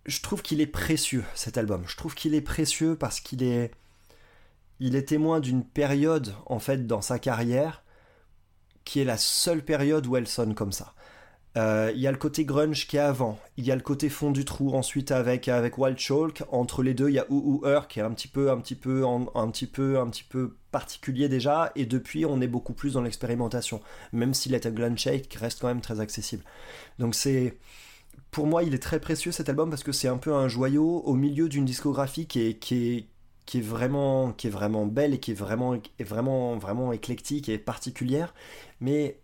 [0.06, 1.84] Je trouve qu'il est précieux cet album.
[1.88, 3.72] Je trouve qu'il est précieux parce qu'il est.
[4.80, 7.84] Il est témoin d'une période, en fait, dans sa carrière,
[8.84, 10.95] qui est la seule période où elle sonne comme ça.
[11.58, 14.10] Euh, Il y a le côté grunge qui est avant, il y a le côté
[14.10, 16.44] fond du trou ensuite avec avec Wild Chalk.
[16.52, 18.76] Entre les deux, il y a Ouh Her qui est un petit peu un petit
[18.76, 21.72] peu un petit peu un petit peu particulier déjà.
[21.76, 25.62] Et depuis, on est beaucoup plus dans l'expérimentation, même si Let a Glen Shake reste
[25.62, 26.44] quand même très accessible.
[27.00, 27.58] Donc c'est
[28.32, 31.02] pour moi, il est très précieux cet album parce que c'est un peu un joyau
[31.06, 33.08] au milieu d'une discographie qui est, qui est,
[33.46, 37.58] qui est vraiment, qui est vraiment belle et qui est vraiment, vraiment, vraiment éclectique et
[37.58, 38.34] particulière.
[38.82, 39.20] Mais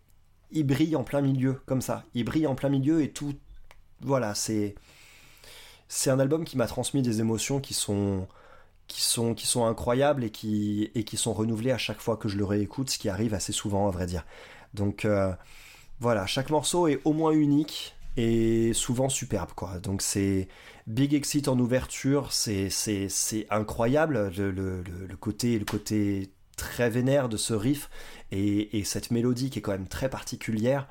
[0.52, 2.04] il brille en plein milieu, comme ça.
[2.14, 3.34] Il brille en plein milieu et tout.
[4.00, 4.74] Voilà, c'est.
[5.88, 8.26] C'est un album qui m'a transmis des émotions qui sont.
[8.88, 12.28] Qui sont, qui sont incroyables et qui, et qui sont renouvelées à chaque fois que
[12.28, 14.26] je le réécoute, ce qui arrive assez souvent, à vrai dire.
[14.74, 15.32] Donc euh,
[16.00, 19.78] voilà, chaque morceau est au moins unique et souvent superbe, quoi.
[19.78, 20.48] Donc c'est
[20.86, 22.68] Big Exit en ouverture, c'est
[23.50, 26.30] incroyable, le, le- le- le côté, le côté
[26.62, 27.90] très vénère de ce riff
[28.30, 30.86] et, et cette mélodie qui est quand même très particulière.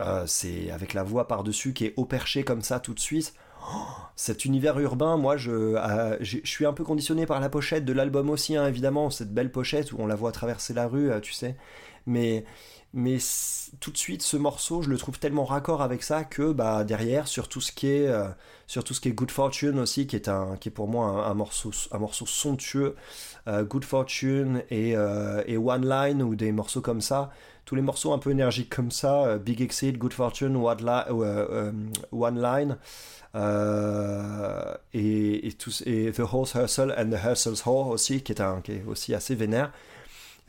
[0.00, 3.34] Euh, c'est avec la voix par-dessus qui est au perché comme ça tout de suite.
[3.62, 3.82] Oh,
[4.16, 7.92] cet univers urbain, moi, je, euh, je suis un peu conditionné par la pochette de
[7.92, 11.20] l'album aussi, hein, évidemment, cette belle pochette où on la voit traverser la rue, euh,
[11.20, 11.56] tu sais.
[12.06, 12.44] Mais,
[12.92, 13.18] mais
[13.78, 17.28] tout de suite, ce morceau, je le trouve tellement raccord avec ça que bah, derrière,
[17.28, 18.26] sur tout ce qui est, euh,
[18.66, 21.26] sur tout ce qui est Good Fortune aussi, qui est, un, qui est pour moi
[21.26, 22.96] un, morceau, un morceau somptueux,
[23.46, 27.30] euh, Good Fortune et, euh, et One Line ou des morceaux comme ça,
[27.64, 31.72] tous les morceaux un peu énergiques comme ça, Big Exit, Good Fortune, One, Li-
[32.10, 32.76] One Line,
[34.92, 38.84] et, et The Horse Hustle and the Hustle's Whore aussi, qui est, un, qui est
[38.88, 39.70] aussi assez vénère.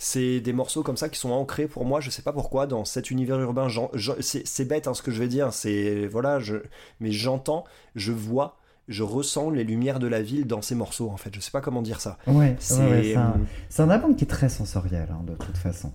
[0.04, 2.86] C'est des morceaux comme ça qui sont ancrés pour moi, je sais pas pourquoi, dans
[2.86, 3.68] cet univers urbain.
[4.20, 6.56] C'est bête hein, ce que je vais dire, c'est voilà, je,
[7.00, 8.58] mais j'entends, je vois,
[8.88, 11.30] je ressens les lumières de la ville dans ces morceaux en fait.
[11.36, 12.18] Je sais pas comment dire ça.
[12.26, 13.36] Ouais, C'est ouais, un,
[13.70, 15.92] c'est un album qui est très sensoriel, hein, de toute façon.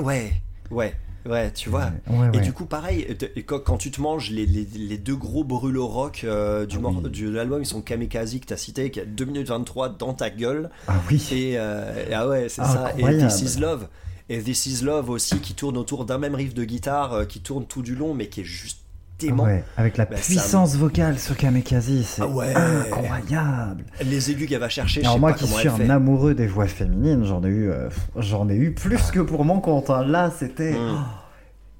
[0.00, 0.32] ouais,
[0.70, 0.94] ouais,
[1.26, 1.90] ouais, tu vois.
[2.08, 2.38] Ouais, ouais.
[2.38, 3.06] Et du coup, pareil,
[3.46, 7.10] quand, tu te manges les, les, les deux gros brûlots rock euh, du, Ah oui.
[7.10, 10.14] du- de l'album, ils sont Kamikaze que t'as cité, qui a 2 minutes 23 dans
[10.14, 10.70] ta gueule.
[10.88, 11.26] Ah oui.
[11.32, 12.92] Et, euh, et ah ouais, c'est ça.
[12.98, 13.02] Et.
[13.18, 13.88] This Is Love.
[14.28, 17.40] Et This Is Love aussi, qui tourne autour d'un même riff de guitare, euh, qui
[17.40, 18.78] tourne tout du long, mais qui est juste
[19.18, 19.44] dément.
[19.44, 22.54] Ouais, avec la Bah, ça puissance vocale sur Kamikaze, c'est Ah ouais.
[22.54, 23.84] incroyable.
[24.04, 26.46] Les aigus qu'elle va chercher, je Alors sais moi pas qui suis un amoureux des
[26.46, 29.90] voix féminines, j'en ai eu, euh, j'en ai eu plus que pour mon compte.
[29.90, 30.04] hein.
[30.06, 30.72] Là, c'était.
[30.72, 30.76] Mm.
[30.94, 30.98] oh.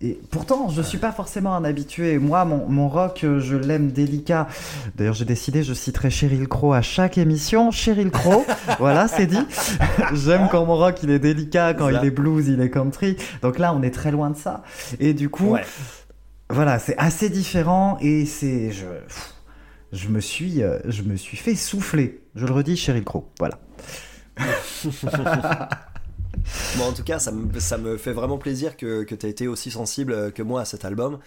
[0.03, 2.19] Et pourtant, je suis pas forcément un habitué.
[2.19, 4.47] Moi, mon, mon rock, euh, je l'aime délicat.
[4.95, 7.71] D'ailleurs, j'ai décidé, je citerai Cheryl Crow à chaque émission.
[7.71, 8.45] Cheryl Crow,
[8.79, 9.39] voilà, c'est dit.
[10.13, 11.99] J'aime quand mon rock, il est délicat, quand Ça.
[12.03, 13.17] il est blues, il est country.
[13.41, 14.63] Donc là, on est très loin de ça.
[15.01, 15.63] Et du coup, Ouais.
[16.49, 18.87] Voilà, c'est assez différent et c'est je
[19.93, 22.23] je me suis euh, je me suis fait souffler.
[22.35, 23.29] Je le redis, Cheryl Crow.
[23.39, 23.59] Voilà.
[26.77, 29.31] Bon, en tout cas, ça me, ça me fait vraiment plaisir que, que tu aies
[29.31, 31.19] été aussi sensible euh, que moi à cet album.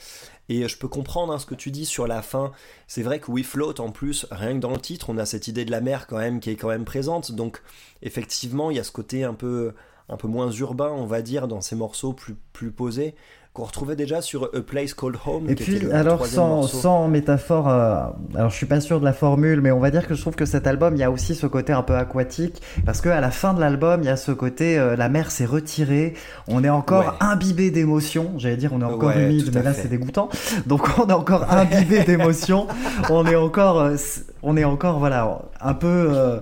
[0.48, 2.52] Et je peux comprendre hein, ce que tu dis sur la fin.
[2.88, 5.48] C'est vrai que We Float, en plus, rien que dans le titre, on a cette
[5.48, 7.32] idée de la mer quand même qui est quand même présente.
[7.34, 7.62] Donc,
[8.02, 9.74] effectivement, il y a ce côté un peu,
[10.08, 13.16] un peu moins urbain, on va dire, dans ces morceaux plus, plus posés.
[13.54, 15.50] Qu'on retrouvait déjà sur A Place Called Home.
[15.50, 18.04] Et qui puis, était le alors, sans, métaphore, euh,
[18.36, 20.36] alors je suis pas sûr de la formule, mais on va dire que je trouve
[20.36, 23.20] que cet album, il y a aussi ce côté un peu aquatique, parce que à
[23.22, 26.14] la fin de l'album, il y a ce côté, euh, la mer s'est retirée,
[26.48, 27.14] on est encore Ouais.
[27.28, 30.30] imbibé d'émotions, j'allais dire on est encore Ouais, humide, mais là c'est dégoûtant,
[30.68, 32.68] donc on est encore imbibé d'émotions,
[33.10, 33.96] on est encore, euh,
[34.44, 35.88] on est encore, voilà, un peu...
[35.88, 36.40] euh,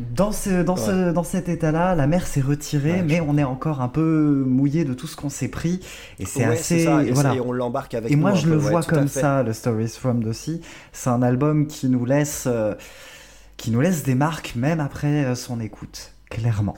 [0.00, 3.44] dans, ce, dans, ce, dans cet état-là, la mer s'est retirée, Ouais, mais on est
[3.44, 5.80] encore un peu mouillé de tout ce qu'on s'est pris.
[6.20, 6.84] Et c'est Ouais, assez.
[6.84, 7.34] ça, et, voilà.
[7.34, 9.52] et on l'embarque avec Et nous moi, je peu, le vois à comme ça, le
[9.52, 10.60] Stories from the Sea.
[10.92, 12.74] C'est un album qui nous laisse, euh,
[13.56, 16.76] qui nous laisse des marques même après euh, son écoute, clairement.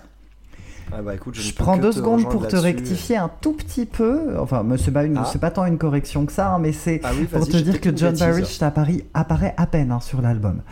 [0.93, 4.37] Ah bah écoute, je, Je, prends deux secondes pour te rectifier un tout petit peu.
[4.41, 5.39] Enfin, c'est pas, Ah.
[5.41, 7.95] pas tant une correction que ça, hein, mais c'est Ah oui, pour te dire que
[7.97, 8.27] John bêtise.
[8.27, 10.63] Parrish apparaît, apparaît à peine hein, sur l'album.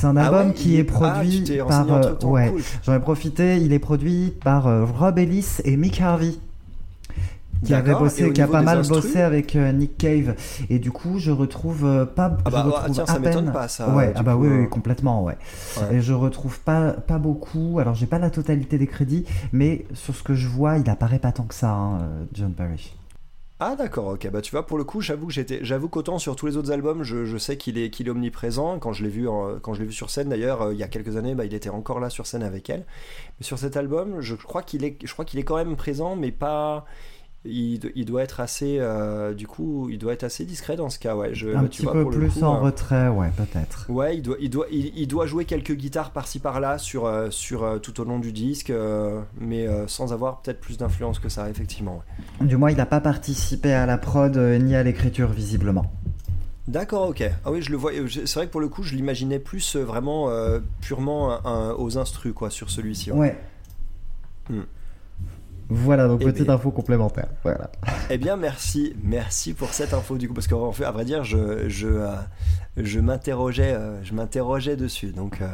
[0.00, 1.92] C'est un Ah album ouais, qui est Ah, produit par.
[1.92, 2.62] euh, ouais, cool.
[2.84, 3.56] j'en ai profité.
[3.56, 6.34] Il est produit par euh, Rob Ellis et Mick Harvey
[7.64, 10.36] qui avait bossé, qui a pas mal instrus bossé avec euh, Nick Cave.
[10.70, 12.36] Et du coup, je retrouve pas.
[12.44, 14.34] Ah bah, je ah, retrouve tiens, à ça m'étonne peine- pas, ça, Ouais, ah bah
[14.34, 14.66] coup, oui, oui, euh.
[14.66, 15.36] complètement, ouais.
[15.80, 15.96] Ouais.
[15.96, 17.80] Et je retrouve pas, pas beaucoup.
[17.80, 21.18] Alors, j'ai pas la totalité des crédits, mais sur ce que je vois, il apparaît
[21.18, 21.98] pas tant que ça, hein,
[22.34, 22.94] John Parrish.
[23.60, 24.30] Ah d'accord, ok.
[24.30, 25.32] Bah tu vois, pour le coup, j'avoue que
[25.62, 28.78] j'avoue qu'autant sur tous les autres albums, je, sais qu'il est, qu'il est omniprésent.
[28.78, 29.28] Quand je l'ai vu,
[29.90, 32.26] sur scène d'ailleurs, euh, il y a quelques années, bah, il était encore là sur
[32.26, 32.86] scène avec elle.
[33.40, 36.84] Mais sur cet album, je crois qu'il est quand même présent, mais pas.
[37.44, 40.90] Il, do- il doit être assez, euh, du coup, il doit être assez discret dans
[40.90, 41.34] ce cas, ouais.
[41.34, 43.86] Je, Un petit vois, peu pour plus coup, en euh, retrait, ouais, peut-être.
[43.88, 47.30] Ouais, il doit, il doit, il, il doit jouer quelques guitares par-ci par-là sur, euh,
[47.30, 51.48] sur tout au long du disque, euh, mais sans avoir peut-être plus d'influence que ça,
[51.48, 52.02] effectivement.
[52.40, 52.46] ouais.
[52.46, 55.90] Du moins, il n'a pas participé à la prod ni à l'écriture, visiblement.
[56.66, 57.22] D'accord, ok.
[57.46, 57.92] Ah oui, je le vois.
[58.26, 60.28] C'est vrai que pour le coup, je l'imaginais plus vraiment
[60.82, 61.40] purement un-
[61.70, 63.10] un- aux instrus, quoi, sur celui-ci.
[63.12, 63.18] ouais.
[63.18, 63.38] Ouais.
[64.50, 64.62] Hmm.
[65.70, 66.54] Voilà, donc Eh petite bien.
[66.54, 67.28] info complémentaire.
[67.42, 67.70] Voilà.
[68.10, 71.24] Eh bien, merci, merci pour cette info du coup, parce qu'en fait, à vrai dire,
[71.24, 72.14] je, je, euh,
[72.76, 75.42] je m'interrogeais, euh, je m'interrogeais dessus, donc.
[75.42, 75.46] euh,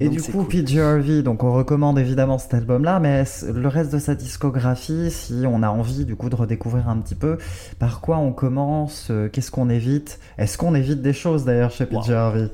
[0.00, 0.64] Et donc du coup, cool.
[0.64, 5.44] PJ Harvey, donc on recommande évidemment cet album-là, mais le reste de sa discographie, si
[5.46, 7.36] on a envie du coup de redécouvrir un petit peu,
[7.78, 10.18] par quoi on commence, qu'est-ce qu'on évite?
[10.38, 12.10] Est-ce qu'on évite des choses d'ailleurs chez Wow.
[12.10, 12.48] Harvey?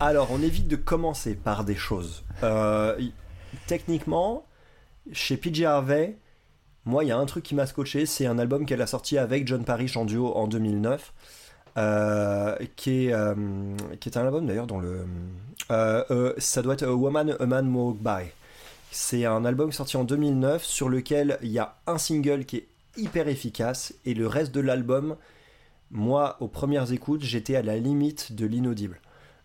[0.00, 2.24] Alors, on évite de commencer par des choses.
[3.66, 4.44] Techniquement,
[5.12, 6.16] chez PJ Harvey,
[6.84, 9.18] moi, il y a un truc qui m'a scotché, c'est un album qu'elle a sorti
[9.18, 11.12] avec John Parrish en duo en 2009,
[11.76, 13.34] euh, qui, est, euh,
[14.00, 15.04] qui est un album d'ailleurs dont le...
[15.70, 18.30] euh, ça doit être A Woman, A Man Walk By.
[18.90, 22.68] C'est un album sorti en 2009 sur lequel il y a un single qui est
[22.96, 25.16] hyper efficace et le reste de l'album,
[25.90, 29.00] moi, aux premières écoutes, j'étais à la limite de l'inaudible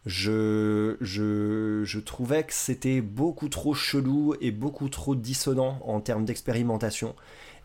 [0.05, 6.25] je, je, je trouvais que c'était beaucoup trop chelou et beaucoup trop dissonant en termes
[6.25, 7.15] d'expérimentation.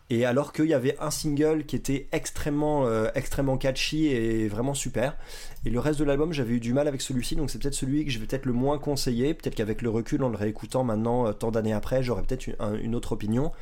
[0.09, 4.73] Et alors qu'il y avait un single qui était extrêmement, euh, extrêmement catchy et vraiment
[4.73, 5.15] super.
[5.63, 8.03] Et le reste de l'album, j'avais eu du mal avec celui-ci, donc c'est peut-être celui
[8.03, 9.33] que je vais peut-être le moins conseiller.
[9.33, 12.55] Peut-être qu'avec le recul, en le réécoutant maintenant, euh, tant d'années après, j'aurais peut-être une,
[12.59, 13.53] un- une autre opinion.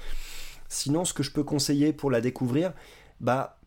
[0.70, 2.74] Sinon, ce que je peux conseiller pour la découvrir,
[3.20, 3.59] bah,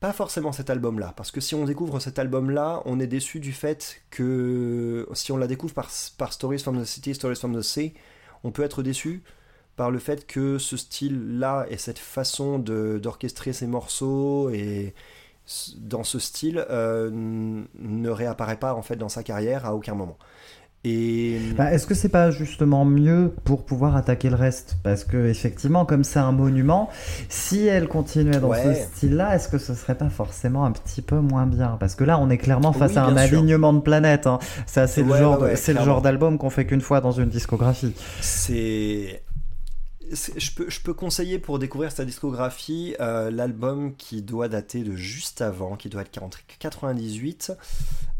[0.00, 3.52] pas forcément cet album-là, parce que si on découvre cet album-là, on est déçu du
[3.52, 7.62] fait que si on la découvre par, par Stories from the City, Stories from the
[7.62, 7.94] Sea,
[8.44, 9.22] on peut être déçu
[9.76, 14.94] par le fait que ce style-là et cette façon d'orchestrer ces morceaux et
[15.76, 20.18] dans ce style euh, ne réapparaît pas en fait dans sa carrière à aucun moment.
[20.84, 24.76] Et Bah, Est-ce que c'est pas justement mieux pour pouvoir attaquer le reste?
[24.84, 26.88] Parce que effectivement, comme c'est un monument,
[27.28, 28.74] si elle continuait dans Ouais.
[28.74, 31.76] ce style-là, est-ce que ce serait pas forcément un petit peu moins bien?
[31.80, 33.38] Parce que là, on est clairement face Oui, à un sûr.
[33.38, 34.26] alignement de planètes.
[34.28, 34.38] hein.
[34.66, 35.94] Ça, c'est le genre, ouais, de- ouais, c'est le clairement.
[35.94, 37.92] genre d'album qu'on fait qu'une fois dans une discographie.
[38.20, 39.22] c'est
[40.10, 44.96] je peux, je peux conseiller pour découvrir sa discographie euh, l'album qui doit dater de
[44.96, 47.52] juste avant, qui doit être 40 98,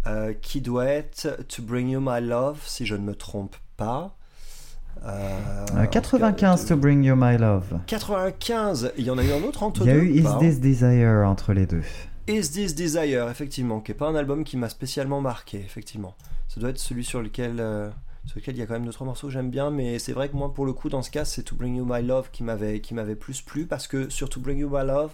[0.07, 4.15] euh, qui doit être To Bring You My Love, si je ne me trompe pas.
[5.05, 7.79] Euh, Euh, 95 de- to Bring You My Love.
[7.87, 10.23] 95, il y en a eu un autre entre Il y a deux eu Is
[10.23, 11.83] pas This Desire entre les deux.
[12.27, 16.15] Is This Desire, effectivement, qui est pas un album qui m'a spécialement marqué, effectivement.
[16.49, 17.89] Ça doit être celui sur lequel, euh,
[18.27, 20.13] sur lequel il y a quand même deux trois morceaux que j'aime bien, mais c'est
[20.13, 22.31] vrai que moi, pour le coup, dans ce cas, c'est To Bring You My Love
[22.33, 25.13] qui m'avait qui m'avait plus plu parce que sur To Bring You My Love,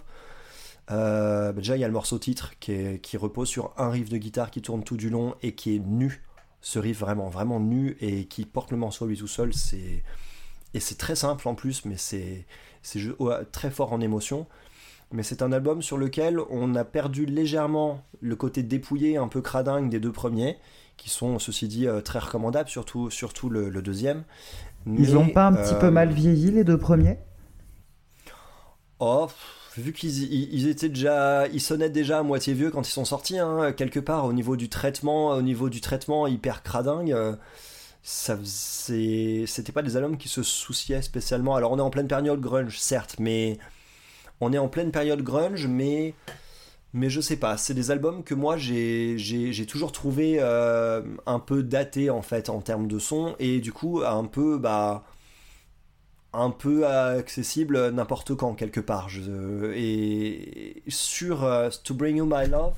[0.91, 3.91] euh, bah, déjà il y a le morceau titre qui, est- qui repose sur un
[3.91, 6.25] riff de guitare qui tourne tout du long et qui est nu.
[6.61, 10.03] Ce riff vraiment vraiment nu et qui porte le morceau lui tout seul, c'est
[10.75, 12.47] et c'est très simple en plus, mais c'est
[12.83, 13.01] c'est
[13.53, 14.47] très fort en émotion.
[15.13, 19.41] Mais c'est un album sur lequel on a perdu légèrement le côté dépouillé, un peu
[19.43, 20.59] cradingue des deux premiers,
[20.97, 24.25] qui sont, ceci dit, euh, très recommandables, surtout, surtout le, le deuxième.
[24.97, 27.19] Ils ont pas un petit euh, peu mal vieilli les deux premiers?
[28.99, 29.29] Oh,
[29.81, 33.05] vu qu'ils ils, ils étaient déjà, ils sonnaient déjà à moitié vieux quand ils sont
[33.05, 37.13] sortis, hein, quelque part au niveau du traitement, au niveau du traitement hyper cradingue.
[37.13, 37.35] euh,
[38.05, 41.57] ça c'était pas des albums qui se souciaient spécialement.
[41.57, 43.59] Alors on est en pleine période grunge, certes, mais
[44.41, 46.15] on est en pleine période grunge, mais
[46.93, 47.57] mais je sais pas.
[47.57, 52.61] C'est des albums que moi j'ai toujours trouvé euh, un peu datés en fait en
[52.61, 55.05] termes de son et du coup un peu bah
[56.35, 59.09] un peu accessible n'importe quand quelque part.
[59.75, 62.75] Et sur euh, To Bring You My Love,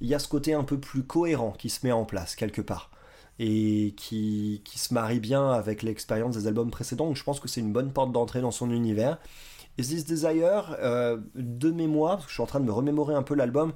[0.00, 2.60] il y a ce côté un peu plus cohérent qui se met en place quelque
[2.60, 2.90] part
[3.38, 7.06] et qui, qui se marie bien avec l'expérience des albums précédents.
[7.06, 9.18] Donc je pense que c'est une bonne porte d'entrée dans son univers.
[9.78, 13.14] Is This Desire, euh, de mémoire, parce que je suis en train de me remémorer
[13.14, 13.72] un peu l'album,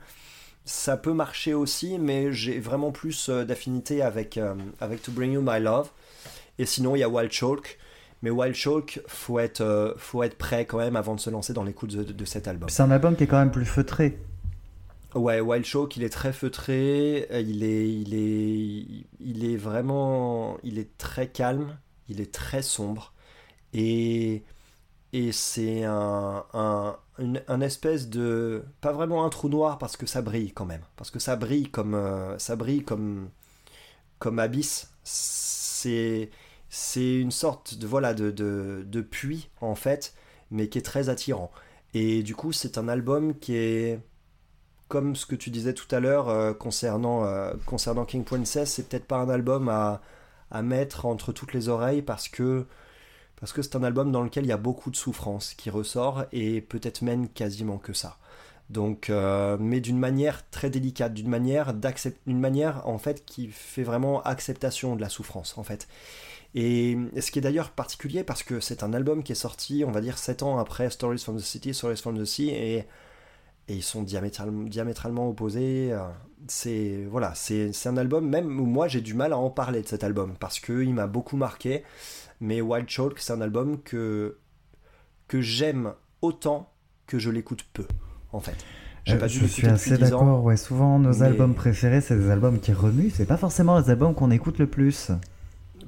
[0.66, 5.32] ça peut marcher aussi, mais j'ai vraiment plus euh, d'affinité avec, euh, avec To Bring
[5.32, 5.90] You My Love.
[6.58, 7.78] Et sinon, il y a Wild Chalk.
[8.22, 11.52] Mais Wild Chalk, faut être, euh, faut être prêt quand même avant de se lancer
[11.52, 12.68] dans l'écoute de, de cet album.
[12.68, 14.18] C'est un album qui est quand même plus feutré.
[15.14, 20.58] Ouais, Wild Chalk, il est très feutré, euh, il est, il est, il est vraiment,
[20.62, 21.78] il est très calme,
[22.08, 23.14] il est très sombre,
[23.72, 24.42] et,
[25.14, 30.04] et c'est un, un, une, un espèce de, pas vraiment un trou noir parce que
[30.04, 33.30] ça brille quand même, parce que ça brille comme, euh, ça brille comme,
[34.18, 34.90] comme abysse.
[35.02, 36.30] C'est,
[36.68, 40.14] c'est une sorte de, voilà, de, de, de puits en fait,
[40.50, 41.50] mais qui est très attirant.
[41.94, 44.00] Et du coup, c'est un album qui est
[44.88, 48.88] comme ce que tu disais tout à l'heure euh, concernant, euh, concernant King Princess, c'est
[48.88, 50.00] peut-être pas un album à,
[50.50, 52.66] à mettre entre toutes les oreilles parce que
[53.36, 56.24] parce que c'est un album dans lequel il y a beaucoup de souffrance qui ressort
[56.32, 58.16] et peut-être même quasiment que ça.
[58.70, 61.74] Donc, euh, mais d'une manière très délicate, d'une manière
[62.26, 65.86] manière en fait qui fait vraiment acceptation de la souffrance en fait.
[66.58, 69.90] Et ce qui est d'ailleurs particulier parce que c'est un album qui est sorti, on
[69.92, 72.84] va dire, 7 ans après Stories from the City, Stories from the Sea, et
[73.68, 75.88] et ils sont diamétralement, diamétralement opposés.
[75.92, 75.98] euh,
[76.48, 79.88] C'est voilà, c'est un album même où moi j'ai du mal à en parler de
[79.88, 81.82] cet album parce que il m'a beaucoup marqué.
[82.40, 84.38] Mais Wild Chalk, c'est un album que
[85.28, 85.92] que j'aime
[86.22, 86.70] autant
[87.06, 87.84] que je l'écoute peu,
[88.32, 88.56] en fait.
[89.08, 90.18] Euh, pas je suis assez 10 ans.
[90.20, 90.44] d'accord.
[90.44, 93.10] Ouais, souvent nos mais- albums préférés, c'est des albums qui remuent.
[93.10, 95.10] C'est pas forcément les albums qu'on écoute le plus.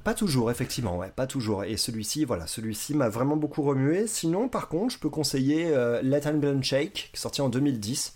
[0.08, 1.64] Pas toujours, effectivement, ouais, pas toujours.
[1.64, 4.06] Et celui-ci, voilà, celui-ci m'a vraiment beaucoup remué.
[4.06, 8.14] Sinon, par contre, je peux conseiller euh, Let England Shake, qui est sorti en 2010,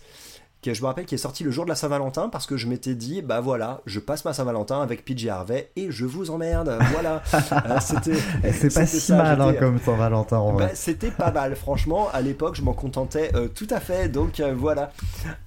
[0.63, 2.67] qui, je me rappelle, qui est sorti le jour de la Saint-Valentin, parce que je
[2.67, 6.77] m'étais dit, bah voilà, je passe ma Saint-Valentin avec PJ Harvey et je vous emmerde,
[6.91, 7.21] voilà.
[7.53, 11.11] Euh, c'était, Et c'est pas c'était si ça, mal hein, comme Saint-Valentin en bah, c'était
[11.11, 12.09] pas mal, franchement.
[12.13, 14.09] À l'époque, je m'en contentais euh, tout à fait.
[14.09, 14.91] Donc euh, voilà.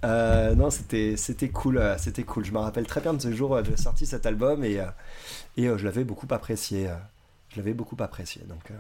[0.05, 1.83] Euh, non, c'était c'était cool.
[1.99, 2.45] c'était cool.
[2.45, 4.81] Je me rappelle très bien de ce jour où j'ai sorti cet album et,
[5.57, 6.89] et je l'avais beaucoup apprécié.
[7.51, 8.43] je l'avais beaucoup apprécié.
[8.49, 8.73] Donc,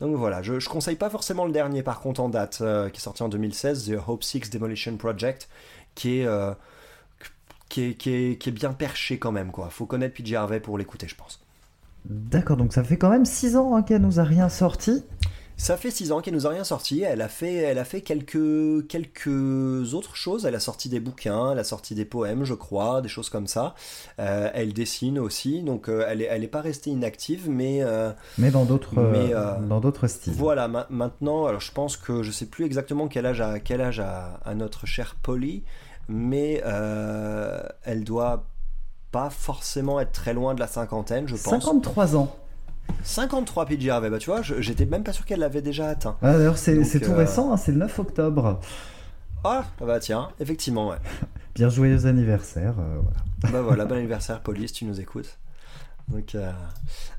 [0.00, 0.42] donc voilà.
[0.42, 3.22] Je, je conseille pas forcément le dernier, par contre, en date, euh, qui est sorti
[3.22, 5.48] en 2016, The Hope Six Demolition Project,
[5.94, 6.26] qui est.
[6.26, 6.52] euh,
[7.68, 9.68] qui est, qui, est, qui est bien perché quand même quoi.
[9.70, 11.40] Faut connaître PJ Harvey pour l'écouter je pense.
[12.06, 15.04] D'accord, donc ça fait quand même 6 ans hein, qu'elle nous a rien sorti.
[15.60, 17.02] Ça fait 6 ans qu'elle nous a rien sorti.
[17.02, 20.46] Elle a fait, elle a fait quelques, quelques autres choses.
[20.46, 23.48] Elle a sorti des bouquins, elle a sorti des poèmes, je crois, des choses comme
[23.48, 23.74] ça.
[24.20, 28.12] Euh, elle dessine aussi, donc euh, elle est, elle est pas restée inactive, mais euh,
[28.38, 30.32] Mais dans d'autres dans d'autres styles.
[30.32, 30.68] voilà.
[30.68, 33.98] ma- maintenant, alors je pense que je sais plus exactement quel âge a, quel âge
[34.00, 35.64] a notre chère Polly,
[36.08, 36.62] mais
[37.84, 38.44] elle doit
[39.10, 41.42] pas forcément être très loin de la cinquantaine, je pense.
[41.50, 42.34] 53 ans.
[43.02, 46.16] 53 PJ Harvey, bah tu vois, j'étais même pas sûr qu'elle l'avait déjà atteint.
[46.22, 48.60] Ah, D'ailleurs, c'est tout euh, récent, hein, c'est le 9 octobre.
[49.44, 50.96] Ah, bah tiens, effectivement, ouais.
[51.54, 52.74] Bien joyeux anniversaire.
[52.78, 53.52] euh, voilà.
[53.52, 55.38] bah voilà, bon anniversaire, Police, tu nous écoutes.
[56.08, 56.50] Donc, euh,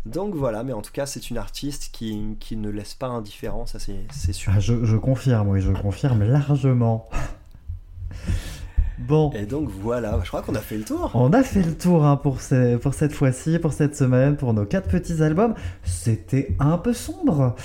[0.06, 3.66] donc voilà, mais en tout cas, c'est une artiste qui, qui ne laisse pas indifférent,
[3.68, 4.52] ça c'est c'est sûr.
[4.56, 7.08] Ah, je, je confirme, oui, je confirme largement.
[9.08, 11.10] Bon, Et donc voilà, je crois qu'on a fait le tour.
[11.14, 14.54] on a fait le tour hein, pour, ce- pour cette fois-ci, pour cette semaine, pour
[14.54, 15.54] nos quatre petits albums.
[15.84, 17.56] C'était un peu sombre.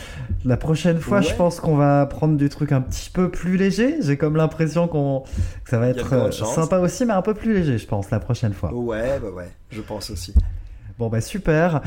[0.45, 1.25] La prochaine fois, Ouais.
[1.25, 3.97] je pense qu'on va prendre du truc un petit peu plus léger.
[4.01, 5.25] J'ai comme l'impression qu'on
[5.65, 8.21] que ça va être euh, sympa aussi, mais un peu plus léger, je pense, la
[8.21, 8.73] prochaine fois.
[8.73, 10.35] Ouais, bah ouais, je pense aussi.
[10.99, 11.81] Bon bah super,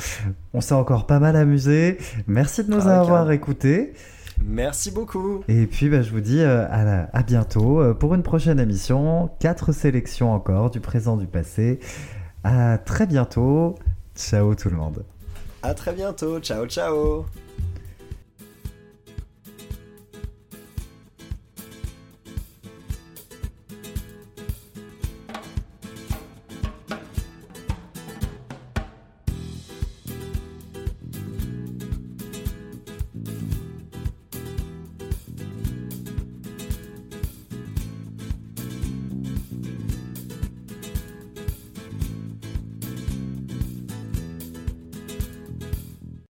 [0.53, 1.97] on s'est encore pas mal amusé.
[2.27, 3.93] Merci de nous Ah, avoir écoutés.
[4.43, 5.43] Merci beaucoup.
[5.47, 8.59] Et puis bah, je vous dis euh, à, la- à bientôt euh, pour une prochaine
[8.59, 9.29] émission.
[9.39, 11.79] Quatre sélections encore du présent, du passé.
[12.43, 13.75] À très bientôt.
[14.15, 15.03] Ciao tout le monde.
[15.63, 16.39] À très bientôt.
[16.39, 17.25] Ciao, ciao.